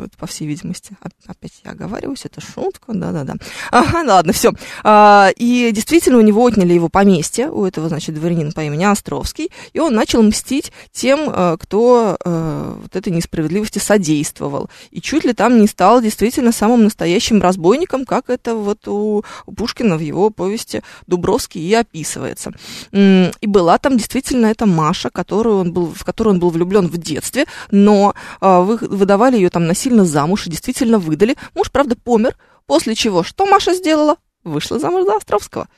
Вот, 0.00 0.16
по 0.16 0.26
всей 0.26 0.46
видимости. 0.46 0.96
Опять 1.26 1.52
я 1.64 1.72
оговариваюсь, 1.72 2.24
это 2.24 2.40
шутка, 2.40 2.92
да-да-да. 2.92 3.34
Ага, 3.70 4.04
ладно, 4.06 4.32
все. 4.32 4.52
А, 4.84 5.30
и 5.36 5.70
действительно 5.72 6.18
у 6.18 6.22
него 6.22 6.42
отняли 6.42 6.72
его 6.72 6.88
поместье, 6.88 7.50
у 7.50 7.64
этого, 7.64 7.88
значит, 7.88 8.14
дворянина 8.14 8.52
по 8.52 8.60
имени 8.60 8.84
Островский, 8.84 9.50
и 9.72 9.80
он 9.80 9.94
начал 9.94 10.22
мстить 10.22 10.72
тем, 10.92 11.28
э, 11.28 11.56
кто 11.60 12.16
а, 12.24 12.78
вот 12.80 12.94
этой 12.96 13.12
несправедливости 13.12 13.78
содействовал. 13.78 14.70
И 14.90 15.00
чуть 15.00 15.24
ли 15.24 15.32
там 15.32 15.58
не 15.58 15.66
стал 15.66 16.00
действительно 16.00 16.52
самым 16.52 16.84
настоящим 16.84 17.40
разбойником, 17.40 18.04
как 18.04 18.30
это 18.30 18.54
вот 18.54 18.86
у 18.88 19.24
Пушкина 19.56 19.96
в 19.96 20.00
его 20.00 20.30
повести 20.30 20.82
Дубровский 21.06 21.60
и 21.60 21.74
описывается. 21.74 22.52
И 22.92 23.46
была 23.46 23.78
там 23.78 23.96
действительно 23.96 24.46
эта 24.46 24.66
Маша, 24.66 25.10
которую 25.10 25.58
он 25.58 25.72
был, 25.72 25.92
в 25.94 26.04
которую 26.04 26.34
он 26.34 26.40
был 26.40 26.50
влюблен 26.50 26.88
в 26.88 26.96
детстве, 26.98 27.46
но 27.70 28.14
а, 28.40 28.60
вы, 28.60 28.76
выдавали 28.76 29.36
ее 29.36 29.50
там 29.50 29.66
на 29.66 29.74
насильно 29.86 30.04
замуж 30.04 30.46
и 30.46 30.50
действительно 30.50 30.98
выдали. 30.98 31.36
Муж, 31.54 31.70
правда, 31.70 31.96
помер, 31.96 32.36
после 32.66 32.94
чего 32.94 33.22
что 33.22 33.46
Маша 33.46 33.72
сделала? 33.72 34.16
Вышла 34.42 34.78
замуж 34.78 35.04
за 35.04 35.16
Островского. 35.16 35.68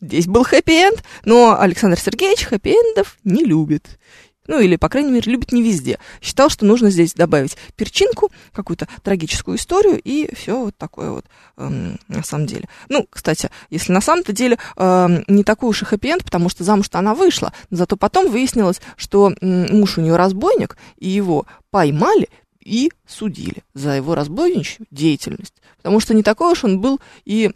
Здесь 0.00 0.26
был 0.26 0.44
хэппи-энд, 0.44 1.02
но 1.24 1.60
Александр 1.60 1.98
Сергеевич 1.98 2.46
хэппи-эндов 2.46 3.16
не 3.24 3.44
любит. 3.44 3.98
Ну, 4.46 4.58
или, 4.58 4.76
по 4.76 4.88
крайней 4.88 5.12
мере, 5.12 5.30
любит 5.30 5.52
не 5.52 5.62
везде. 5.62 5.98
Считал, 6.20 6.48
что 6.48 6.64
нужно 6.64 6.90
здесь 6.90 7.12
добавить 7.14 7.56
перчинку, 7.76 8.32
какую-то 8.52 8.88
трагическую 9.04 9.56
историю, 9.56 10.00
и 10.02 10.34
все 10.34 10.64
вот 10.64 10.76
такое 10.76 11.10
вот 11.10 11.26
эм, 11.56 12.00
на 12.08 12.24
самом 12.24 12.46
деле. 12.46 12.68
Ну, 12.88 13.06
кстати, 13.08 13.50
если 13.68 13.92
на 13.92 14.00
самом-то 14.00 14.32
деле 14.32 14.58
эм, 14.76 15.24
не 15.28 15.44
такой 15.44 15.68
уж 15.68 15.82
и 15.82 15.84
хэппи-энд, 15.84 16.24
потому 16.24 16.48
что 16.48 16.64
замуж-то 16.64 16.98
она 16.98 17.14
вышла, 17.14 17.52
зато 17.70 17.96
потом 17.96 18.30
выяснилось, 18.30 18.80
что 18.96 19.32
эм, 19.40 19.78
муж 19.78 19.98
у 19.98 20.00
нее 20.00 20.16
разбойник, 20.16 20.76
и 20.96 21.08
его 21.08 21.46
поймали, 21.70 22.28
и 22.64 22.90
судили 23.06 23.64
за 23.74 23.90
его 23.90 24.14
разбойничью 24.14 24.86
деятельность. 24.90 25.54
Потому 25.78 26.00
что 26.00 26.14
не 26.14 26.22
такой 26.22 26.52
уж 26.52 26.64
он 26.64 26.80
был 26.80 27.00
и 27.24 27.50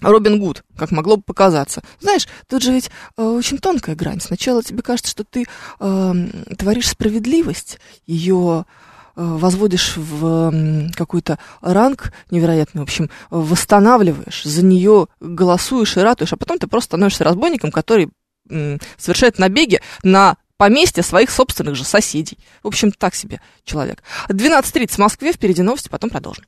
Робин 0.00 0.38
Гуд, 0.38 0.64
как 0.76 0.90
могло 0.90 1.16
бы 1.16 1.22
показаться. 1.22 1.82
Знаешь, 2.00 2.28
тут 2.46 2.62
же 2.62 2.72
ведь 2.72 2.90
э, 3.16 3.22
очень 3.22 3.58
тонкая 3.58 3.96
грань. 3.96 4.20
Сначала 4.20 4.62
тебе 4.62 4.82
кажется, 4.82 5.10
что 5.10 5.24
ты 5.24 5.46
э, 5.80 6.14
творишь 6.56 6.88
справедливость, 6.88 7.80
ее 8.06 8.64
э, 9.16 9.22
возводишь 9.24 9.96
в 9.96 10.90
какой-то 10.94 11.38
ранг 11.60 12.12
невероятный, 12.30 12.80
в 12.80 12.84
общем, 12.84 13.10
восстанавливаешь, 13.30 14.44
за 14.44 14.64
нее 14.64 15.08
голосуешь 15.20 15.96
и 15.96 16.00
ратуешь, 16.00 16.32
а 16.32 16.36
потом 16.36 16.58
ты 16.58 16.68
просто 16.68 16.90
становишься 16.90 17.24
разбойником, 17.24 17.70
который 17.72 18.10
совершает 18.96 19.38
набеги 19.38 19.82
на 20.02 20.38
поместье 20.58 21.02
своих 21.02 21.30
собственных 21.30 21.76
же 21.76 21.84
соседей. 21.84 22.38
В 22.62 22.66
общем, 22.66 22.92
так 22.92 23.14
себе 23.14 23.40
человек. 23.64 24.02
12.30 24.28 24.88
в 24.88 24.98
Москве, 24.98 25.32
впереди 25.32 25.62
новости, 25.62 25.88
потом 25.88 26.10
продолжим. 26.10 26.44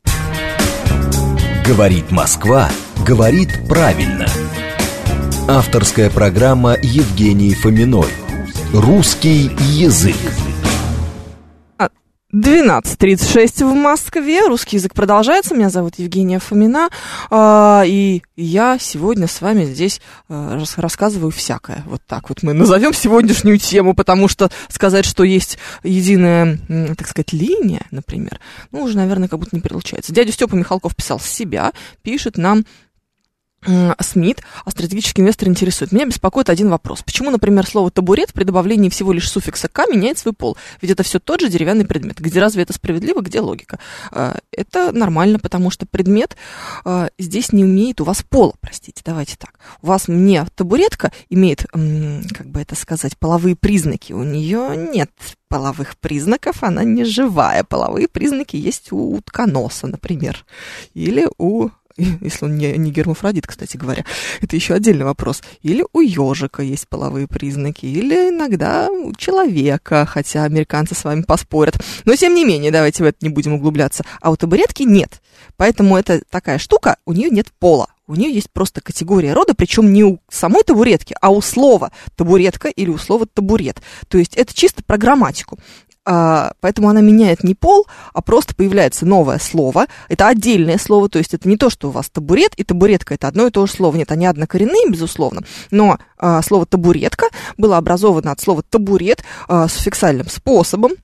Говорит 1.65 2.11
Москва, 2.11 2.69
говорит 3.07 3.67
правильно. 3.69 4.27
Авторская 5.49 6.11
программа 6.11 6.77
Евгении 6.83 7.55
Фоминой. 7.55 8.11
Русский 8.73 9.51
язык. 9.59 10.17
12.36 12.33 13.65
в 13.65 13.75
Москве. 13.75 14.47
Русский 14.47 14.77
язык 14.77 14.95
продолжается. 14.95 15.55
Меня 15.55 15.69
зовут 15.69 15.95
Евгения 15.99 16.39
Фомина. 16.39 16.89
А, 17.29 17.83
и 17.85 18.23
я 18.37 18.79
сегодня 18.79 19.27
с 19.27 19.41
вами 19.41 19.65
здесь 19.65 20.01
а, 20.29 20.63
рассказываю 20.77 21.33
всякое. 21.33 21.83
Вот 21.87 22.03
так 22.07 22.29
вот 22.29 22.45
мы 22.45 22.53
назовем 22.53 22.95
сегодняшнюю 22.95 23.59
тему, 23.59 23.95
потому 23.95 24.29
что 24.29 24.49
сказать, 24.69 25.05
что 25.07 25.25
есть 25.25 25.59
единая, 25.83 26.59
так 26.97 27.09
сказать, 27.09 27.33
линия, 27.33 27.83
например, 27.91 28.39
ну, 28.71 28.83
уже, 28.83 28.97
наверное, 28.97 29.29
как 29.29 29.41
будто 29.41 29.57
не 29.57 29.63
получается. 29.63 30.13
Дядя 30.13 30.31
Степа 30.31 30.55
Михалков 30.55 30.95
писал 30.95 31.19
себя, 31.19 31.73
пишет 32.03 32.37
нам 32.37 32.65
СМИТ, 33.63 34.43
а 34.65 34.71
стратегический 34.71 35.21
инвестор 35.23 35.49
интересует. 35.49 35.93
Меня 35.93 36.07
беспокоит 36.07 36.49
один 36.49 36.71
вопрос. 36.71 37.03
Почему, 37.03 37.31
например, 37.31 37.67
слово 37.67 37.91
табурет 37.91 38.33
при 38.33 38.45
добавлении 38.45 38.89
всего 38.89 39.13
лишь 39.13 39.31
суффикса 39.31 39.69
«к» 39.69 39.87
меняет 39.87 40.19
свой 40.19 40.33
пол? 40.33 40.57
Ведь 40.81 40.91
это 40.91 41.03
все 41.03 41.19
тот 41.19 41.41
же 41.41 41.49
деревянный 41.49 41.85
предмет. 41.85 42.21
Где 42.21 42.41
разве 42.41 42.63
это 42.63 42.73
справедливо, 42.73 43.21
где 43.21 43.41
логика? 43.41 43.79
А, 44.13 44.39
это 44.51 44.93
нормально, 44.93 45.39
потому 45.39 45.71
что 45.71 45.85
предмет 45.87 46.37
а, 46.85 47.11
здесь 47.19 47.53
не 47.53 47.63
имеет 47.63 48.01
у 48.01 48.05
вас 48.05 48.23
пола, 48.23 48.55
простите, 48.61 49.03
давайте 49.05 49.37
так. 49.37 49.59
У 49.83 49.89
вас 49.89 50.09
мне 50.09 50.47
табуретка 50.55 51.13
имеет, 51.29 51.67
как 51.71 52.47
бы 52.47 52.61
это 52.61 52.75
сказать, 52.75 53.19
половые 53.19 53.57
признаки. 53.57 54.13
У 54.13 54.23
нее 54.23 54.75
нет 54.77 55.11
половых 55.49 55.99
признаков, 55.99 56.63
она 56.63 56.85
не 56.85 57.05
живая. 57.05 57.65
Половые 57.65 58.09
признаки 58.09 58.57
есть 58.57 58.93
у 58.93 59.17
утконоса, 59.17 59.87
например, 59.89 60.47
или 60.95 61.29
у 61.39 61.71
если 62.21 62.45
он 62.45 62.57
не, 62.57 62.77
не 62.77 62.91
гермафродит, 62.91 63.47
кстати 63.47 63.77
говоря, 63.77 64.05
это 64.41 64.57
еще 64.57 64.75
отдельный 64.75 65.05
вопрос. 65.05 65.43
Или 65.63 65.85
у 65.93 66.01
ежика 66.01 66.63
есть 66.63 66.89
половые 66.89 67.27
признаки, 67.27 67.87
или 67.87 68.31
иногда 68.31 68.89
у 68.91 69.15
человека, 69.15 70.07
хотя 70.07 70.45
американцы 70.45 70.95
с 70.95 71.05
вами 71.05 71.23
поспорят. 71.23 71.79
Но 72.05 72.17
тем 72.17 72.35
не 72.35 72.45
менее, 72.45 72.71
давайте 72.71 73.03
в 73.03 73.07
это 73.07 73.19
не 73.21 73.29
будем 73.29 73.55
углубляться. 73.55 74.05
А 74.21 74.31
у 74.31 74.37
табуретки 74.37 74.83
нет. 74.83 75.21
Поэтому 75.57 75.97
это 75.97 76.23
такая 76.31 76.59
штука, 76.59 76.97
у 77.05 77.13
нее 77.13 77.31
нет 77.31 77.49
пола. 77.59 77.89
У 78.11 78.17
нее 78.17 78.35
есть 78.35 78.51
просто 78.51 78.81
категория 78.81 79.35
рода, 79.35 79.55
причем 79.55 79.93
не 79.93 80.03
у 80.03 80.19
самой 80.29 80.65
табуретки, 80.65 81.15
а 81.21 81.31
у 81.31 81.41
слова 81.41 81.93
табуретка 82.17 82.67
или 82.67 82.91
у 82.91 82.99
слова 82.99 83.25
табурет. 83.25 83.81
То 84.09 84.19
есть 84.19 84.35
это 84.35 84.53
чисто 84.53 84.83
про 84.83 84.99
грамматику. 84.99 85.61
А, 86.13 86.55
поэтому 86.61 86.89
она 86.89 87.03
меняет 87.03 87.45
не 87.45 87.55
пол, 87.55 87.87
а 88.13 88.21
просто 88.21 88.57
появляется 88.57 89.07
новое 89.07 89.39
слово. 89.39 89.87
Это 90.09 90.27
отдельное 90.27 90.77
слово, 90.77 91.09
то 91.09 91.19
есть 91.19 91.35
это 91.35 91.49
не 91.49 91.57
то, 91.57 91.71
что 91.71 91.87
у 91.87 91.91
вас 91.93 92.11
табурет 92.11 92.53
и 92.57 92.65
табуретка, 92.65 93.15
это 93.15 93.29
одно 93.29 93.47
и 93.47 93.51
то 93.51 93.65
же 93.65 93.73
слово. 93.73 93.95
Нет, 93.95 94.11
они 94.11 94.27
однокоренные, 94.27 94.91
безусловно, 94.91 95.43
но 95.71 95.99
а, 96.19 96.43
слово 96.43 96.67
табуретка 96.67 97.27
было 97.57 97.77
образовано 97.77 98.33
от 98.33 98.41
слова 98.41 98.65
табурет 98.69 99.23
а, 99.47 99.69
с 99.69 99.77
фиксальным 99.77 100.29
способом, 100.29 100.95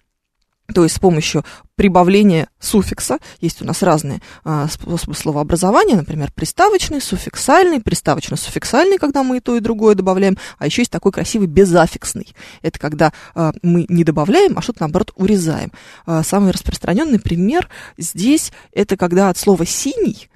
то 0.74 0.82
есть 0.82 0.96
с 0.96 0.98
помощью 0.98 1.44
прибавления 1.76 2.48
суффикса. 2.58 3.18
Есть 3.40 3.62
у 3.62 3.64
нас 3.64 3.82
разные 3.82 4.20
а, 4.44 4.66
способы 4.68 5.14
словообразования, 5.14 5.96
например, 5.96 6.32
приставочный, 6.34 7.00
суффиксальный, 7.00 7.80
приставочно-суффиксальный, 7.80 8.98
когда 8.98 9.22
мы 9.22 9.38
и 9.38 9.40
то, 9.40 9.56
и 9.56 9.60
другое 9.60 9.94
добавляем, 9.94 10.38
а 10.58 10.66
еще 10.66 10.82
есть 10.82 10.90
такой 10.90 11.12
красивый 11.12 11.46
безаффиксный. 11.46 12.34
Это 12.62 12.78
когда 12.78 13.12
а, 13.34 13.52
мы 13.62 13.86
не 13.88 14.04
добавляем, 14.04 14.58
а 14.58 14.62
что-то, 14.62 14.82
наоборот, 14.82 15.12
урезаем. 15.16 15.70
А, 16.06 16.22
самый 16.22 16.52
распространенный 16.52 17.20
пример 17.20 17.68
здесь 17.98 18.52
это 18.72 18.96
когда 18.96 19.28
от 19.28 19.38
слова 19.38 19.64
«синий», 19.66 20.28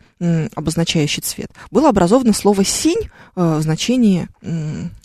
обозначающий 0.54 1.22
цвет, 1.22 1.50
было 1.70 1.88
образовано 1.88 2.34
слово 2.34 2.64
«синь» 2.64 3.10
а, 3.34 3.58
в 3.58 3.62
значении 3.62 4.28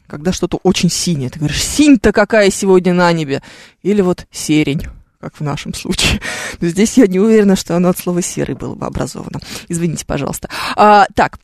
когда 0.07 0.31
что-то 0.31 0.59
очень 0.61 0.91
синее. 0.91 1.31
Ты 1.31 1.39
говоришь, 1.39 1.63
синь-то 1.63 2.11
какая 2.11 2.51
сегодня 2.51 2.93
на 2.93 3.11
небе. 3.11 3.41
Или 3.81 4.01
вот 4.01 4.27
серень 4.29 4.83
как 5.25 5.39
в 5.39 5.41
нашем 5.41 5.73
случае. 5.73 6.21
Но 6.61 6.67
здесь 6.67 6.97
я 6.97 7.07
не 7.07 7.19
уверена, 7.19 7.55
что 7.55 7.75
оно 7.75 7.89
от 7.89 7.97
слова 7.97 8.21
серый 8.21 8.55
было 8.55 8.75
бы 8.75 8.85
образовано. 8.85 9.39
Извините, 9.67 10.05
пожалуйста. 10.05 10.49
А, 10.75 11.07
так, 11.15 11.39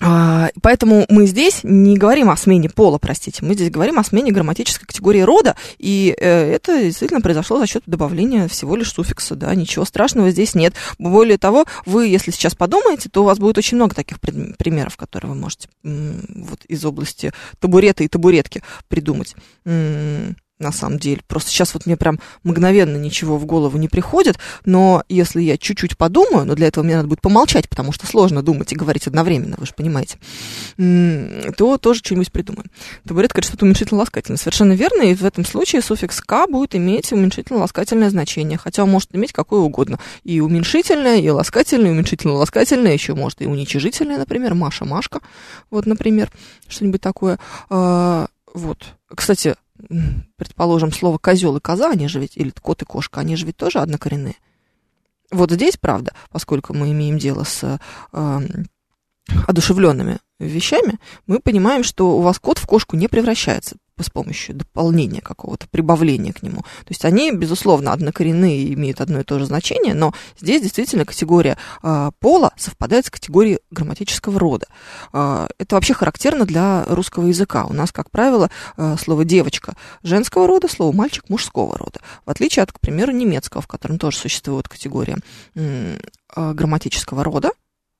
а, 0.00 0.48
Поэтому 0.62 1.04
мы 1.10 1.26
здесь 1.26 1.60
не 1.62 1.98
говорим 1.98 2.30
о 2.30 2.36
смене 2.36 2.70
пола, 2.70 2.98
простите, 2.98 3.44
мы 3.44 3.52
здесь 3.54 3.70
говорим 3.70 3.98
о 3.98 4.04
смене 4.04 4.32
грамматической 4.32 4.86
категории 4.86 5.20
рода, 5.20 5.56
и 5.78 6.14
э, 6.18 6.52
это 6.52 6.82
действительно 6.82 7.20
произошло 7.20 7.58
за 7.58 7.66
счет 7.66 7.82
добавления 7.84 8.48
всего 8.48 8.76
лишь 8.76 8.92
суффикса, 8.92 9.34
да, 9.34 9.54
ничего 9.54 9.84
страшного 9.84 10.30
здесь 10.30 10.54
нет. 10.54 10.72
Более 10.98 11.36
того, 11.36 11.66
вы, 11.84 12.06
если 12.06 12.30
сейчас 12.30 12.54
подумаете, 12.54 13.10
то 13.10 13.22
у 13.22 13.26
вас 13.26 13.38
будет 13.38 13.58
очень 13.58 13.76
много 13.76 13.94
таких 13.94 14.20
примеров, 14.20 14.96
которые 14.96 15.32
вы 15.32 15.38
можете 15.38 15.68
вот 15.82 16.64
из 16.66 16.82
области 16.84 17.32
табурета 17.58 18.02
и 18.02 18.08
табуретки 18.08 18.62
придумать 18.88 19.34
на 20.60 20.72
самом 20.72 20.98
деле. 20.98 21.22
Просто 21.26 21.50
сейчас 21.50 21.74
вот 21.74 21.86
мне 21.86 21.96
прям 21.96 22.20
мгновенно 22.44 22.96
ничего 22.96 23.38
в 23.38 23.46
голову 23.46 23.78
не 23.78 23.88
приходит, 23.88 24.38
но 24.64 25.02
если 25.08 25.40
я 25.42 25.56
чуть-чуть 25.58 25.96
подумаю, 25.96 26.44
но 26.44 26.54
для 26.54 26.68
этого 26.68 26.84
мне 26.84 26.96
надо 26.96 27.08
будет 27.08 27.20
помолчать, 27.20 27.68
потому 27.68 27.92
что 27.92 28.06
сложно 28.06 28.42
думать 28.42 28.72
и 28.72 28.76
говорить 28.76 29.06
одновременно, 29.06 29.56
вы 29.58 29.66
же 29.66 29.72
понимаете, 29.74 30.18
то 30.76 31.78
тоже 31.78 32.00
что-нибудь 32.00 32.30
придумаю. 32.30 32.66
Табурет 33.06 33.32
говорит, 33.32 33.48
что-то 33.48 33.64
уменьшительно-ласкательное. 33.64 34.38
Совершенно 34.38 34.72
верно, 34.74 35.02
и 35.02 35.14
в 35.14 35.24
этом 35.24 35.44
случае 35.44 35.82
суффикс 35.82 36.20
«к» 36.20 36.46
будет 36.48 36.74
иметь 36.74 37.12
уменьшительно-ласкательное 37.12 38.10
значение, 38.10 38.58
хотя 38.58 38.84
он 38.84 38.90
может 38.90 39.14
иметь 39.14 39.32
какое 39.32 39.60
угодно. 39.60 39.98
И 40.24 40.40
уменьшительное, 40.40 41.18
и 41.18 41.28
ласкательное, 41.28 41.90
и 41.90 41.92
уменьшительно-ласкательное, 41.94 42.92
еще 42.92 43.14
может 43.14 43.40
и 43.42 43.46
уничижительное, 43.46 44.18
например, 44.18 44.54
Маша, 44.54 44.84
Машка, 44.84 45.20
вот, 45.70 45.86
например, 45.86 46.30
что-нибудь 46.68 47.00
такое. 47.00 47.38
А, 47.68 48.28
вот. 48.52 48.84
Кстати, 49.14 49.56
предположим, 50.36 50.92
слово 50.92 51.18
козел 51.18 51.56
и 51.56 51.60
коза, 51.60 51.90
они 51.90 52.08
же 52.08 52.20
ведь, 52.20 52.36
или 52.36 52.50
кот 52.50 52.82
и 52.82 52.84
кошка, 52.84 53.20
они 53.20 53.36
же 53.36 53.46
ведь 53.46 53.56
тоже 53.56 53.78
однокоренные. 53.78 54.36
Вот 55.30 55.50
здесь, 55.50 55.76
правда, 55.76 56.12
поскольку 56.30 56.74
мы 56.74 56.90
имеем 56.90 57.18
дело 57.18 57.44
с 57.44 57.78
э, 58.12 58.40
одушевленными 59.46 60.18
вещами, 60.38 60.98
мы 61.26 61.38
понимаем, 61.38 61.84
что 61.84 62.16
у 62.16 62.20
вас 62.20 62.38
кот 62.38 62.58
в 62.58 62.66
кошку 62.66 62.96
не 62.96 63.08
превращается 63.08 63.76
с 64.02 64.10
помощью 64.10 64.54
дополнения 64.54 65.20
какого-то, 65.20 65.66
прибавления 65.68 66.32
к 66.32 66.42
нему. 66.42 66.58
То 66.60 66.90
есть 66.90 67.04
они, 67.04 67.32
безусловно, 67.32 67.92
однокоренные 67.92 68.64
и 68.64 68.74
имеют 68.74 69.00
одно 69.00 69.20
и 69.20 69.24
то 69.24 69.38
же 69.38 69.46
значение, 69.46 69.94
но 69.94 70.12
здесь 70.40 70.62
действительно 70.62 71.04
категория 71.04 71.56
э, 71.82 72.10
пола 72.18 72.52
совпадает 72.56 73.06
с 73.06 73.10
категорией 73.10 73.58
грамматического 73.70 74.38
рода. 74.38 74.66
Э, 75.12 75.46
это 75.58 75.74
вообще 75.74 75.94
характерно 75.94 76.44
для 76.44 76.84
русского 76.84 77.26
языка. 77.26 77.64
У 77.66 77.72
нас, 77.72 77.92
как 77.92 78.10
правило, 78.10 78.50
э, 78.76 78.96
слово 78.98 79.24
девочка 79.24 79.74
женского 80.02 80.46
рода, 80.46 80.68
слово 80.68 80.94
мальчик 80.94 81.28
мужского 81.28 81.76
рода. 81.76 82.00
В 82.26 82.30
отличие 82.30 82.62
от, 82.62 82.72
к 82.72 82.80
примеру, 82.80 83.12
немецкого, 83.12 83.62
в 83.62 83.66
котором 83.66 83.98
тоже 83.98 84.16
существует 84.16 84.68
категория 84.68 85.18
э, 85.54 85.96
грамматического 86.36 87.24
рода, 87.24 87.50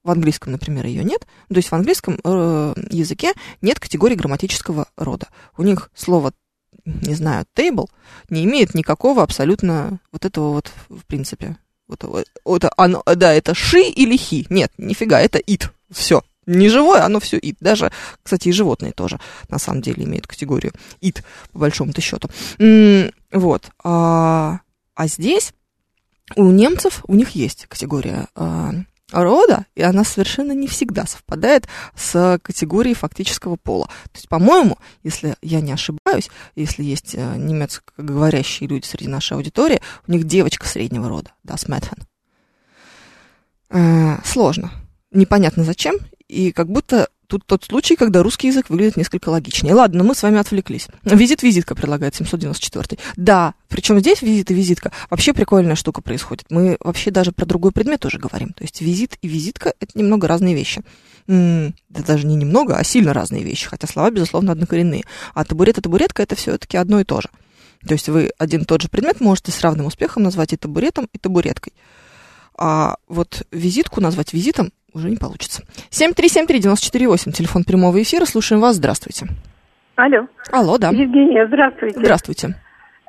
в 0.03 0.11
английском, 0.11 0.53
например, 0.53 0.87
ее 0.87 1.05
нет. 1.05 1.27
То 1.49 1.57
есть 1.57 1.71
в 1.71 1.75
английском 1.75 2.19
э, 2.23 2.75
языке 2.91 3.33
нет 3.61 3.79
категории 3.79 4.15
грамматического 4.15 4.87
рода. 4.97 5.29
У 5.57 5.63
них 5.63 5.91
слово, 5.95 6.33
не 6.85 7.15
знаю, 7.15 7.45
table 7.55 7.87
не 8.29 8.45
имеет 8.45 8.75
никакого 8.75 9.23
абсолютно 9.23 10.01
вот 10.13 10.25
этого 10.25 10.53
вот, 10.53 10.73
в 10.89 11.05
принципе. 11.07 11.57
Вот, 11.87 12.29
вот 12.45 12.65
оно, 12.77 13.03
да, 13.05 13.33
это 13.33 13.55
ши 13.55 13.83
или 13.83 14.17
хи. 14.17 14.47
Нет, 14.49 14.73
нифига, 14.79 15.21
это 15.21 15.39
it. 15.39 15.69
Все. 15.91 16.23
Не 16.47 16.69
живое, 16.69 17.05
оно 17.05 17.21
все 17.21 17.39
it. 17.39 17.57
Даже, 17.61 17.93
кстати, 18.23 18.49
и 18.49 18.53
животные 18.53 18.93
тоже 18.93 19.21
на 19.49 19.59
самом 19.59 19.83
деле 19.83 20.05
имеют 20.05 20.27
категорию 20.27 20.73
it, 21.03 21.23
по 21.53 21.59
большому-то 21.59 22.01
счету. 22.01 22.31
Вот. 23.33 23.71
А, 23.83 24.61
а 24.95 25.07
здесь 25.09 25.53
у 26.37 26.45
немцев, 26.51 27.05
у 27.09 27.15
них 27.15 27.31
есть 27.31 27.67
категория 27.67 28.29
а, 28.35 28.73
рода, 29.13 29.67
и 29.75 29.83
она 29.83 30.05
совершенно 30.05 30.53
не 30.53 30.67
всегда 30.67 31.07
совпадает 31.07 31.69
с 31.95 32.39
категорией 32.43 32.95
фактического 32.95 33.57
пола. 33.57 33.87
То 33.87 34.17
есть, 34.17 34.29
по-моему, 34.29 34.79
если 35.03 35.37
я 35.43 35.61
не 35.61 35.73
ошибаюсь, 35.73 36.31
если 36.55 36.83
есть 36.83 37.15
э, 37.15 37.37
немецкоговорящие 37.37 38.69
люди 38.69 38.87
среди 38.87 39.09
нашей 39.09 39.35
аудитории, 39.35 39.81
у 40.07 40.13
них 40.13 40.25
девочка 40.25 40.67
среднего 40.67 41.09
рода, 41.09 41.33
да, 41.45 41.57
Сметхен. 41.57 41.99
Э, 43.71 44.19
сложно. 44.25 44.73
Непонятно 45.11 45.65
зачем, 45.65 45.97
и 46.29 46.53
как 46.53 46.69
будто 46.69 47.09
тут 47.31 47.47
тот 47.47 47.65
случай, 47.65 47.95
когда 47.95 48.23
русский 48.23 48.49
язык 48.49 48.69
выглядит 48.69 48.97
несколько 48.97 49.29
логичнее. 49.29 49.75
Ладно, 49.75 50.03
но 50.03 50.09
мы 50.09 50.15
с 50.15 50.23
вами 50.23 50.39
отвлеклись. 50.39 50.89
Визит-визитка 51.05 51.75
предлагает 51.75 52.15
794. 52.17 53.01
Да, 53.17 53.55
причем 53.69 54.01
здесь 54.01 54.21
визит 54.21 54.51
и 54.51 54.55
визитка. 54.55 54.91
Вообще 55.09 55.33
прикольная 55.33 55.77
штука 55.77 56.03
происходит. 56.03 56.47
Мы 56.51 56.77
вообще 56.81 57.11
даже 57.11 57.31
про 57.33 57.47
другой 57.47 57.71
предмет 57.71 58.01
тоже 58.01 58.19
говорим. 58.19 58.53
То 58.53 58.65
есть 58.65 58.81
визит 58.81 59.17
и 59.23 59.29
визитка– 59.29 59.75
это 59.81 59.97
немного 59.97 60.27
разные 60.27 60.55
вещи. 60.55 60.83
Да 61.29 61.73
даже 61.89 62.27
не 62.27 62.35
немного, 62.35 62.77
а 62.77 62.83
сильно 62.83 63.15
разные 63.15 63.45
вещи, 63.45 63.69
хотя 63.69 63.87
слова, 63.87 64.11
безусловно, 64.11 64.53
однокоренные. 64.53 65.05
А 65.33 65.45
табурет 65.45 65.79
и 65.79 65.81
табуретка– 65.81 66.23
это 66.25 66.35
все-таки 66.35 66.77
одно 66.77 67.01
и 67.01 67.05
то 67.05 67.21
же. 67.21 67.29
То 67.87 67.95
есть 67.95 68.09
вы 68.09 68.33
один 68.39 68.63
и 68.63 68.65
тот 68.65 68.83
же 68.83 68.89
предмет 68.89 69.21
можете 69.21 69.53
с 69.53 69.61
равным 69.61 69.87
успехом 69.87 70.25
назвать 70.25 70.53
и 70.53 70.57
табуретом, 70.57 71.09
и 71.13 71.19
табуреткой. 71.19 71.73
А 72.59 72.97
вот 73.09 73.47
визитку 73.53 74.01
назвать 74.03 74.35
визитом 74.35 74.73
уже 74.95 75.11
не 75.11 75.17
получится. 75.17 75.63
7373948, 75.91 77.33
телефон 77.33 77.65
прямого 77.65 78.01
эфира. 78.01 78.25
Слушаем 78.25 78.61
вас. 78.61 78.77
Здравствуйте. 78.77 79.27
Алло. 79.97 80.27
Алло, 80.51 80.79
да. 80.79 80.89
Евгения, 80.91 81.47
здравствуйте. 81.47 81.99
Здравствуйте. 81.99 82.55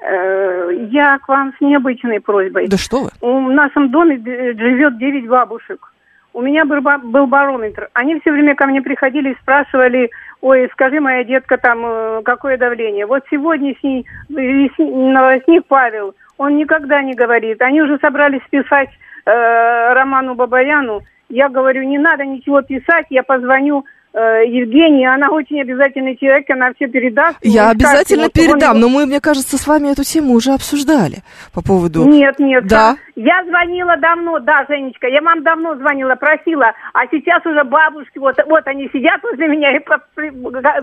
Э, 0.01 0.69
я 0.91 1.19
к 1.19 1.27
вам 1.27 1.53
с 1.57 1.61
необычной 1.61 2.19
просьбой. 2.19 2.67
Да 2.67 2.77
что 2.77 3.03
вы? 3.03 3.09
В 3.21 3.51
нашем 3.51 3.91
доме 3.91 4.17
живет 4.17 4.97
9 4.97 5.27
бабушек. 5.27 5.91
У 6.33 6.41
меня 6.41 6.63
был, 6.65 7.27
барометр. 7.27 7.89
Они 7.93 8.19
все 8.19 8.31
время 8.31 8.55
ко 8.55 8.65
мне 8.65 8.81
приходили 8.81 9.31
и 9.31 9.37
спрашивали, 9.41 10.09
ой, 10.39 10.69
скажи, 10.71 10.99
моя 11.01 11.23
детка, 11.25 11.57
там, 11.57 11.81
э, 11.85 12.21
какое 12.23 12.57
давление. 12.57 13.05
Вот 13.05 13.23
сегодняшний 13.29 14.05
новостник 14.29 15.65
Павел, 15.67 16.15
он 16.37 16.57
никогда 16.57 17.01
не 17.03 17.13
говорит. 17.13 17.61
Они 17.61 17.81
уже 17.81 17.99
собрались 17.99 18.41
писать 18.49 18.89
э, 19.25 19.93
Роману 19.93 20.35
Бабаяну, 20.35 21.01
я 21.31 21.49
говорю, 21.49 21.83
не 21.83 21.97
надо 21.97 22.25
ничего 22.25 22.61
писать, 22.61 23.05
я 23.09 23.23
позвоню 23.23 23.85
э, 24.13 24.17
Евгении, 24.47 25.05
она 25.05 25.29
очень 25.29 25.61
обязательный 25.61 26.15
человек, 26.17 26.49
она 26.49 26.73
все 26.73 26.87
передаст. 26.87 27.37
Я 27.41 27.69
обязательно 27.69 28.27
скажете, 28.27 28.53
передам, 28.53 28.75
он... 28.75 28.81
но 28.81 28.89
мы, 28.89 29.05
мне 29.05 29.19
кажется, 29.19 29.57
с 29.57 29.67
вами 29.67 29.91
эту 29.91 30.03
тему 30.03 30.33
уже 30.33 30.51
обсуждали 30.51 31.23
по 31.53 31.61
поводу... 31.63 32.05
Нет, 32.05 32.39
нет. 32.39 32.67
Да? 32.67 32.97
Я 33.15 33.43
звонила 33.45 33.95
давно, 33.97 34.39
да, 34.39 34.65
Женечка, 34.67 35.07
я 35.07 35.21
вам 35.21 35.43
давно 35.43 35.75
звонила, 35.75 36.15
просила, 36.15 36.73
а 36.93 37.07
сейчас 37.09 37.45
уже 37.45 37.63
бабушки, 37.63 38.17
вот, 38.17 38.35
вот 38.47 38.67
они 38.67 38.89
сидят 38.93 39.21
возле 39.23 39.47
меня 39.47 39.75
и 39.75 39.81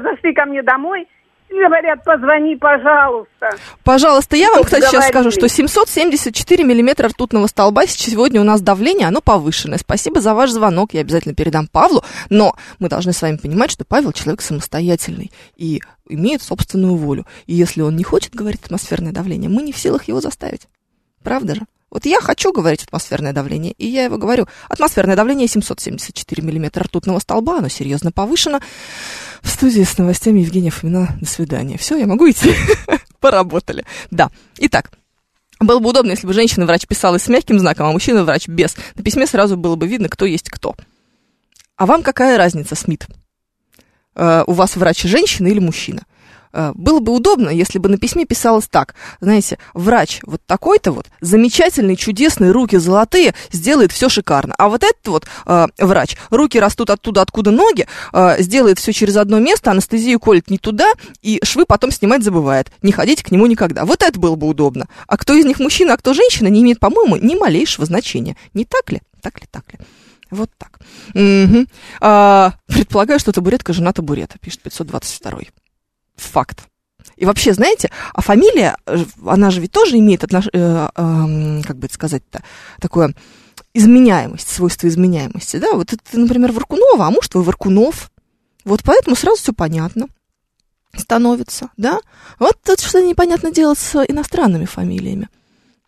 зашли 0.03 0.33
ко 0.33 0.47
мне 0.47 0.63
домой, 0.63 1.07
говорят, 1.51 2.05
позвони, 2.05 2.57
пожалуйста. 2.57 3.51
Пожалуйста, 3.85 4.37
я 4.37 4.51
вам, 4.53 4.65
кстати, 4.65 4.85
сейчас 4.87 5.09
скажу, 5.09 5.31
что 5.31 5.49
774 5.49 6.65
миллиметра 6.65 7.09
ртутного 7.09 7.47
столба, 7.47 7.87
сегодня 7.87 8.41
у 8.41 8.45
нас 8.45 8.61
давление, 8.61 9.09
оно 9.09 9.21
повышенное. 9.21 9.79
Спасибо 9.79 10.21
за 10.21 10.35
ваш 10.35 10.51
звонок, 10.51 10.95
я 10.95 11.01
обязательно 11.01 11.35
передам 11.35 11.67
Павлу, 11.67 12.05
но 12.31 12.55
мы 12.79 12.89
должны 12.89 13.13
с 13.13 13.23
вами 13.23 13.37
понимать, 13.37 13.71
что 13.71 13.85
Павел 13.85 14.13
человек 14.13 14.41
самостоятельный 14.41 15.31
и 15.57 15.81
имеет 16.09 16.43
собственную 16.43 16.97
волю. 16.97 17.27
И 17.47 17.55
если 17.55 17.83
он 17.83 17.97
не 17.97 18.05
хочет 18.05 18.35
говорить 18.35 18.65
атмосферное 18.65 19.13
давление, 19.13 19.51
мы 19.51 19.63
не 19.63 19.73
в 19.73 19.79
силах 19.79 20.05
его 20.05 20.21
заставить. 20.21 20.69
Правда 21.23 21.55
же? 21.55 21.63
Вот 21.91 22.05
я 22.05 22.21
хочу 22.21 22.53
говорить 22.53 22.85
атмосферное 22.85 23.33
давление, 23.33 23.73
и 23.73 23.87
я 23.87 24.05
его 24.05 24.19
говорю. 24.19 24.47
Атмосферное 24.69 25.17
давление 25.17 25.49
774 25.49 26.47
миллиметра 26.47 26.85
ртутного 26.85 27.19
столба, 27.19 27.59
оно 27.59 27.69
серьезно 27.69 28.13
повышено. 28.13 28.61
В 29.43 29.49
студии 29.49 29.83
с 29.83 29.97
новостями 29.97 30.41
Евгения 30.41 30.71
Фомина. 30.71 31.17
До 31.21 31.27
свидания. 31.27 31.79
Все, 31.79 31.97
я 31.97 32.07
могу 32.07 32.29
идти? 32.29 32.55
Поработали. 33.21 33.85
Да. 34.11 34.31
Итак, 34.59 34.91
было 35.61 35.79
бы 35.79 35.89
удобно, 35.91 36.11
если 36.11 36.27
бы 36.27 36.35
женщина-врач 36.35 36.87
писала 36.87 37.19
с 37.19 37.29
мягким 37.29 37.59
знаком, 37.59 37.89
а 37.89 37.93
мужчина-врач 37.93 38.49
без. 38.49 38.77
На 38.95 39.03
письме 39.03 39.27
сразу 39.27 39.57
было 39.57 39.77
бы 39.77 39.87
видно, 39.87 40.09
кто 40.09 40.27
есть 40.27 40.51
кто. 40.51 40.75
А 41.77 41.87
вам 41.87 42.03
какая 42.03 42.37
разница, 42.37 42.75
Смит? 42.75 43.07
Uh, 44.15 44.43
у 44.49 44.53
вас 44.53 44.77
врач 44.77 45.03
женщина 45.03 45.47
или 45.47 45.61
мужчина? 45.61 46.03
Э, 46.53 46.73
было 46.75 47.01
бы 47.01 47.13
удобно, 47.13 47.51
если 47.51 47.79
бы 47.79 47.89
на 47.89 47.99
письме 47.99 48.25
писалось 48.25 48.67
так. 48.69 48.95
Знаете, 49.21 49.59
врач 49.75 50.21
вот 50.25 50.41
такой-то 50.47 50.93
вот, 50.93 51.07
замечательный, 51.21 51.97
чудесный, 51.97 52.51
руки 52.51 52.77
золотые, 52.77 53.35
сделает 53.53 53.93
все 53.93 54.09
шикарно. 54.09 54.55
А 54.59 54.69
вот 54.69 54.83
этот 54.83 55.07
вот 55.07 55.27
э, 55.47 55.67
врач, 55.79 56.17
руки 56.31 56.59
растут 56.59 56.91
оттуда, 56.91 57.23
откуда 57.23 57.51
ноги, 57.51 57.87
э, 58.13 58.43
сделает 58.43 58.79
все 58.79 58.93
через 58.93 59.17
одно 59.17 59.39
место, 59.39 59.71
анестезию 59.71 60.21
колет 60.21 60.51
не 60.51 60.59
туда, 60.59 60.93
и 61.23 61.41
швы 61.43 61.65
потом 61.67 61.91
снимать 61.91 62.23
забывает. 62.23 62.71
Не 62.83 62.93
ходите 62.93 63.25
к 63.25 63.31
нему 63.31 63.47
никогда. 63.47 63.85
Вот 63.85 64.03
это 64.03 64.19
было 64.19 64.37
бы 64.37 64.47
удобно. 64.47 64.89
А 65.07 65.17
кто 65.17 65.35
из 65.35 65.45
них 65.45 65.61
мужчина, 65.61 65.95
а 65.95 65.97
кто 65.97 66.15
женщина, 66.15 66.49
не 66.49 66.63
имеет, 66.63 66.81
по-моему, 66.81 67.17
ни 67.17 67.35
малейшего 67.35 67.87
значения. 67.87 68.37
Не 68.55 68.65
так 68.65 68.91
ли? 68.91 69.01
Так 69.23 69.41
ли, 69.41 69.47
так 69.51 69.65
ли? 69.73 69.79
Вот 70.31 70.51
так. 70.59 70.79
Угу. 71.15 71.67
А, 72.01 72.55
предполагаю, 72.67 73.19
что 73.19 73.33
табуретка 73.33 73.73
жена 73.73 73.93
табурета, 73.93 74.39
пишет 74.39 74.61
522 74.63 75.41
факт. 76.21 76.69
И 77.17 77.27
вообще, 77.27 77.53
знаете, 77.53 77.91
а 78.15 78.21
фамилия, 78.21 78.77
э, 78.87 79.05
она 79.27 79.51
же 79.51 79.61
ведь 79.61 79.73
тоже 79.73 79.99
имеет 79.99 80.23
отнош... 80.25 80.47
э, 80.53 80.89
э, 80.95 81.63
как 81.67 81.77
бы 81.79 81.87
это 81.87 81.95
сказать-то, 81.95 82.43
такое 82.81 83.15
изменяемость, 83.75 84.49
свойство 84.49 84.87
изменяемости, 84.87 85.57
да, 85.57 85.73
вот 85.73 85.93
это, 85.93 86.19
например, 86.19 86.53
Варкунова, 86.53 87.07
а 87.07 87.11
муж 87.11 87.29
твой 87.29 87.45
Варкунов, 87.45 88.11
вот 88.65 88.83
поэтому 88.85 89.17
сразу 89.17 89.43
все 89.43 89.53
понятно 89.53 90.09
становится, 90.97 91.71
да, 91.77 91.99
вот 92.39 92.57
тут 92.65 92.81
что 92.81 93.01
непонятно 93.01 93.51
делать 93.51 93.79
с 93.79 94.05
иностранными 94.05 94.65
фамилиями. 94.65 95.29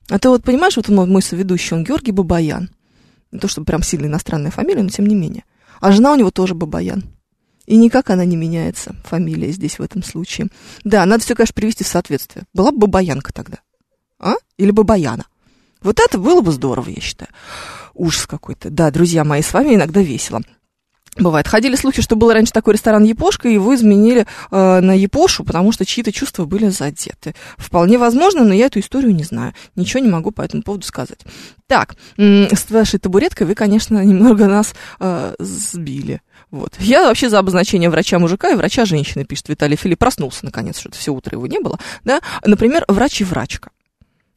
А 0.09 0.19
ты 0.19 0.29
вот 0.29 0.43
понимаешь, 0.43 0.77
вот 0.77 0.89
мой, 0.89 1.07
мой 1.07 1.23
соведущий, 1.23 1.77
он 1.77 1.85
Георгий 1.85 2.13
Бабаян, 2.13 2.71
не 3.31 3.39
то 3.39 3.47
чтобы 3.47 3.67
прям 3.67 3.83
сильно 3.83 4.07
иностранная 4.07 4.51
фамилия, 4.51 4.83
но 4.83 4.89
тем 4.89 5.07
не 5.07 5.15
менее, 5.15 5.45
а 5.81 5.93
жена 5.93 6.13
у 6.13 6.17
него 6.17 6.31
тоже 6.31 6.55
Бабаян. 6.55 7.05
И 7.71 7.77
никак 7.77 8.11
она 8.11 8.25
не 8.25 8.35
меняется, 8.35 8.97
фамилия 9.05 9.53
здесь 9.53 9.79
в 9.79 9.83
этом 9.83 10.03
случае. 10.03 10.49
Да, 10.83 11.07
надо 11.07 11.23
все, 11.23 11.37
конечно, 11.37 11.55
привести 11.55 11.85
в 11.85 11.87
соответствие. 11.87 12.45
Была 12.53 12.73
бы 12.73 12.79
Бабаянка 12.79 13.33
тогда. 13.33 13.59
А? 14.19 14.33
Или 14.57 14.73
Бабаяна. 14.73 15.27
Вот 15.81 16.01
это 16.01 16.19
было 16.19 16.41
бы 16.41 16.51
здорово, 16.51 16.89
я 16.89 17.01
считаю. 17.01 17.31
Ужас 17.95 18.27
какой-то. 18.27 18.71
Да, 18.71 18.91
друзья 18.91 19.23
мои, 19.23 19.41
с 19.41 19.53
вами 19.53 19.77
иногда 19.77 20.01
весело. 20.01 20.43
Бывает. 21.17 21.47
Ходили 21.47 21.77
слухи, 21.77 22.03
что 22.03 22.17
был 22.17 22.33
раньше 22.33 22.53
такой 22.53 22.75
ресторан 22.75 23.05
Япошка, 23.05 23.49
и 23.49 23.55
его 23.55 23.73
изменили 23.75 24.27
э, 24.51 24.81
на 24.81 24.93
Япошу, 24.93 25.45
потому 25.45 25.71
что 25.71 25.85
чьи-то 25.85 26.11
чувства 26.11 26.47
были 26.47 26.71
задеты. 26.71 27.37
Вполне 27.57 27.99
возможно, 27.99 28.43
но 28.43 28.53
я 28.53 28.67
эту 28.67 28.81
историю 28.81 29.15
не 29.15 29.23
знаю. 29.23 29.55
Ничего 29.77 30.03
не 30.03 30.09
могу 30.09 30.33
по 30.33 30.43
этому 30.43 30.65
поводу 30.65 30.85
сказать. 30.87 31.21
Так, 31.69 31.95
с 32.17 32.71
вашей 32.71 32.99
табуреткой 32.99 33.47
вы, 33.47 33.55
конечно, 33.55 34.05
немного 34.05 34.49
нас 34.49 34.75
э, 34.99 35.35
сбили. 35.39 36.21
Вот. 36.51 36.75
Я 36.79 37.07
вообще 37.07 37.29
за 37.29 37.39
обозначение 37.39 37.91
врача-мужика 37.91 38.51
и 38.51 38.55
врача-женщины, 38.55 39.25
пишет 39.25 39.49
Виталий 39.49 39.77
Филипп. 39.77 39.99
Проснулся, 39.99 40.45
наконец, 40.45 40.79
что-то 40.79 40.99
все 40.99 41.13
утро 41.13 41.37
его 41.37 41.47
не 41.47 41.61
было. 41.61 41.79
Да? 42.05 42.21
Например, 42.45 42.85
врач 42.89 43.21
и 43.21 43.25
врачка. 43.25 43.71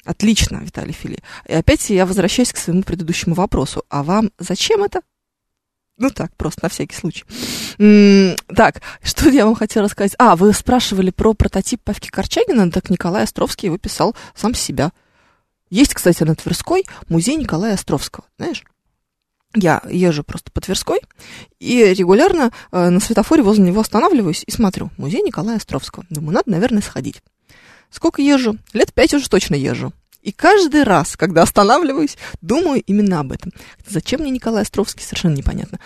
Отлично, 0.05 0.57
Виталий 0.57 0.93
Фили. 0.93 1.19
И 1.47 1.53
опять 1.53 1.89
я 1.89 2.05
возвращаюсь 2.05 2.51
к 2.51 2.57
своему 2.57 2.83
предыдущему 2.83 3.35
вопросу. 3.35 3.83
А 3.89 4.03
вам 4.03 4.31
зачем 4.37 4.83
это? 4.83 5.01
Ну 5.97 6.09
так, 6.09 6.35
просто 6.35 6.59
на 6.63 6.69
всякий 6.69 6.95
случай. 6.95 7.23
М-м, 7.77 8.35
так, 8.53 8.81
что 9.01 9.29
я 9.29 9.45
вам 9.45 9.55
хотела 9.55 9.85
рассказать? 9.85 10.15
А, 10.17 10.35
вы 10.35 10.51
спрашивали 10.53 11.11
про 11.11 11.33
прототип 11.33 11.81
Павки 11.83 12.09
Корчагина, 12.09 12.69
так 12.71 12.89
Николай 12.89 13.23
Островский 13.23 13.67
его 13.67 13.77
писал 13.77 14.15
сам 14.35 14.53
себя. 14.55 14.91
Есть, 15.69 15.93
кстати, 15.93 16.23
на 16.23 16.35
Тверской 16.35 16.83
музей 17.07 17.35
Николая 17.35 17.75
Островского, 17.75 18.25
знаешь? 18.37 18.63
Я 19.55 19.81
езжу 19.89 20.23
просто 20.23 20.51
по 20.51 20.61
Тверской 20.61 20.99
и 21.59 21.93
регулярно 21.93 22.51
э, 22.71 22.89
на 22.89 22.99
светофоре 22.99 23.43
возле 23.43 23.63
него 23.63 23.81
останавливаюсь 23.81 24.43
и 24.47 24.51
смотрю. 24.51 24.89
Музей 24.97 25.21
Николая 25.21 25.57
Островского. 25.57 26.05
Думаю, 26.09 26.33
надо, 26.33 26.49
наверное, 26.49 26.81
сходить. 26.81 27.21
Сколько 27.91 28.21
езжу? 28.23 28.57
Лет 28.73 28.93
пять 28.93 29.13
уже 29.13 29.29
точно 29.29 29.53
езжу. 29.55 29.93
И 30.23 30.31
каждый 30.31 30.83
раз, 30.83 31.17
когда 31.17 31.41
останавливаюсь, 31.41 32.17
думаю 32.41 32.81
именно 32.81 33.19
об 33.19 33.33
этом. 33.33 33.51
Зачем 33.85 34.21
мне 34.21 34.31
Николай 34.31 34.63
Островский, 34.63 35.03
совершенно 35.03 35.35
непонятно. 35.35 35.79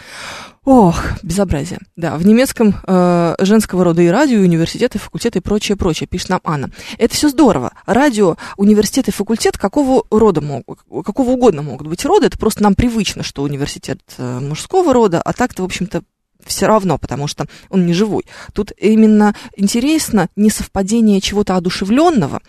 Ох, 0.63 1.01
безобразие. 1.23 1.79
Да, 1.95 2.17
в 2.17 2.25
немецком 2.25 2.75
э, 2.85 3.35
женского 3.39 3.83
рода 3.83 4.03
и 4.03 4.07
радио, 4.07 4.37
и 4.37 4.43
университеты, 4.43 4.99
факультеты 4.99 5.39
и 5.39 5.41
прочее, 5.41 5.75
прочее, 5.75 6.05
пишет 6.05 6.29
нам 6.29 6.41
Анна. 6.43 6.69
Это 6.99 7.15
все 7.15 7.29
здорово. 7.29 7.71
Радио, 7.87 8.37
университет 8.57 9.07
и 9.07 9.11
факультет 9.11 9.57
какого 9.57 10.03
рода 10.11 10.41
могут, 10.41 10.81
какого 11.03 11.31
угодно 11.31 11.63
могут 11.63 11.87
быть 11.87 12.05
рода. 12.05 12.27
Это 12.27 12.37
просто 12.37 12.61
нам 12.61 12.75
привычно, 12.75 13.23
что 13.23 13.41
университет 13.41 14.01
э, 14.19 14.39
мужского 14.39 14.93
рода, 14.93 15.19
а 15.19 15.33
так-то, 15.33 15.63
в 15.63 15.65
общем-то, 15.65 16.03
все 16.47 16.65
равно, 16.65 16.97
потому 16.97 17.27
что 17.27 17.45
он 17.69 17.85
не 17.85 17.93
живой. 17.93 18.25
Тут 18.53 18.71
именно 18.77 19.35
интересно 19.55 20.29
несовпадение 20.35 21.21
чего-то 21.21 21.55
одушевленного 21.55 22.41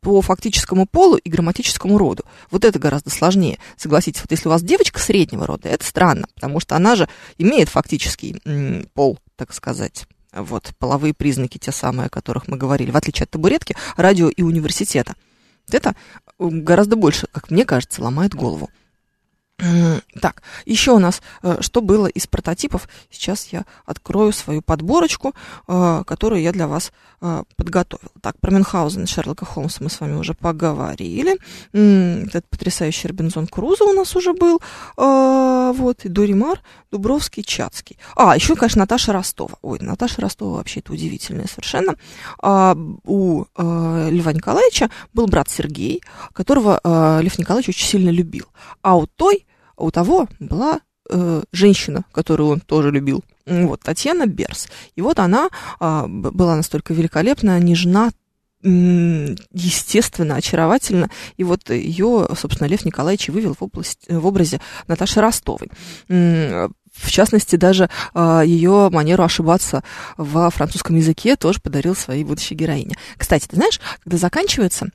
по 0.00 0.20
фактическому 0.20 0.86
полу 0.86 1.16
и 1.16 1.30
грамматическому 1.30 1.96
роду. 1.96 2.24
Вот 2.50 2.64
это 2.64 2.78
гораздо 2.78 3.10
сложнее. 3.10 3.58
Согласитесь, 3.76 4.20
вот 4.20 4.32
если 4.32 4.48
у 4.48 4.50
вас 4.50 4.62
девочка 4.62 4.98
среднего 4.98 5.46
рода, 5.46 5.68
это 5.68 5.84
странно, 5.84 6.26
потому 6.34 6.58
что 6.58 6.74
она 6.74 6.96
же 6.96 7.08
имеет 7.38 7.68
фактический 7.68 8.42
пол, 8.94 9.18
так 9.36 9.54
сказать. 9.54 10.06
Вот, 10.32 10.72
половые 10.78 11.14
признаки, 11.14 11.58
те 11.58 11.72
самые, 11.72 12.06
о 12.06 12.10
которых 12.10 12.48
мы 12.48 12.56
говорили, 12.56 12.90
в 12.90 12.96
отличие 12.96 13.24
от 13.24 13.30
табуретки, 13.30 13.76
радио 13.96 14.28
и 14.28 14.42
университета. 14.42 15.14
Это 15.70 15.94
гораздо 16.38 16.96
больше, 16.96 17.28
как 17.30 17.50
мне 17.50 17.64
кажется, 17.64 18.02
ломает 18.02 18.34
голову. 18.34 18.70
Так, 20.20 20.42
еще 20.64 20.92
у 20.92 20.98
нас, 20.98 21.22
э, 21.42 21.58
что 21.60 21.80
было 21.80 22.06
из 22.06 22.26
прототипов. 22.26 22.88
Сейчас 23.10 23.48
я 23.48 23.64
открою 23.84 24.32
свою 24.32 24.62
подборочку, 24.62 25.34
э, 25.68 26.02
которую 26.06 26.42
я 26.42 26.52
для 26.52 26.66
вас 26.66 26.92
э, 27.20 27.42
подготовила. 27.56 28.10
Так, 28.20 28.38
про 28.40 28.50
Мюнхгаузена 28.50 29.04
и 29.04 29.06
Шерлока 29.06 29.44
Холмса 29.44 29.78
мы 29.80 29.90
с 29.90 30.00
вами 30.00 30.14
уже 30.14 30.34
поговорили. 30.34 31.38
Этот 31.72 32.48
потрясающий 32.48 33.08
Робинзон 33.08 33.46
Крузо 33.46 33.84
у 33.84 33.92
нас 33.92 34.16
уже 34.16 34.32
был. 34.32 34.60
Вот, 34.96 36.04
и 36.04 36.08
Доримар, 36.08 36.60
Дубровский, 36.90 37.42
Чацкий. 37.42 37.98
А, 38.16 38.34
еще, 38.34 38.56
конечно, 38.56 38.80
Наташа 38.80 39.12
Ростова. 39.12 39.56
Ой, 39.62 39.78
Наташа 39.80 40.20
Ростова 40.20 40.56
вообще 40.56 40.80
это 40.80 40.92
удивительная 40.92 41.46
совершенно. 41.46 41.94
А, 42.42 42.76
у 43.04 43.44
Льва 43.56 44.32
Николаевича 44.32 44.90
был 45.12 45.26
брат 45.26 45.48
Сергей, 45.48 46.02
которого 46.32 46.80
Лев 47.20 47.38
Николаевич 47.38 47.70
очень 47.70 47.86
сильно 47.86 48.10
любил. 48.10 48.46
А 48.82 48.96
у 48.96 49.06
той 49.06 49.46
у 49.80 49.90
того 49.90 50.28
была 50.38 50.80
э, 51.08 51.42
женщина, 51.52 52.04
которую 52.12 52.50
он 52.50 52.60
тоже 52.60 52.90
любил. 52.90 53.24
Вот, 53.46 53.80
Татьяна 53.80 54.26
Берс. 54.26 54.68
И 54.94 55.02
вот 55.02 55.18
она 55.18 55.48
э, 55.80 56.06
была 56.06 56.56
настолько 56.56 56.94
великолепна, 56.94 57.58
нежна, 57.58 58.10
естественно, 58.62 60.36
очаровательно. 60.36 61.08
И 61.38 61.44
вот 61.44 61.70
ее, 61.70 62.28
собственно, 62.38 62.68
Лев 62.68 62.84
Николаевич 62.84 63.28
вывел 63.28 63.54
в, 63.58 63.62
область, 63.62 64.04
в 64.06 64.26
образе 64.26 64.60
Наташи 64.86 65.20
Ростовой. 65.20 65.70
В 66.08 67.10
частности, 67.10 67.56
даже 67.56 67.88
э, 68.14 68.42
ее 68.44 68.90
манеру 68.90 69.22
ошибаться 69.22 69.82
во 70.16 70.50
французском 70.50 70.96
языке 70.96 71.36
тоже 71.36 71.60
подарил 71.60 71.94
своей 71.94 72.24
будущей 72.24 72.54
героине. 72.54 72.96
Кстати, 73.16 73.46
ты 73.46 73.56
знаешь, 73.56 73.80
когда 74.02 74.18
заканчивается 74.18 74.88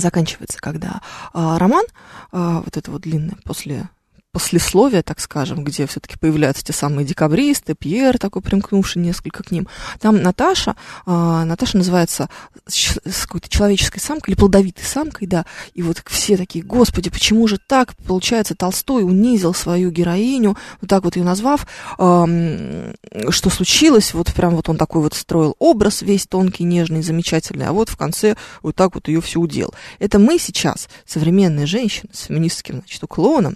заканчивается, 0.00 0.58
когда 0.60 1.00
а, 1.32 1.58
роман, 1.58 1.84
а, 2.32 2.60
вот 2.60 2.76
это 2.76 2.90
вот 2.90 3.02
длинное, 3.02 3.36
после 3.44 3.88
послесловие, 4.34 5.04
так 5.04 5.20
скажем, 5.20 5.62
где 5.62 5.86
все-таки 5.86 6.18
появляются 6.18 6.64
те 6.64 6.72
самые 6.72 7.06
декабристы, 7.06 7.76
Пьер 7.76 8.18
такой 8.18 8.42
примкнувший 8.42 9.00
несколько 9.00 9.44
к 9.44 9.52
ним. 9.52 9.68
Там 10.00 10.20
Наташа, 10.20 10.74
э, 11.06 11.44
Наташа 11.44 11.78
называется 11.78 12.28
с 12.66 13.26
какой-то 13.26 13.48
человеческой 13.48 14.00
самкой 14.00 14.32
или 14.32 14.40
плодовитой 14.40 14.84
самкой, 14.84 15.28
да, 15.28 15.46
и 15.72 15.82
вот 15.82 16.02
все 16.06 16.36
такие, 16.36 16.64
господи, 16.64 17.10
почему 17.10 17.46
же 17.46 17.58
так? 17.64 17.94
Получается, 18.08 18.56
Толстой 18.56 19.04
унизил 19.04 19.54
свою 19.54 19.92
героиню, 19.92 20.56
вот 20.80 20.90
так 20.90 21.04
вот 21.04 21.14
ее 21.14 21.22
назвав, 21.22 21.68
э, 21.98 22.92
что 23.30 23.50
случилось, 23.50 24.14
вот 24.14 24.34
прям 24.34 24.56
вот 24.56 24.68
он 24.68 24.76
такой 24.76 25.00
вот 25.00 25.14
строил 25.14 25.54
образ 25.60 26.02
весь 26.02 26.26
тонкий, 26.26 26.64
нежный, 26.64 27.04
замечательный, 27.04 27.66
а 27.66 27.72
вот 27.72 27.88
в 27.88 27.96
конце 27.96 28.34
вот 28.62 28.74
так 28.74 28.96
вот 28.96 29.06
ее 29.06 29.20
все 29.20 29.38
удел. 29.38 29.72
Это 30.00 30.18
мы 30.18 30.40
сейчас, 30.40 30.88
современные 31.06 31.66
женщины 31.66 32.10
с 32.12 32.22
феминистским, 32.22 32.78
значит, 32.80 33.00
уклоном, 33.04 33.54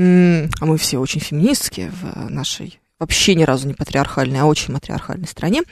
а 0.00 0.66
мы 0.66 0.78
все 0.78 0.98
очень 0.98 1.20
феминистские 1.20 1.90
в 1.90 2.30
нашей 2.30 2.80
вообще 3.00 3.34
ни 3.34 3.42
разу 3.42 3.66
не 3.66 3.74
патриархальной, 3.74 4.40
а 4.40 4.44
очень 4.44 4.72
матриархальной 4.72 5.26
стране. 5.26 5.62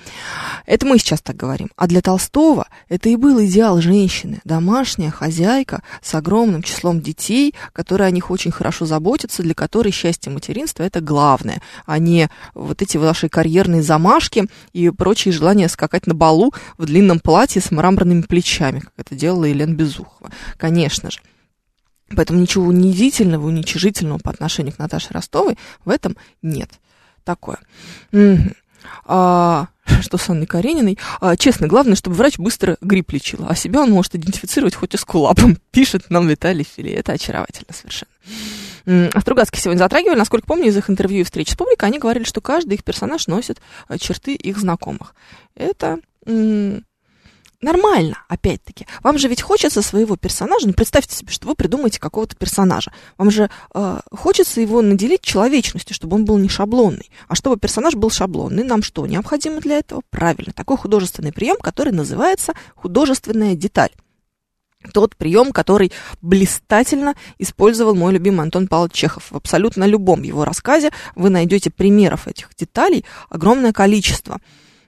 Это 0.66 0.86
мы 0.86 0.98
сейчас 0.98 1.20
так 1.20 1.36
говорим. 1.36 1.68
А 1.76 1.86
для 1.86 2.00
Толстого 2.00 2.66
это 2.88 3.10
и 3.10 3.16
был 3.16 3.44
идеал 3.44 3.80
женщины. 3.80 4.40
Домашняя 4.44 5.10
хозяйка 5.10 5.82
с 6.02 6.14
огромным 6.14 6.62
числом 6.62 7.00
детей, 7.00 7.54
которые 7.72 8.08
о 8.08 8.10
них 8.10 8.30
очень 8.30 8.50
хорошо 8.50 8.86
заботятся, 8.86 9.42
для 9.42 9.54
которой 9.54 9.92
счастье 9.92 10.32
материнства 10.32 10.82
это 10.82 11.00
главное, 11.00 11.62
а 11.84 11.98
не 11.98 12.30
вот 12.54 12.80
эти 12.80 12.96
ваши 12.96 13.28
карьерные 13.28 13.82
замашки 13.82 14.46
и 14.72 14.88
прочие 14.90 15.32
желания 15.32 15.68
скакать 15.68 16.06
на 16.06 16.14
балу 16.14 16.54
в 16.78 16.86
длинном 16.86 17.20
платье 17.20 17.60
с 17.60 17.70
мраморными 17.70 18.22
плечами, 18.22 18.80
как 18.80 18.92
это 18.96 19.14
делала 19.14 19.44
Елена 19.44 19.74
Безухова. 19.74 20.30
Конечно 20.56 21.10
же. 21.10 21.20
Поэтому 22.14 22.40
ничего 22.40 22.64
унизительного, 22.66 23.46
уничижительного 23.46 24.18
по 24.18 24.30
отношению 24.30 24.74
к 24.74 24.78
Наташе 24.78 25.12
Ростовой 25.12 25.58
в 25.84 25.90
этом 25.90 26.16
нет. 26.42 26.70
Такое. 27.24 27.58
А, 29.04 29.68
что 30.00 30.16
с 30.16 30.28
Анной 30.28 30.46
Карениной? 30.46 30.98
А, 31.20 31.36
честно, 31.36 31.66
главное, 31.66 31.94
чтобы 31.94 32.16
врач 32.16 32.38
быстро 32.38 32.76
грипп 32.80 33.12
лечил, 33.12 33.44
а 33.48 33.54
себя 33.54 33.82
он 33.82 33.90
может 33.90 34.14
идентифицировать 34.14 34.74
хоть 34.74 34.94
и 34.94 34.96
с 34.96 35.04
кулапом, 35.04 35.58
пишет 35.70 36.10
нам 36.10 36.28
Виталий 36.28 36.64
Фили. 36.64 36.92
Это 36.92 37.12
очаровательно 37.12 37.72
совершенно. 37.72 38.10
А 39.14 39.20
Стругацкий 39.20 39.60
сегодня 39.60 39.80
затрагивали, 39.80 40.16
насколько 40.16 40.46
помню, 40.46 40.68
из 40.68 40.76
их 40.76 40.88
интервью 40.88 41.20
и 41.20 41.24
встреч 41.24 41.50
с 41.50 41.56
публикой, 41.56 41.90
они 41.90 41.98
говорили, 41.98 42.24
что 42.24 42.40
каждый 42.40 42.74
их 42.74 42.84
персонаж 42.84 43.26
носит 43.26 43.60
а, 43.86 43.98
черты 43.98 44.34
их 44.34 44.56
знакомых. 44.58 45.14
Это 45.54 45.98
нормально, 47.60 48.24
опять-таки. 48.28 48.86
Вам 49.02 49.18
же 49.18 49.28
ведь 49.28 49.42
хочется 49.42 49.82
своего 49.82 50.16
персонажа, 50.16 50.66
ну, 50.66 50.72
представьте 50.72 51.16
себе, 51.16 51.32
что 51.32 51.48
вы 51.48 51.54
придумаете 51.54 52.00
какого-то 52.00 52.36
персонажа. 52.36 52.92
Вам 53.16 53.30
же 53.30 53.50
э, 53.74 54.00
хочется 54.12 54.60
его 54.60 54.82
наделить 54.82 55.22
человечностью, 55.22 55.94
чтобы 55.94 56.16
он 56.16 56.24
был 56.24 56.38
не 56.38 56.48
шаблонный. 56.48 57.10
А 57.26 57.34
чтобы 57.34 57.58
персонаж 57.58 57.94
был 57.94 58.10
шаблонный, 58.10 58.64
нам 58.64 58.82
что 58.82 59.06
необходимо 59.06 59.60
для 59.60 59.78
этого? 59.78 60.02
Правильно, 60.10 60.52
такой 60.52 60.76
художественный 60.76 61.32
прием, 61.32 61.56
который 61.60 61.92
называется 61.92 62.54
художественная 62.74 63.54
деталь 63.54 63.90
тот 64.92 65.16
прием, 65.16 65.52
который 65.52 65.92
блистательно 66.22 67.14
использовал 67.38 67.94
мой 67.94 68.12
любимый 68.12 68.42
Антон 68.42 68.68
Павлович 68.68 68.92
Чехов. 68.92 69.30
В 69.30 69.36
абсолютно 69.36 69.84
любом 69.84 70.22
его 70.22 70.44
рассказе 70.44 70.90
вы 71.16 71.30
найдете 71.30 71.70
примеров 71.70 72.28
этих 72.28 72.50
деталей 72.56 73.04
огромное 73.28 73.72
количество 73.72 74.40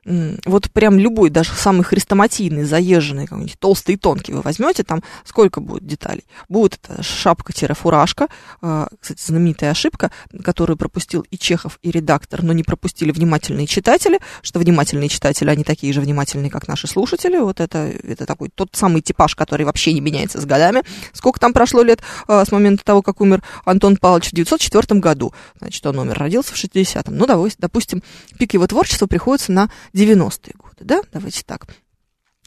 вот 0.04 0.70
прям 0.70 0.98
любой, 0.98 1.30
даже 1.30 1.52
самый 1.52 1.84
хрестоматийный, 1.84 2.64
заезженный, 2.64 3.26
какой-нибудь 3.26 3.58
толстый 3.58 3.94
и 3.94 3.96
тонкий 3.96 4.32
вы 4.32 4.40
возьмете, 4.40 4.82
там 4.82 5.02
сколько 5.24 5.60
будет 5.60 5.86
деталей? 5.86 6.24
Будет 6.48 6.80
шапка-фуражка, 7.00 8.28
а, 8.62 8.88
кстати, 9.00 9.22
знаменитая 9.22 9.70
ошибка, 9.70 10.10
которую 10.42 10.76
пропустил 10.76 11.24
и 11.30 11.38
Чехов, 11.38 11.78
и 11.82 11.90
редактор, 11.90 12.42
но 12.42 12.52
не 12.52 12.62
пропустили 12.62 13.12
внимательные 13.12 13.66
читатели, 13.66 14.20
что 14.42 14.58
внимательные 14.58 15.08
читатели, 15.08 15.50
они 15.50 15.64
такие 15.64 15.92
же 15.92 16.00
внимательные, 16.00 16.50
как 16.50 16.68
наши 16.68 16.86
слушатели, 16.86 17.36
вот 17.38 17.60
это, 17.60 17.78
это 17.78 18.26
такой 18.26 18.48
тот 18.48 18.70
самый 18.72 19.02
типаж, 19.02 19.34
который 19.34 19.66
вообще 19.66 19.92
не 19.92 20.00
меняется 20.00 20.40
с 20.40 20.44
годами. 20.44 20.82
Сколько 21.12 21.40
там 21.40 21.52
прошло 21.52 21.82
лет 21.82 22.00
а, 22.26 22.44
с 22.44 22.52
момента 22.52 22.84
того, 22.84 23.02
как 23.02 23.20
умер 23.20 23.42
Антон 23.64 23.96
Павлович 23.96 24.28
в 24.28 24.32
1904 24.32 25.00
году? 25.00 25.32
Значит, 25.58 25.84
он 25.86 25.98
умер, 25.98 26.18
родился 26.18 26.54
в 26.54 26.56
60-м. 26.56 27.16
Ну, 27.16 27.48
допустим, 27.58 28.02
пик 28.38 28.54
его 28.54 28.66
творчества 28.66 29.06
приходится 29.06 29.52
на 29.52 29.70
90-е 29.94 30.54
годы, 30.56 30.84
да, 30.84 31.02
давайте 31.12 31.44
так. 31.44 31.66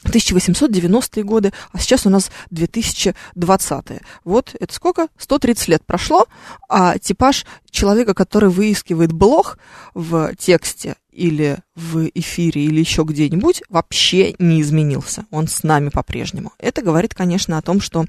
1890-е 0.04 1.22
годы, 1.24 1.52
а 1.72 1.78
сейчас 1.78 2.06
у 2.06 2.10
нас 2.10 2.30
2020-е. 2.50 4.02
Вот 4.24 4.54
это 4.58 4.74
сколько? 4.74 5.08
130 5.18 5.68
лет 5.68 5.86
прошло, 5.86 6.26
а 6.68 6.98
типаж 6.98 7.46
человека, 7.70 8.14
который 8.14 8.50
выискивает 8.50 9.12
блог 9.12 9.58
в 9.94 10.34
тексте 10.36 10.96
или 11.14 11.58
в 11.74 12.08
эфире, 12.14 12.64
или 12.64 12.80
еще 12.80 13.04
где-нибудь, 13.04 13.62
вообще 13.68 14.34
не 14.38 14.60
изменился. 14.60 15.26
Он 15.30 15.48
с 15.48 15.62
нами 15.62 15.88
по-прежнему. 15.88 16.52
Это 16.58 16.82
говорит, 16.82 17.14
конечно, 17.14 17.58
о 17.58 17.62
том, 17.62 17.80
что 17.80 18.04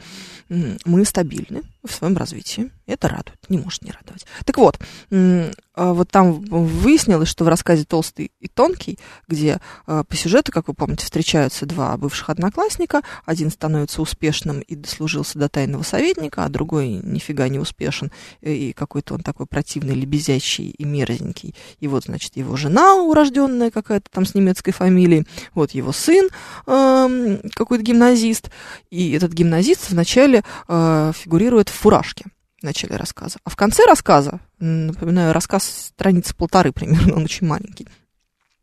мы 0.49 1.05
стабильны 1.05 1.61
в 1.83 1.91
своем 1.91 2.17
развитии. 2.17 2.71
Это 2.85 3.07
радует, 3.07 3.39
не 3.49 3.57
может 3.57 3.81
не 3.81 3.91
радовать. 3.91 4.25
Так 4.43 4.57
вот, 4.57 4.79
а 5.11 5.93
вот 5.93 6.09
там 6.09 6.41
выяснилось, 6.41 7.27
что 7.27 7.43
в 7.43 7.47
рассказе 7.47 7.83
«Толстый 7.83 8.31
и 8.39 8.47
тонкий», 8.47 8.97
где 9.27 9.59
а, 9.87 10.03
по 10.03 10.15
сюжету, 10.15 10.51
как 10.51 10.67
вы 10.67 10.73
помните, 10.73 11.03
встречаются 11.03 11.65
два 11.65 11.97
бывших 11.97 12.29
одноклассника, 12.29 13.01
один 13.25 13.51
становится 13.51 14.01
успешным 14.01 14.61
и 14.61 14.75
дослужился 14.75 15.37
до 15.37 15.49
тайного 15.49 15.83
советника, 15.83 16.45
а 16.45 16.49
другой 16.49 16.89
нифига 16.89 17.49
не 17.49 17.59
успешен, 17.59 18.11
и 18.41 18.71
какой-то 18.71 19.15
он 19.15 19.21
такой 19.21 19.47
противный, 19.47 19.95
лебезящий 19.95 20.69
и 20.69 20.85
мерзенький. 20.85 21.55
И 21.79 21.87
вот, 21.87 22.05
значит, 22.05 22.37
его 22.37 22.55
жена 22.55 22.94
урожденная 23.01 23.71
какая-то 23.71 24.09
там 24.11 24.25
с 24.25 24.35
немецкой 24.35 24.71
фамилией, 24.71 25.25
вот 25.53 25.71
его 25.71 25.91
сын 25.91 26.29
э, 26.67 27.37
какой-то 27.53 27.83
гимназист, 27.83 28.49
и 28.89 29.11
этот 29.11 29.33
гимназист 29.33 29.89
вначале 29.89 30.43
э, 30.67 31.11
фигурирует 31.15 31.69
в 31.69 31.73
фуражке 31.73 32.25
в 32.61 32.63
начале 32.63 32.95
рассказа. 32.95 33.37
А 33.43 33.49
в 33.49 33.55
конце 33.55 33.85
рассказа, 33.85 34.39
напоминаю, 34.59 35.33
рассказ 35.33 35.91
страницы 35.95 36.35
полторы 36.35 36.71
примерно, 36.71 37.15
он 37.15 37.23
очень 37.23 37.47
маленький, 37.47 37.87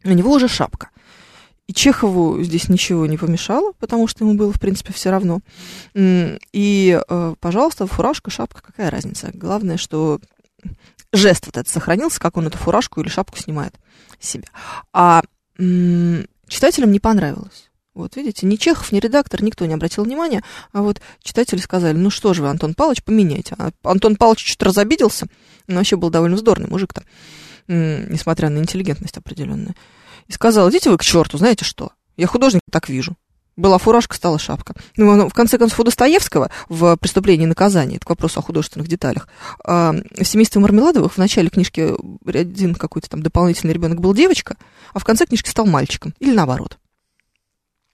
у 0.04 0.10
него 0.10 0.32
уже 0.32 0.48
шапка. 0.48 0.88
И 1.68 1.74
Чехову 1.74 2.42
здесь 2.42 2.68
ничего 2.68 3.06
не 3.06 3.16
помешало, 3.16 3.72
потому 3.78 4.08
что 4.08 4.24
ему 4.24 4.34
было, 4.34 4.52
в 4.52 4.60
принципе, 4.60 4.92
все 4.92 5.10
равно. 5.10 5.40
И, 5.94 7.00
э, 7.08 7.34
пожалуйста, 7.38 7.86
фуражка, 7.86 8.30
шапка, 8.30 8.62
какая 8.62 8.90
разница? 8.90 9.30
Главное, 9.32 9.76
что 9.76 10.20
жест 11.12 11.46
вот 11.46 11.56
этот 11.56 11.68
сохранился, 11.68 12.20
как 12.20 12.36
он 12.36 12.46
эту 12.46 12.58
фуражку 12.58 13.00
или 13.00 13.08
шапку 13.08 13.38
снимает 13.38 13.74
с 14.18 14.28
себя. 14.28 14.48
А 14.92 15.22
читателям 15.56 16.92
не 16.92 17.00
понравилось. 17.00 17.70
Вот 17.94 18.16
видите, 18.16 18.46
ни 18.46 18.56
Чехов, 18.56 18.90
ни 18.90 19.00
редактор, 19.00 19.42
никто 19.42 19.66
не 19.66 19.74
обратил 19.74 20.04
внимания, 20.04 20.42
а 20.72 20.80
вот 20.80 21.02
читатели 21.22 21.58
сказали, 21.58 21.94
ну 21.94 22.08
что 22.08 22.32
же 22.32 22.40
вы, 22.40 22.48
Антон 22.48 22.72
Павлович, 22.72 23.02
поменяйте. 23.02 23.54
А 23.58 23.70
Антон 23.82 24.16
Павлович 24.16 24.44
чуть 24.44 24.62
разобиделся, 24.62 25.26
но 25.66 25.76
вообще 25.76 25.96
был 25.96 26.08
довольно 26.08 26.36
вздорный 26.36 26.68
мужик-то, 26.68 27.04
несмотря 27.68 28.48
на 28.48 28.58
интеллигентность 28.58 29.18
определенную. 29.18 29.74
И 30.26 30.32
сказал, 30.32 30.70
идите 30.70 30.88
вы 30.88 30.96
к 30.96 31.04
черту, 31.04 31.36
знаете 31.36 31.66
что, 31.66 31.92
я 32.16 32.26
художник 32.26 32.62
так 32.70 32.88
вижу. 32.88 33.14
Была 33.62 33.78
фуражка, 33.78 34.16
стала 34.16 34.40
шапка. 34.40 34.74
Ну, 34.96 35.28
в 35.28 35.34
конце 35.34 35.56
концов, 35.56 35.78
у 35.78 35.84
Достоевского 35.84 36.50
в 36.68 36.96
«Преступлении 36.96 37.44
и 37.44 37.46
наказании», 37.46 37.94
это 37.94 38.06
к 38.06 38.10
вопросу 38.10 38.40
о 38.40 38.42
художественных 38.42 38.88
деталях, 38.88 39.28
а, 39.64 39.92
в 39.92 40.24
семействе 40.24 40.60
Мармеладовых 40.60 41.12
в 41.12 41.18
начале 41.18 41.48
книжки 41.48 41.94
один 42.26 42.74
какой-то 42.74 43.08
там 43.08 43.22
дополнительный 43.22 43.72
ребенок 43.72 44.00
был 44.00 44.14
девочка, 44.14 44.56
а 44.92 44.98
в 44.98 45.04
конце 45.04 45.26
книжки 45.26 45.48
стал 45.48 45.66
мальчиком. 45.66 46.12
Или 46.18 46.34
наоборот. 46.34 46.76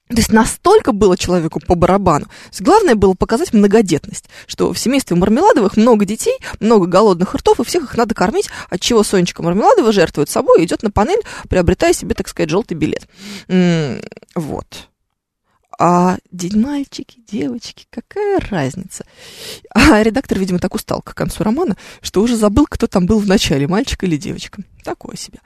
То 0.07 0.15
есть 0.15 0.31
настолько 0.31 0.91
было 0.91 1.15
человеку 1.15 1.59
по 1.59 1.75
барабану. 1.75 2.25
Главное 2.59 2.95
было 2.95 3.13
показать 3.13 3.53
многодетность, 3.53 4.25
что 4.47 4.73
в 4.73 4.79
семействе 4.79 5.17
Мармеладовых 5.17 5.77
много 5.77 6.03
детей, 6.03 6.39
много 6.59 6.87
голодных 6.87 7.35
ртов, 7.35 7.59
и 7.59 7.63
всех 7.63 7.83
их 7.83 7.95
надо 7.95 8.15
кормить, 8.15 8.49
от 8.71 8.81
чего 8.81 9.03
Сонечка 9.03 9.43
Мармеладова 9.43 9.91
жертвует 9.91 10.31
собой 10.31 10.61
и 10.61 10.65
идет 10.65 10.81
на 10.81 10.89
панель, 10.89 11.21
приобретая 11.47 11.93
себе, 11.93 12.15
так 12.15 12.27
сказать, 12.27 12.49
желтый 12.49 12.75
билет. 12.75 13.07
Вот. 14.33 14.88
А 15.81 16.17
день 16.29 16.59
мальчики, 16.59 17.21
девочки, 17.25 17.87
какая 17.89 18.41
разница? 18.49 19.05
А 19.73 20.03
редактор, 20.03 20.37
видимо, 20.37 20.59
так 20.59 20.75
устал 20.75 21.01
к 21.01 21.13
концу 21.13 21.41
романа, 21.45 21.77
что 22.01 22.21
уже 22.21 22.35
забыл, 22.35 22.67
кто 22.69 22.85
там 22.85 23.05
был 23.05 23.19
в 23.19 23.27
начале, 23.27 23.65
мальчик 23.65 24.03
или 24.03 24.17
девочка. 24.17 24.61
Такое 24.83 25.15
себе. 25.15 25.39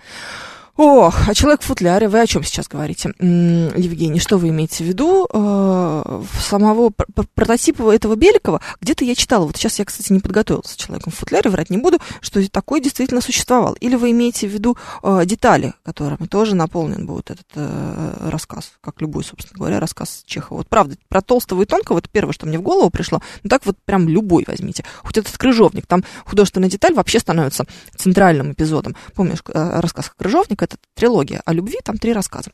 Ох, 0.76 1.30
а 1.30 1.36
человек 1.36 1.62
в 1.62 1.66
футляре, 1.66 2.10
вы 2.10 2.20
о 2.20 2.26
чем 2.26 2.44
сейчас 2.44 2.68
говорите, 2.68 3.14
Евгений, 3.20 4.20
что 4.20 4.40
вы 4.40 4.50
имеете 4.50 4.84
в 4.84 4.88
виду? 4.88 5.28
Э, 5.32 6.24
самого 6.40 6.92
прототипа 7.36 7.94
этого 7.94 8.16
Беликова 8.16 8.60
где-то 8.82 9.06
я 9.06 9.14
читала, 9.14 9.46
вот 9.46 9.56
сейчас 9.56 9.78
я, 9.78 9.86
кстати, 9.86 10.12
не 10.12 10.20
подготовился 10.20 10.76
человеком 10.76 11.12
в 11.12 11.16
футляре, 11.16 11.52
врать 11.52 11.70
не 11.70 11.78
буду, 11.78 12.00
что 12.22 12.50
такой 12.50 12.82
действительно 12.82 13.22
существовал. 13.22 13.74
Или 13.82 13.96
вы 13.96 14.10
имеете 14.10 14.48
в 14.48 14.52
виду 14.52 14.76
э, 15.04 15.22
детали, 15.26 15.76
которыми 15.84 16.26
тоже 16.26 16.56
наполнен 16.56 17.06
будет 17.06 17.30
этот 17.30 17.46
э, 17.54 18.30
рассказ, 18.32 18.72
как 18.82 19.00
любой, 19.00 19.24
собственно 19.24 19.60
говоря, 19.60 19.80
рассказ 19.80 20.24
Чехова. 20.26 20.58
Вот 20.58 20.70
правда, 20.70 20.96
про 21.08 21.22
Толстого 21.22 21.62
и 21.62 21.66
Тонкого, 21.66 22.00
это 22.00 22.10
первое, 22.12 22.34
что 22.34 22.48
мне 22.48 22.58
в 22.58 22.64
голову 22.64 22.90
пришло, 22.90 23.22
ну 23.44 23.50
так 23.50 23.64
вот 23.68 23.78
прям 23.86 24.10
любой 24.10 24.44
возьмите. 24.48 24.84
Хоть 25.04 25.20
этот 25.20 25.38
Крыжовник, 25.38 25.86
там 25.86 26.04
художественная 26.26 26.70
деталь 26.70 26.96
вообще 26.96 27.20
становится 27.20 27.66
центральным 27.96 28.54
эпизодом. 28.54 28.96
Помнишь 29.14 29.44
рассказ 29.46 30.12
Крыжовник? 30.18 30.63
Это 30.64 30.78
трилогия 30.94 31.42
о 31.46 31.54
любви, 31.54 31.80
там 31.84 31.98
три 31.98 32.14
рассказа 32.14 32.52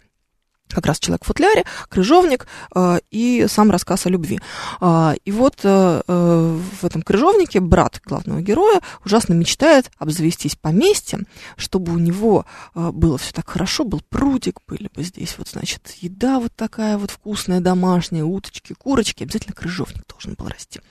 как 0.70 0.86
раз 0.86 0.99
«Человек 0.99 1.24
в 1.24 1.28
футляре», 1.28 1.66
«Крыжовник» 1.89 2.47
э, 2.76 2.99
и 3.10 3.45
сам 3.49 3.72
рассказ 3.72 4.05
о 4.05 4.10
любви. 4.10 4.39
Э, 4.80 5.16
и 5.26 5.32
вот 5.32 5.60
э, 5.64 6.01
э, 6.07 6.60
в 6.82 6.86
этом 6.86 7.01
«Крыжовнике» 7.01 7.60
брат 7.60 7.99
главного 8.05 8.41
героя 8.41 8.82
ужасно 9.03 9.34
мечтает 9.34 9.91
обзавестись 9.97 10.55
поместьем, 10.55 11.26
чтобы 11.57 11.91
у 11.93 11.97
него 11.97 12.45
э, 12.76 12.91
было 12.91 13.18
все 13.18 13.34
так 13.34 13.49
хорошо, 13.49 13.84
был 13.84 14.01
прудик, 14.10 14.60
были 14.68 14.89
бы 14.93 15.03
здесь 15.03 15.36
вот, 15.38 15.49
значит, 15.49 15.95
еда 16.01 16.39
вот 16.39 16.55
такая 16.55 16.97
вот 16.97 17.10
вкусная, 17.10 17.62
домашняя, 17.62 18.24
уточки, 18.24 18.74
курочки, 18.74 19.24
обязательно 19.24 19.55
крыжовник 19.55 20.05
должен 20.07 20.36
был 20.36 20.47
расти. 20.47 20.82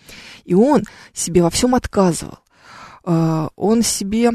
И 0.45 0.55
он 0.55 0.85
себе 1.12 1.43
во 1.43 1.51
всем 1.51 1.77
отказывал. 1.77 2.39
Э, 3.05 3.49
он 3.55 3.83
себе 3.83 4.33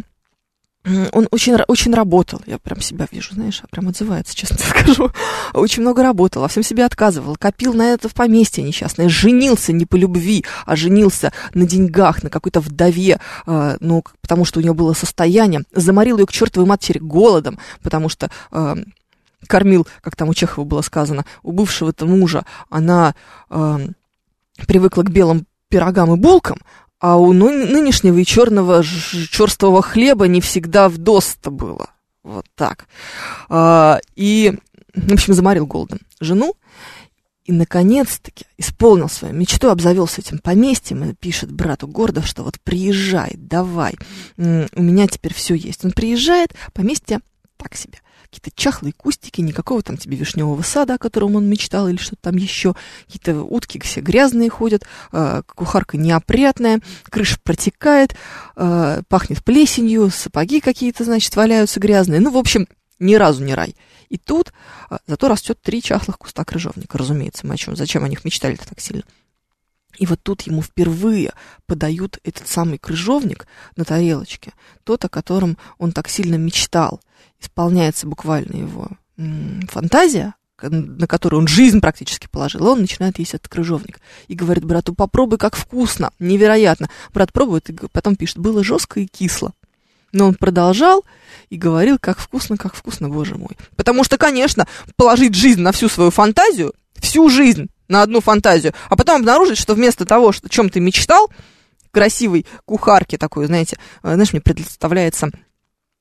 он 0.86 1.30
очень, 1.32 1.56
очень 1.68 1.94
работал, 1.94 2.42
я 2.46 2.60
прям 2.60 2.82
себя 2.82 3.08
вижу, 3.10 3.34
знаешь, 3.34 3.62
а 3.64 3.68
прям 3.68 3.88
отзывается, 3.88 4.36
честно 4.36 4.58
скажу. 4.70 5.12
Очень 5.54 5.82
много 5.82 6.04
работал, 6.04 6.42
во 6.42 6.50
всем 6.50 6.64
себе 6.64 6.84
отказывал, 6.86 7.38
копил 7.38 7.74
на 7.74 7.94
это 7.94 8.10
в 8.10 8.14
поместье 8.14 8.64
несчастное, 8.64 9.08
женился 9.08 9.72
не 9.72 9.86
по 9.86 9.96
любви, 9.96 10.44
а 10.66 10.76
женился 10.76 11.32
на 11.54 11.66
деньгах, 11.66 12.24
на 12.24 12.30
какой-то 12.30 12.60
вдове, 12.60 13.20
э, 13.48 13.78
ну, 13.80 14.04
потому 14.22 14.44
что 14.44 14.60
у 14.60 14.64
нее 14.64 14.74
было 14.74 14.94
состояние, 14.94 15.64
заморил 15.72 16.18
ее 16.18 16.26
к 16.26 16.34
чертовой 16.34 16.68
матери 16.68 17.00
голодом, 17.00 17.60
потому 17.82 18.10
что 18.10 18.30
э, 18.52 18.76
кормил, 19.48 19.88
как 20.02 20.18
там 20.18 20.30
у 20.30 20.34
Чехова 20.34 20.66
было 20.66 20.82
сказано, 20.82 21.26
у 21.44 21.54
бывшего-то 21.54 22.06
мужа, 22.06 22.46
она 22.70 23.16
э, 23.50 23.88
привыкла 24.68 25.04
к 25.04 25.12
белым 25.12 25.46
пирогам 25.70 26.14
и 26.14 26.18
булкам, 26.18 26.60
а 27.04 27.18
у 27.18 27.34
нынешнего 27.34 28.18
и 28.18 28.24
черного 28.24 28.82
черствого 28.82 29.82
хлеба 29.82 30.30
не 30.30 30.40
всегда 30.40 30.88
в 30.88 30.98
доста 30.98 31.52
было. 31.52 31.90
Вот 32.24 32.46
так. 32.56 32.88
А, 33.50 34.00
и, 34.16 34.54
в 34.96 35.12
общем, 35.12 35.34
заморил 35.34 35.66
голодом 35.66 36.00
жену. 36.22 36.56
И, 37.44 37.52
наконец-таки, 37.52 38.46
исполнил 38.58 39.10
свою 39.10 39.34
мечту, 39.34 39.68
обзавелся 39.68 40.22
этим 40.22 40.40
поместьем 40.40 41.04
и 41.04 41.14
пишет 41.14 41.52
брату 41.52 41.90
гордо, 41.90 42.22
что 42.22 42.42
вот 42.42 42.58
приезжай, 42.64 43.34
давай, 43.36 43.96
у 44.38 44.82
меня 44.82 45.08
теперь 45.08 45.34
все 45.34 45.56
есть. 45.56 45.84
Он 45.84 45.92
приезжает, 45.92 46.56
поместье 46.72 47.20
так 47.58 47.76
себе 47.76 48.00
какие-то 48.34 48.52
чахлые 48.60 48.94
кустики, 48.94 49.42
никакого 49.42 49.84
там 49.84 49.98
тебе 49.98 50.18
вишневого 50.18 50.62
сада, 50.64 50.96
о 50.96 50.98
котором 50.98 51.36
он 51.36 51.48
мечтал, 51.48 51.88
или 51.88 51.98
что-то 51.98 52.22
там 52.24 52.36
еще. 52.36 52.76
Какие-то 53.06 53.44
утки 53.44 53.80
все 53.80 54.02
грязные 54.02 54.50
ходят, 54.50 54.84
э, 55.12 55.44
кухарка 55.46 55.98
неопрятная, 55.98 56.82
крыша 57.10 57.38
протекает, 57.44 58.16
э, 58.56 59.04
пахнет 59.08 59.44
плесенью, 59.44 60.10
сапоги 60.10 60.62
какие-то, 60.62 61.04
значит, 61.04 61.36
валяются 61.36 61.80
грязные. 61.80 62.20
Ну, 62.20 62.32
в 62.32 62.38
общем, 62.38 62.68
ни 63.00 63.16
разу 63.16 63.44
не 63.44 63.54
рай. 63.54 63.76
И 64.10 64.18
тут 64.18 64.52
э, 64.90 64.98
зато 65.06 65.28
растет 65.28 65.60
три 65.62 65.84
чахлых 65.84 66.18
куста 66.18 66.44
крыжовника, 66.44 66.98
разумеется. 66.98 67.46
Мы 67.46 67.54
о 67.54 67.58
чем, 67.58 67.76
зачем 67.76 68.04
о 68.04 68.10
них 68.10 68.26
мечтали-то 68.26 68.68
так 68.68 68.80
сильно? 68.80 69.04
И 70.00 70.08
вот 70.08 70.20
тут 70.24 70.42
ему 70.42 70.64
впервые 70.64 71.34
подают 71.68 72.18
этот 72.24 72.48
самый 72.48 72.80
крыжовник 72.80 73.46
на 73.76 73.86
тарелочке, 73.86 74.54
тот, 74.84 75.06
о 75.06 75.10
котором 75.10 75.56
он 75.78 75.92
так 75.92 76.10
сильно 76.10 76.36
мечтал– 76.36 77.00
исполняется 77.44 78.08
буквально 78.08 78.56
его 78.56 78.90
фантазия, 79.70 80.36
на 80.62 81.08
которую 81.08 81.42
он 81.42 81.48
жизнь 81.48 81.82
практически 81.82 82.28
положил, 82.32 82.68
он 82.68 82.82
начинает 82.82 83.20
есть 83.20 83.34
этот 83.34 83.50
крыжовник. 83.50 84.00
И 84.28 84.36
говорит 84.36 84.64
брату, 84.64 84.94
попробуй, 84.94 85.38
как 85.38 85.56
вкусно, 85.56 86.12
невероятно. 86.20 86.90
Брат 87.14 87.34
пробует 87.34 87.70
и 87.70 87.76
потом 87.92 88.16
пишет, 88.16 88.38
было 88.38 88.64
жестко 88.64 89.00
и 89.00 89.06
кисло. 89.06 89.54
Но 90.12 90.28
он 90.28 90.36
продолжал 90.36 91.04
и 91.50 91.58
говорил, 91.58 91.98
как 92.00 92.20
вкусно, 92.20 92.56
как 92.56 92.76
вкусно, 92.76 93.10
боже 93.10 93.36
мой. 93.36 93.58
Потому 93.76 94.04
что, 94.04 94.18
конечно, 94.18 94.68
положить 94.96 95.36
жизнь 95.36 95.62
на 95.62 95.72
всю 95.72 95.90
свою 95.90 96.12
фантазию, 96.12 96.74
всю 96.96 97.30
жизнь 97.30 97.70
на 97.88 98.04
одну 98.04 98.22
фантазию, 98.22 98.74
а 98.90 98.96
потом 98.96 99.18
обнаружить, 99.18 99.58
что 99.58 99.74
вместо 99.74 100.06
того, 100.06 100.30
о 100.30 100.50
чем 100.50 100.70
ты 100.70 100.80
мечтал, 100.80 101.30
красивой 101.92 102.46
кухарки 102.66 103.18
такой, 103.18 103.48
знаете, 103.48 103.78
э, 104.04 104.14
знаешь, 104.14 104.34
мне 104.34 104.42
представляется 104.42 105.30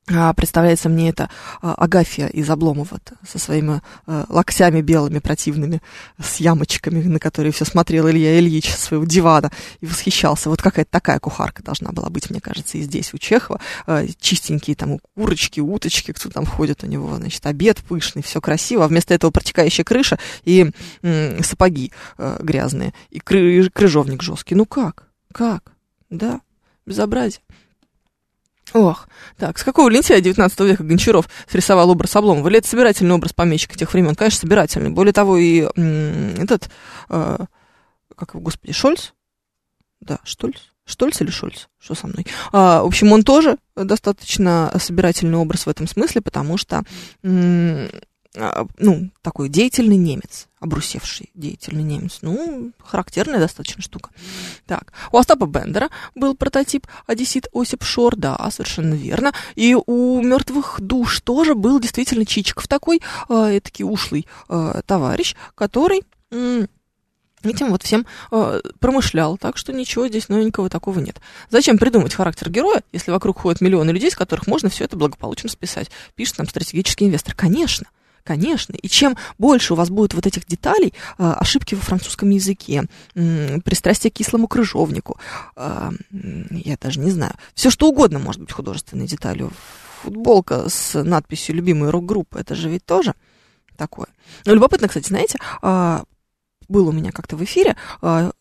представляется 0.05 0.89
мне 0.89 1.09
это 1.09 1.29
а, 1.61 1.75
Агафья 1.75 2.27
из 2.27 2.49
Обломова 2.49 2.99
со 3.25 3.39
своими 3.39 3.81
а, 4.05 4.25
локтями 4.27 4.81
белыми 4.81 5.19
противными, 5.19 5.81
с 6.21 6.37
ямочками, 6.37 7.01
на 7.01 7.19
которые 7.19 7.53
все 7.53 7.63
смотрел 7.63 8.09
Илья 8.09 8.37
Ильич 8.37 8.69
с 8.69 8.79
своего 8.79 9.05
дивана 9.05 9.51
и 9.79 9.85
восхищался. 9.85 10.49
Вот 10.49 10.61
какая-то 10.61 10.91
такая 10.91 11.19
кухарка 11.19 11.63
должна 11.63 11.91
была 11.91 12.09
быть, 12.09 12.29
мне 12.29 12.41
кажется, 12.41 12.77
и 12.77 12.81
здесь 12.81 13.13
у 13.13 13.17
Чехова. 13.17 13.61
Чистенькие 14.19 14.75
там 14.75 14.99
курочки, 15.15 15.61
уточки, 15.61 16.11
кто 16.11 16.29
там 16.29 16.45
входит 16.45 16.83
у 16.83 16.87
него, 16.87 17.15
значит, 17.15 17.45
обед 17.45 17.77
пышный, 17.79 18.23
все 18.23 18.41
красиво, 18.41 18.83
а 18.83 18.87
вместо 18.87 19.13
этого 19.13 19.31
протекающая 19.31 19.85
крыша 19.85 20.19
и 20.43 20.69
сапоги 21.41 21.91
грязные, 22.17 22.93
и 23.09 23.19
кры, 23.19 23.69
крыжовник 23.69 24.21
жесткий. 24.21 24.55
Ну 24.55 24.65
как? 24.65 25.07
Как? 25.31 25.71
Да, 26.09 26.41
безобразие. 26.85 27.41
Ох, 28.71 29.07
так, 29.37 29.59
с 29.59 29.63
какого 29.63 29.89
лентяя 29.89 30.21
19 30.21 30.59
века 30.61 30.83
Гончаров 30.83 31.29
срисовал 31.49 31.89
образ 31.89 32.15
Обломова? 32.15 32.47
Или 32.47 32.59
это 32.59 32.67
собирательный 32.67 33.13
образ 33.13 33.33
помещика 33.33 33.77
тех 33.77 33.93
времен? 33.93 34.15
Конечно, 34.15 34.39
собирательный. 34.39 34.89
Более 34.89 35.13
того, 35.13 35.37
и 35.37 35.67
этот, 36.39 36.69
э, 37.09 37.37
как 38.15 38.29
его, 38.33 38.39
господи, 38.41 38.73
Шольц? 38.73 39.11
Да, 39.99 40.19
Штольц? 40.23 40.57
Штольц 40.85 41.21
или 41.21 41.29
Шольц? 41.29 41.67
Что 41.79 41.95
со 41.95 42.07
мной? 42.07 42.25
А, 42.51 42.83
в 42.83 42.87
общем, 42.87 43.11
он 43.11 43.23
тоже 43.23 43.57
достаточно 43.75 44.73
собирательный 44.79 45.37
образ 45.37 45.65
в 45.65 45.69
этом 45.69 45.87
смысле, 45.87 46.21
потому 46.21 46.57
что 46.57 46.83
ну, 48.35 49.11
такой 49.21 49.47
деятельный 49.49 49.95
немец, 49.95 50.47
обрусевший 50.59 51.29
деятельный 51.35 51.83
немец. 51.83 52.19
Ну, 52.21 52.71
характерная 52.79 53.39
достаточно 53.39 53.81
штука. 53.81 54.09
Так, 54.65 54.91
у 55.11 55.17
Остапа 55.17 55.45
Бендера 55.45 55.89
был 56.15 56.35
прототип 56.35 56.87
одессит 57.05 57.47
Осип 57.53 57.83
Шор, 57.83 58.15
да, 58.15 58.49
совершенно 58.49 58.95
верно. 58.95 59.33
И 59.55 59.75
у 59.75 60.21
мертвых 60.21 60.81
душ 60.81 61.21
тоже 61.21 61.53
был 61.53 61.79
действительно 61.79 62.25
Чичиков 62.25 62.67
такой, 62.67 63.01
э, 63.29 63.59
такой 63.59 63.83
ушлый 63.83 64.27
э, 64.49 64.81
товарищ, 64.85 65.35
который... 65.55 66.01
Э, 66.31 66.65
этим 67.43 67.71
вот 67.71 67.83
всем 67.83 68.05
э, 68.31 68.61
промышлял, 68.79 69.37
так 69.37 69.57
что 69.57 69.73
ничего 69.73 70.07
здесь 70.07 70.29
новенького 70.29 70.69
такого 70.69 70.99
нет. 70.99 71.19
Зачем 71.49 71.77
придумать 71.77 72.13
характер 72.13 72.49
героя, 72.49 72.83
если 72.91 73.11
вокруг 73.11 73.39
ходят 73.39 73.61
миллионы 73.61 73.91
людей, 73.91 74.11
с 74.11 74.15
которых 74.15 74.47
можно 74.47 74.69
все 74.69 74.85
это 74.85 74.95
благополучно 74.95 75.49
списать? 75.49 75.91
Пишет 76.15 76.37
нам 76.37 76.47
стратегический 76.47 77.05
инвестор. 77.05 77.35
Конечно. 77.35 77.87
Конечно. 78.23 78.73
И 78.73 78.87
чем 78.87 79.17
больше 79.37 79.73
у 79.73 79.75
вас 79.75 79.89
будет 79.89 80.13
вот 80.13 80.25
этих 80.25 80.45
деталей, 80.45 80.93
а, 81.17 81.33
ошибки 81.33 81.75
во 81.75 81.81
французском 81.81 82.29
языке, 82.29 82.85
пристрастие 83.13 84.11
к 84.11 84.13
кислому 84.13 84.47
крыжовнику, 84.47 85.19
а, 85.55 85.91
я 86.11 86.77
даже 86.79 87.01
не 87.01 87.11
знаю, 87.11 87.33
все 87.53 87.69
что 87.69 87.89
угодно 87.89 88.19
может 88.19 88.41
быть 88.41 88.51
художественной 88.51 89.07
деталью. 89.07 89.51
Футболка 90.03 90.69
с 90.69 91.01
надписью 91.01 91.55
«Любимый 91.55 91.89
рок-группа», 91.89 92.37
это 92.37 92.55
же 92.55 92.69
ведь 92.69 92.85
тоже 92.85 93.13
такое. 93.77 94.07
Ну, 94.45 94.53
любопытно, 94.53 94.87
кстати, 94.87 95.07
знаете, 95.07 95.37
а, 95.61 96.03
был 96.69 96.87
у 96.87 96.91
меня 96.93 97.11
как-то 97.11 97.35
в 97.35 97.43
эфире 97.43 97.75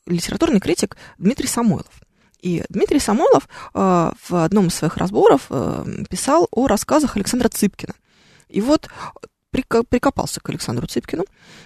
литературный 0.06 0.60
критик 0.60 0.96
Дмитрий 1.18 1.48
Самойлов. 1.48 1.92
И 2.40 2.64
Дмитрий 2.68 3.00
Самойлов 3.00 3.48
в 3.74 4.14
одном 4.30 4.68
из 4.68 4.74
своих 4.74 4.96
разборов 4.96 5.48
писал 6.08 6.48
о 6.52 6.68
рассказах 6.68 7.16
Александра 7.16 7.48
Цыпкина. 7.48 7.94
И 8.48 8.60
вот 8.60 8.88
прикопался 9.52 10.40
к 10.40 10.48
Александру 10.48 10.86
Цыпкину 10.86 11.24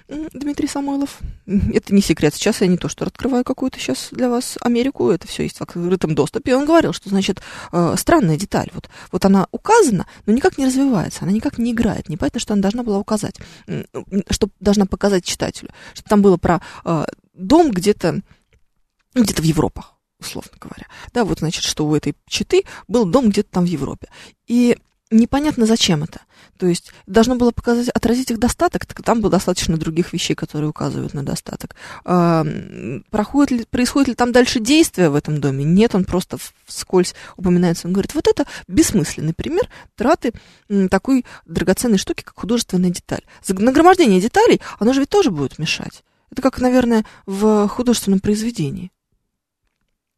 Дмитрий 0.09 0.67
Самойлов. 0.67 1.21
Это 1.47 1.95
не 1.95 2.03
секрет. 2.03 2.35
Сейчас 2.35 2.61
я 2.61 2.67
не 2.67 2.77
то, 2.77 2.89
что 2.89 3.05
открываю 3.05 3.45
какую-то 3.45 3.79
сейчас 3.79 4.09
для 4.11 4.29
вас 4.29 4.59
Америку, 4.61 5.11
это 5.11 5.29
все 5.29 5.45
есть 5.45 5.59
в 5.59 5.63
открытом 5.63 6.15
доступе. 6.15 6.51
И 6.51 6.55
он 6.55 6.67
говорил, 6.67 6.93
что, 6.93 7.09
значит, 7.09 7.41
э, 7.73 7.95
странная 7.97 8.37
деталь. 8.37 8.69
Вот, 8.73 8.91
вот 9.13 9.25
она 9.25 9.47
указана, 9.53 10.07
но 10.27 10.33
никак 10.33 10.59
не 10.59 10.67
развивается, 10.67 11.21
она 11.23 11.33
никак 11.33 11.59
не 11.59 11.73
играет. 11.73 12.09
Непонятно, 12.09 12.41
что 12.41 12.55
она 12.55 12.63
должна 12.63 12.83
была 12.83 12.99
указать, 12.99 13.37
что 14.31 14.49
должна 14.59 14.87
показать 14.87 15.25
читателю. 15.25 15.71
Что 15.95 16.09
там 16.09 16.23
было 16.23 16.37
про 16.37 16.61
э, 16.85 17.05
дом 17.35 17.71
где-то 17.71 18.21
где-то 19.15 19.43
в 19.43 19.47
Европах 19.47 19.93
условно 20.19 20.53
говоря. 20.59 20.87
Да, 21.13 21.25
вот, 21.25 21.41
значит, 21.41 21.63
что 21.63 21.87
у 21.87 21.95
этой 21.95 22.15
читы 22.27 22.65
был 22.89 23.05
дом 23.05 23.29
где-то 23.29 23.51
там 23.51 23.65
в 23.65 23.69
Европе. 23.69 24.09
И 24.47 24.79
непонятно, 25.11 25.67
зачем 25.67 26.03
это. 26.03 26.21
То 26.59 26.67
есть 26.67 26.93
должно 27.07 27.37
было 27.37 27.51
показать, 27.51 27.89
отразить 27.89 28.31
их 28.31 28.39
достаток, 28.39 28.87
так 28.87 29.03
там 29.03 29.21
было 29.21 29.31
достаточно 29.31 29.77
других 29.77 30.13
вещей, 30.13 30.35
которые 30.35 30.71
указывают 30.71 31.15
на 31.15 31.23
достаток. 31.23 31.77
А, 32.05 32.47
проходит 33.11 33.51
ли, 33.51 33.65
происходит 33.69 34.09
ли 34.09 34.15
там 34.15 34.33
дальше 34.33 34.61
действие 34.61 35.11
в 35.11 35.15
этом 35.15 35.41
доме? 35.41 35.65
Нет, 35.65 35.95
он 35.95 36.05
просто 36.05 36.39
вскользь 36.65 37.15
упоминается. 37.37 37.87
Он 37.87 37.93
говорит, 37.93 38.15
вот 38.15 38.27
это 38.27 38.47
бессмысленный 38.69 39.35
пример 39.35 39.69
траты 39.97 40.33
такой 40.91 41.25
драгоценной 41.45 41.99
штуки, 41.99 42.23
как 42.23 42.39
художественная 42.39 42.91
деталь. 42.91 43.23
Нагромождение 43.49 44.21
деталей, 44.21 44.61
оно 44.79 44.93
же 44.93 45.01
ведь 45.01 45.11
тоже 45.11 45.31
будет 45.31 45.59
мешать. 45.59 46.03
Это 46.31 46.43
как, 46.43 46.61
наверное, 46.61 47.05
в 47.27 47.69
художественном 47.69 48.21
произведении 48.21 48.91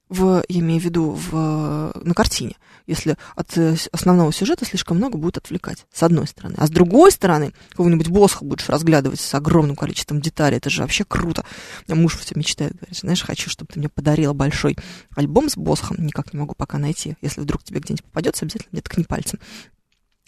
в, 0.09 0.45
я 0.49 0.61
имею 0.61 0.81
в 0.81 0.85
виду 0.85 1.11
в, 1.11 1.93
на 1.95 2.15
картине, 2.15 2.57
если 2.87 3.17
от 3.37 3.57
э, 3.59 3.77
основного 3.93 4.33
сюжета 4.33 4.65
слишком 4.65 4.97
много 4.97 5.19
будет 5.19 5.37
отвлекать, 5.37 5.87
с 5.93 6.03
одной 6.03 6.27
стороны. 6.27 6.55
А 6.59 6.67
с 6.67 6.71
другой 6.71 7.13
стороны, 7.13 7.53
какого-нибудь 7.71 8.09
Босха 8.09 8.45
будешь 8.45 8.69
разглядывать 8.69 9.21
с 9.21 9.35
огромным 9.35 9.77
количеством 9.77 10.21
деталей, 10.21 10.57
это 10.57 10.71
же 10.71 10.83
вообще 10.83 11.05
круто. 11.05 11.45
У 11.89 11.95
муж 11.95 12.17
все 12.19 12.35
мечтает, 12.35 12.75
говорит, 12.75 12.97
знаешь, 12.97 13.23
хочу, 13.23 13.51
чтобы 13.51 13.71
ты 13.73 13.79
мне 13.79 13.89
подарила 13.89 14.33
большой 14.33 14.77
альбом 15.15 15.51
с 15.51 15.57
Босхом, 15.57 15.99
никак 16.05 16.33
не 16.33 16.41
могу 16.41 16.55
пока 16.55 16.79
найти. 16.79 17.17
Если 17.21 17.41
вдруг 17.41 17.63
тебе 17.63 17.81
где-нибудь 17.81 18.05
попадется, 18.05 18.45
обязательно 18.45 18.71
мне 18.73 18.83
ткни 18.83 19.05
пальцем. 19.05 19.39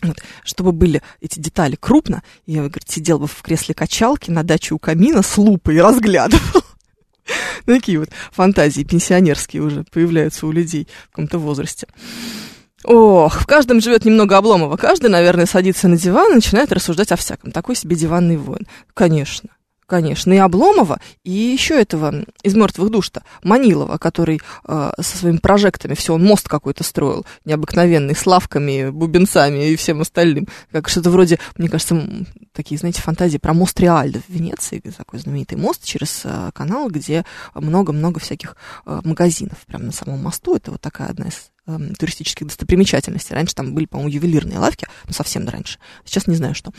Вот, 0.03 0.19
чтобы 0.45 0.73
были 0.73 1.03
эти 1.21 1.39
детали 1.39 1.77
крупно, 1.77 2.23
я, 2.47 2.61
говорит, 2.61 2.89
сидел 2.89 3.19
бы 3.19 3.27
в 3.27 3.43
кресле 3.43 3.75
качалки 3.75 4.31
на 4.31 4.43
даче 4.43 4.75
у 4.75 4.79
камина 4.79 5.23
с 5.23 5.37
лупой 5.37 5.77
и 5.77 5.81
разглядывал. 5.81 6.63
Такие 7.67 7.99
вот 7.99 8.11
фантазии 8.33 8.83
пенсионерские 8.83 9.63
уже 9.63 9.85
появляются 9.85 10.47
у 10.47 10.53
людей 10.53 10.89
в 11.07 11.11
каком-то 11.11 11.39
возрасте. 11.39 11.87
Ох, 12.85 13.41
в 13.41 13.47
каждом 13.47 13.81
живет 13.81 14.05
немного 14.05 14.39
Обломова. 14.39 14.77
Каждый, 14.77 15.11
наверное, 15.11 15.47
садится 15.47 15.87
на 15.87 15.99
диван 15.99 16.33
и 16.33 16.37
начинает 16.37 16.73
рассуждать 16.73 17.13
о 17.13 17.17
всяком. 17.17 17.53
Такой 17.53 17.77
себе 17.77 17.95
диванный 17.95 18.39
воин. 18.39 18.67
Конечно 18.95 19.51
конечно, 19.91 20.33
и 20.33 20.37
Обломова, 20.37 21.01
и 21.25 21.33
еще 21.33 21.79
этого 21.79 22.25
из 22.45 22.55
мертвых 22.55 22.91
душ-то, 22.91 23.25
Манилова, 23.43 23.99
который 23.99 24.41
э, 24.65 24.93
со 25.01 25.19
своими 25.19 25.39
прожектами, 25.39 25.95
все, 25.95 26.15
он 26.15 26.25
мост 26.25 26.49
какой-то 26.49 26.85
строил, 26.85 27.27
необыкновенный, 27.45 28.15
с 28.15 28.25
лавками, 28.25 28.91
бубенцами 28.91 29.71
и 29.71 29.77
всем 29.77 30.01
остальным. 30.01 30.47
Как 30.71 30.89
что-то 30.89 31.11
вроде, 31.11 31.41
мне 31.59 31.69
кажется, 31.69 32.01
такие, 32.53 32.79
знаете, 32.79 33.03
фантазии 33.03 33.39
про 33.39 33.53
мост 33.53 33.79
Реальдо 33.81 34.21
в 34.21 34.33
Венеции, 34.33 34.81
такой 34.97 35.19
знаменитый 35.19 35.59
мост 35.59 35.85
через 35.85 36.23
э, 36.25 36.51
канал, 36.55 36.89
где 36.89 37.25
много-много 37.55 38.21
всяких 38.21 38.57
э, 38.87 39.01
магазинов 39.03 39.59
прямо 39.67 39.87
на 39.87 39.93
самом 39.93 40.23
мосту. 40.23 40.55
Это 40.55 40.71
вот 40.71 40.81
такая 40.81 41.09
одна 41.09 41.27
из 41.27 41.51
эм, 41.67 41.97
туристических 41.97 42.47
достопримечательностей. 42.47 43.35
Раньше 43.35 43.57
там 43.57 43.75
были, 43.75 43.87
по-моему, 43.87 44.13
ювелирные 44.13 44.61
лавки, 44.61 44.87
ну, 45.09 45.13
совсем 45.13 45.49
раньше. 45.49 45.81
Сейчас 46.05 46.29
не 46.29 46.37
знаю, 46.37 46.55
что. 46.55 46.73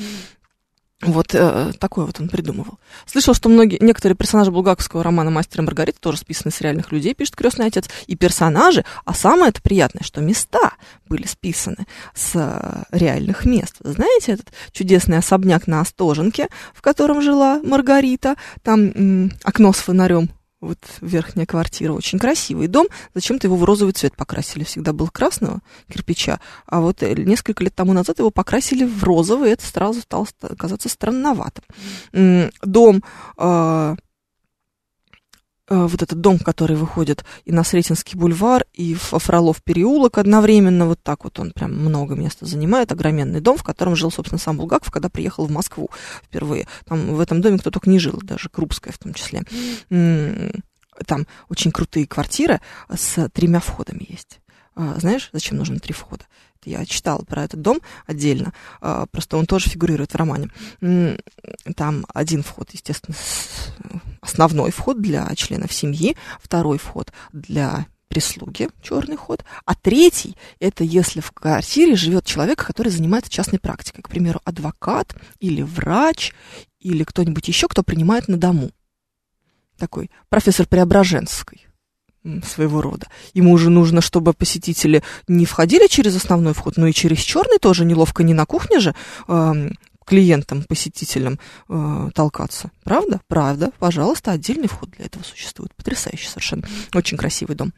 Вот 1.02 1.34
э, 1.34 1.72
такое 1.80 2.06
вот 2.06 2.20
он 2.20 2.30
придумывал. 2.30 2.78
Слышал, 3.08 3.34
что 3.34 3.50
многие, 3.50 3.80
некоторые 3.82 4.16
персонажи 4.16 4.52
булгаковского 4.52 5.04
романа 5.04 5.32
«Мастер 5.32 5.62
и 5.62 5.64
Маргарита» 5.64 6.00
тоже 6.00 6.20
списаны 6.20 6.52
с 6.52 6.62
реальных 6.62 6.92
людей, 6.92 7.16
пишет 7.16 7.36
крестный 7.36 7.66
отец. 7.68 7.90
И 8.06 8.16
персонажи, 8.16 8.86
а 9.04 9.14
самое 9.16 9.50
это 9.50 9.62
приятное, 9.62 10.04
что 10.04 10.22
места 10.22 10.74
были 11.08 11.26
списаны 11.26 11.88
с 12.14 12.32
э, 12.36 12.84
реальных 12.92 13.46
мест. 13.46 13.78
Знаете 13.80 14.34
этот 14.34 14.54
чудесный 14.72 15.18
особняк 15.18 15.66
на 15.66 15.82
Остоженке, 15.82 16.50
в 16.74 16.82
котором 16.82 17.22
жила 17.22 17.60
Маргарита? 17.64 18.36
Там 18.62 18.92
м, 18.92 19.32
окно 19.44 19.74
с 19.74 19.78
фонарем 19.78 20.30
вот 20.62 20.78
верхняя 21.02 21.46
квартира, 21.46 21.92
очень 21.92 22.20
красивый 22.20 22.68
дом. 22.68 22.88
Зачем-то 23.16 23.48
его 23.48 23.56
в 23.58 23.64
розовый 23.64 23.94
цвет 23.94 24.16
покрасили. 24.16 24.64
Всегда 24.64 24.94
был 24.94 25.10
красного 25.10 25.60
кирпича, 25.92 26.40
а 26.68 26.80
вот 26.80 27.04
э, 27.04 27.14
несколько 27.16 27.64
лет 27.64 27.76
тому 27.76 27.94
назад 27.94 28.20
его 28.20 28.30
покрасили 28.30 28.86
в 28.86 29.04
розовый, 29.04 29.50
и 29.50 29.54
это 29.54 29.66
сразу 29.66 30.02
стало 30.02 30.28
казаться 30.58 30.88
странноватым. 30.88 31.64
Дом 32.64 33.04
э, 33.38 33.96
вот 35.72 36.02
этот 36.02 36.20
дом, 36.20 36.38
который 36.38 36.76
выходит 36.76 37.24
и 37.46 37.52
на 37.52 37.64
Сретенский 37.64 38.18
бульвар, 38.18 38.66
и 38.74 38.94
в 38.94 39.18
Фролов 39.18 39.64
переулок 39.64 40.18
одновременно, 40.18 40.86
вот 40.86 41.02
так 41.02 41.24
вот 41.24 41.40
он 41.40 41.52
прям 41.52 41.72
много 41.74 42.16
места 42.16 42.46
занимает, 42.46 42.92
огроменный 42.92 43.40
дом, 43.40 43.58
в 43.58 43.64
котором 43.64 43.96
жил, 43.96 44.12
собственно, 44.12 44.40
сам 44.40 44.58
Булгаков, 44.58 44.92
когда 44.92 45.10
приехал 45.10 45.46
в 45.46 45.52
Москву 45.52 45.90
впервые. 46.24 46.68
Там 46.86 47.16
в 47.16 47.20
этом 47.22 47.42
доме 47.42 47.58
кто 47.58 47.72
только 47.72 47.90
не 47.90 48.00
жил, 48.00 48.20
даже 48.22 48.50
Крупская 48.50 48.94
в 48.94 48.98
том 48.98 49.14
числе. 49.14 49.44
Там 51.06 51.26
очень 51.50 51.72
крутые 51.72 52.06
квартиры 52.06 52.60
с 52.94 53.30
тремя 53.30 53.62
входами 53.62 54.06
есть. 54.08 54.42
А, 54.76 55.00
знаешь, 55.00 55.30
зачем 55.32 55.58
нужно 55.58 55.80
три 55.80 55.94
входа? 55.94 56.26
Я 56.66 56.86
читала 56.86 57.24
про 57.24 57.44
этот 57.44 57.62
дом 57.62 57.82
отдельно, 58.06 58.54
а, 58.82 59.06
просто 59.08 59.38
он 59.38 59.46
тоже 59.46 59.70
фигурирует 59.70 60.12
в 60.12 60.16
романе. 60.16 60.50
Там 61.76 62.06
один 62.14 62.44
вход, 62.44 62.70
естественно, 62.72 63.16
основной 64.22 64.72
вход 64.72 65.02
для 65.02 65.28
членов 65.36 65.74
семьи, 65.74 66.16
второй 66.40 66.78
вход 66.78 67.12
для 67.34 67.88
прислуги, 68.12 68.70
черный 68.82 69.16
ход, 69.16 69.46
а 69.66 69.74
третий 69.74 70.36
это 70.60 70.84
если 70.84 71.22
в 71.22 71.32
квартире 71.32 71.96
живет 71.96 72.26
человек, 72.26 72.64
который 72.64 72.90
занимается 72.90 73.32
частной 73.32 73.58
практикой, 73.58 74.02
к 74.02 74.10
примеру, 74.10 74.42
адвокат 74.44 75.16
или 75.40 75.62
врач 75.62 76.34
или 76.80 77.04
кто-нибудь 77.04 77.48
еще, 77.48 77.70
кто 77.70 77.84
принимает 77.84 78.28
на 78.28 78.38
дому. 78.38 78.72
Такой 79.78 80.12
профессор 80.30 80.68
Преображенской 80.68 81.66
своего 82.44 82.82
рода. 82.82 83.08
Ему 83.34 83.52
уже 83.52 83.70
нужно, 83.70 84.02
чтобы 84.02 84.34
посетители 84.34 85.04
не 85.28 85.46
входили 85.46 85.88
через 85.88 86.16
основной 86.16 86.54
вход, 86.54 86.78
но 86.78 86.88
и 86.88 86.94
через 86.94 87.20
черный 87.20 87.58
тоже 87.60 87.86
неловко 87.86 88.24
не 88.24 88.34
на 88.34 88.46
кухне 88.46 88.80
же 88.80 88.96
э, 89.28 89.70
клиентам, 90.06 90.64
посетителям 90.64 91.40
э, 91.70 92.10
толкаться. 92.14 92.72
Правда? 92.84 93.22
Правда. 93.28 93.72
Пожалуйста, 93.80 94.32
отдельный 94.32 94.68
вход 94.68 94.92
для 94.92 95.06
этого 95.06 95.24
существует. 95.24 95.74
Потрясающий 95.76 96.28
совершенно. 96.28 96.68
Очень 96.94 97.18
красивый 97.18 97.56
дом. 97.56 97.74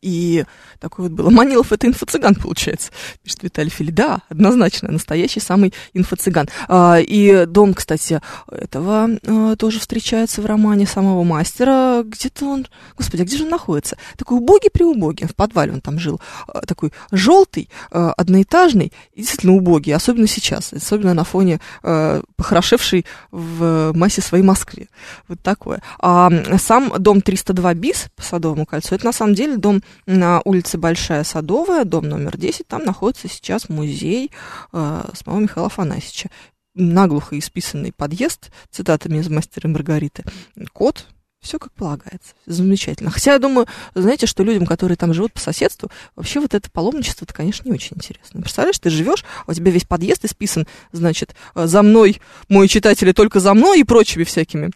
И 0.00 0.44
такой 0.80 1.04
вот 1.04 1.12
было. 1.12 1.30
Манилов 1.30 1.72
это 1.72 1.86
инфо-цыган, 1.86 2.34
получается, 2.34 2.90
пишет 3.22 3.42
Виталий 3.44 3.70
Фили. 3.70 3.92
Да, 3.92 4.22
однозначно, 4.28 4.90
настоящий 4.90 5.38
самый 5.38 5.72
инфо-цыган. 5.94 6.48
А, 6.66 6.98
и 6.98 7.46
дом, 7.46 7.74
кстати, 7.74 8.20
этого 8.50 9.08
а, 9.26 9.54
тоже 9.56 9.78
встречается 9.78 10.42
в 10.42 10.46
романе 10.46 10.86
самого 10.86 11.22
мастера. 11.22 12.02
Где-то 12.04 12.46
он, 12.46 12.66
господи, 12.96 13.22
а 13.22 13.24
где 13.24 13.36
же 13.36 13.44
он 13.44 13.50
находится? 13.50 13.96
Такой 14.16 14.38
убогий-преубогий, 14.38 15.26
в 15.26 15.36
подвале 15.36 15.72
он 15.72 15.80
там 15.80 16.00
жил. 16.00 16.20
А, 16.48 16.62
такой 16.66 16.92
желтый, 17.12 17.68
одноэтажный, 17.90 18.92
и 19.14 19.20
действительно 19.20 19.54
убогий, 19.54 19.94
особенно 19.94 20.26
сейчас, 20.26 20.72
особенно 20.72 21.14
на 21.14 21.24
фоне 21.24 21.60
похорошевшей 21.82 23.06
в 23.30 23.92
массе 23.94 24.20
своей 24.20 24.42
Москве. 24.42 24.88
Вот 25.28 25.40
такое. 25.42 25.80
А 26.00 26.30
сам 26.58 26.92
дом 26.98 27.20
302 27.20 27.74
БИС 27.74 28.06
по 28.16 28.22
Садовому 28.22 28.66
кольцу, 28.66 28.96
это 28.96 29.06
на 29.06 29.12
самом 29.12 29.27
самом 29.28 29.34
деле 29.34 29.56
дом 29.56 29.82
на 30.06 30.40
улице 30.44 30.78
Большая 30.78 31.24
Садовая, 31.24 31.84
дом 31.84 32.08
номер 32.08 32.36
10, 32.36 32.66
там 32.66 32.84
находится 32.84 33.28
сейчас 33.28 33.68
музей 33.68 34.30
э, 34.72 35.04
самого 35.12 35.40
Михаила 35.40 35.66
Афанасьевича. 35.66 36.30
Наглухо 36.74 37.38
исписанный 37.38 37.92
подъезд, 37.92 38.50
цитатами 38.70 39.18
из 39.18 39.28
«Мастера 39.28 39.68
Маргариты». 39.68 40.24
Код, 40.72 41.06
все 41.40 41.58
как 41.58 41.72
полагается. 41.72 42.34
Замечательно. 42.46 43.10
Хотя 43.10 43.32
я 43.32 43.38
думаю, 43.38 43.66
знаете, 43.94 44.26
что 44.26 44.44
людям, 44.44 44.64
которые 44.64 44.96
там 44.96 45.12
живут 45.12 45.32
по 45.32 45.40
соседству, 45.40 45.90
вообще 46.16 46.40
вот 46.40 46.54
это 46.54 46.70
паломничество, 46.70 47.24
это, 47.24 47.34
конечно, 47.34 47.68
не 47.68 47.74
очень 47.74 47.96
интересно. 47.96 48.40
Представляешь, 48.40 48.78
ты 48.78 48.90
живешь, 48.90 49.24
а 49.46 49.50
у 49.50 49.54
тебя 49.54 49.70
весь 49.70 49.84
подъезд 49.84 50.24
исписан, 50.24 50.66
значит, 50.92 51.34
э, 51.54 51.66
за 51.66 51.82
мной, 51.82 52.20
мой 52.48 52.68
читатель, 52.68 53.12
только 53.12 53.40
за 53.40 53.52
мной 53.54 53.80
и 53.80 53.84
прочими 53.84 54.24
всякими 54.24 54.70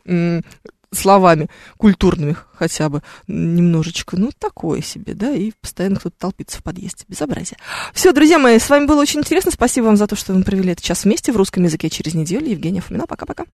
словами 0.92 1.48
культурными 1.76 2.36
хотя 2.54 2.88
бы 2.88 3.02
немножечко, 3.26 4.16
ну, 4.16 4.30
такое 4.38 4.82
себе, 4.82 5.14
да, 5.14 5.32
и 5.32 5.52
постоянно 5.60 5.96
кто-то 5.96 6.14
толпится 6.16 6.58
в 6.58 6.62
подъезде. 6.62 7.04
Безобразие. 7.08 7.58
Все, 7.92 8.12
друзья 8.12 8.38
мои, 8.38 8.58
с 8.58 8.70
вами 8.70 8.86
было 8.86 9.00
очень 9.00 9.20
интересно. 9.20 9.50
Спасибо 9.50 9.86
вам 9.86 9.96
за 9.96 10.06
то, 10.06 10.14
что 10.14 10.32
вы 10.32 10.44
провели 10.44 10.72
этот 10.72 10.84
час 10.84 11.04
вместе 11.04 11.32
в 11.32 11.36
русском 11.36 11.64
языке 11.64 11.90
через 11.90 12.14
неделю. 12.14 12.48
Евгения 12.48 12.80
Фомина. 12.80 13.06
Пока-пока. 13.06 13.44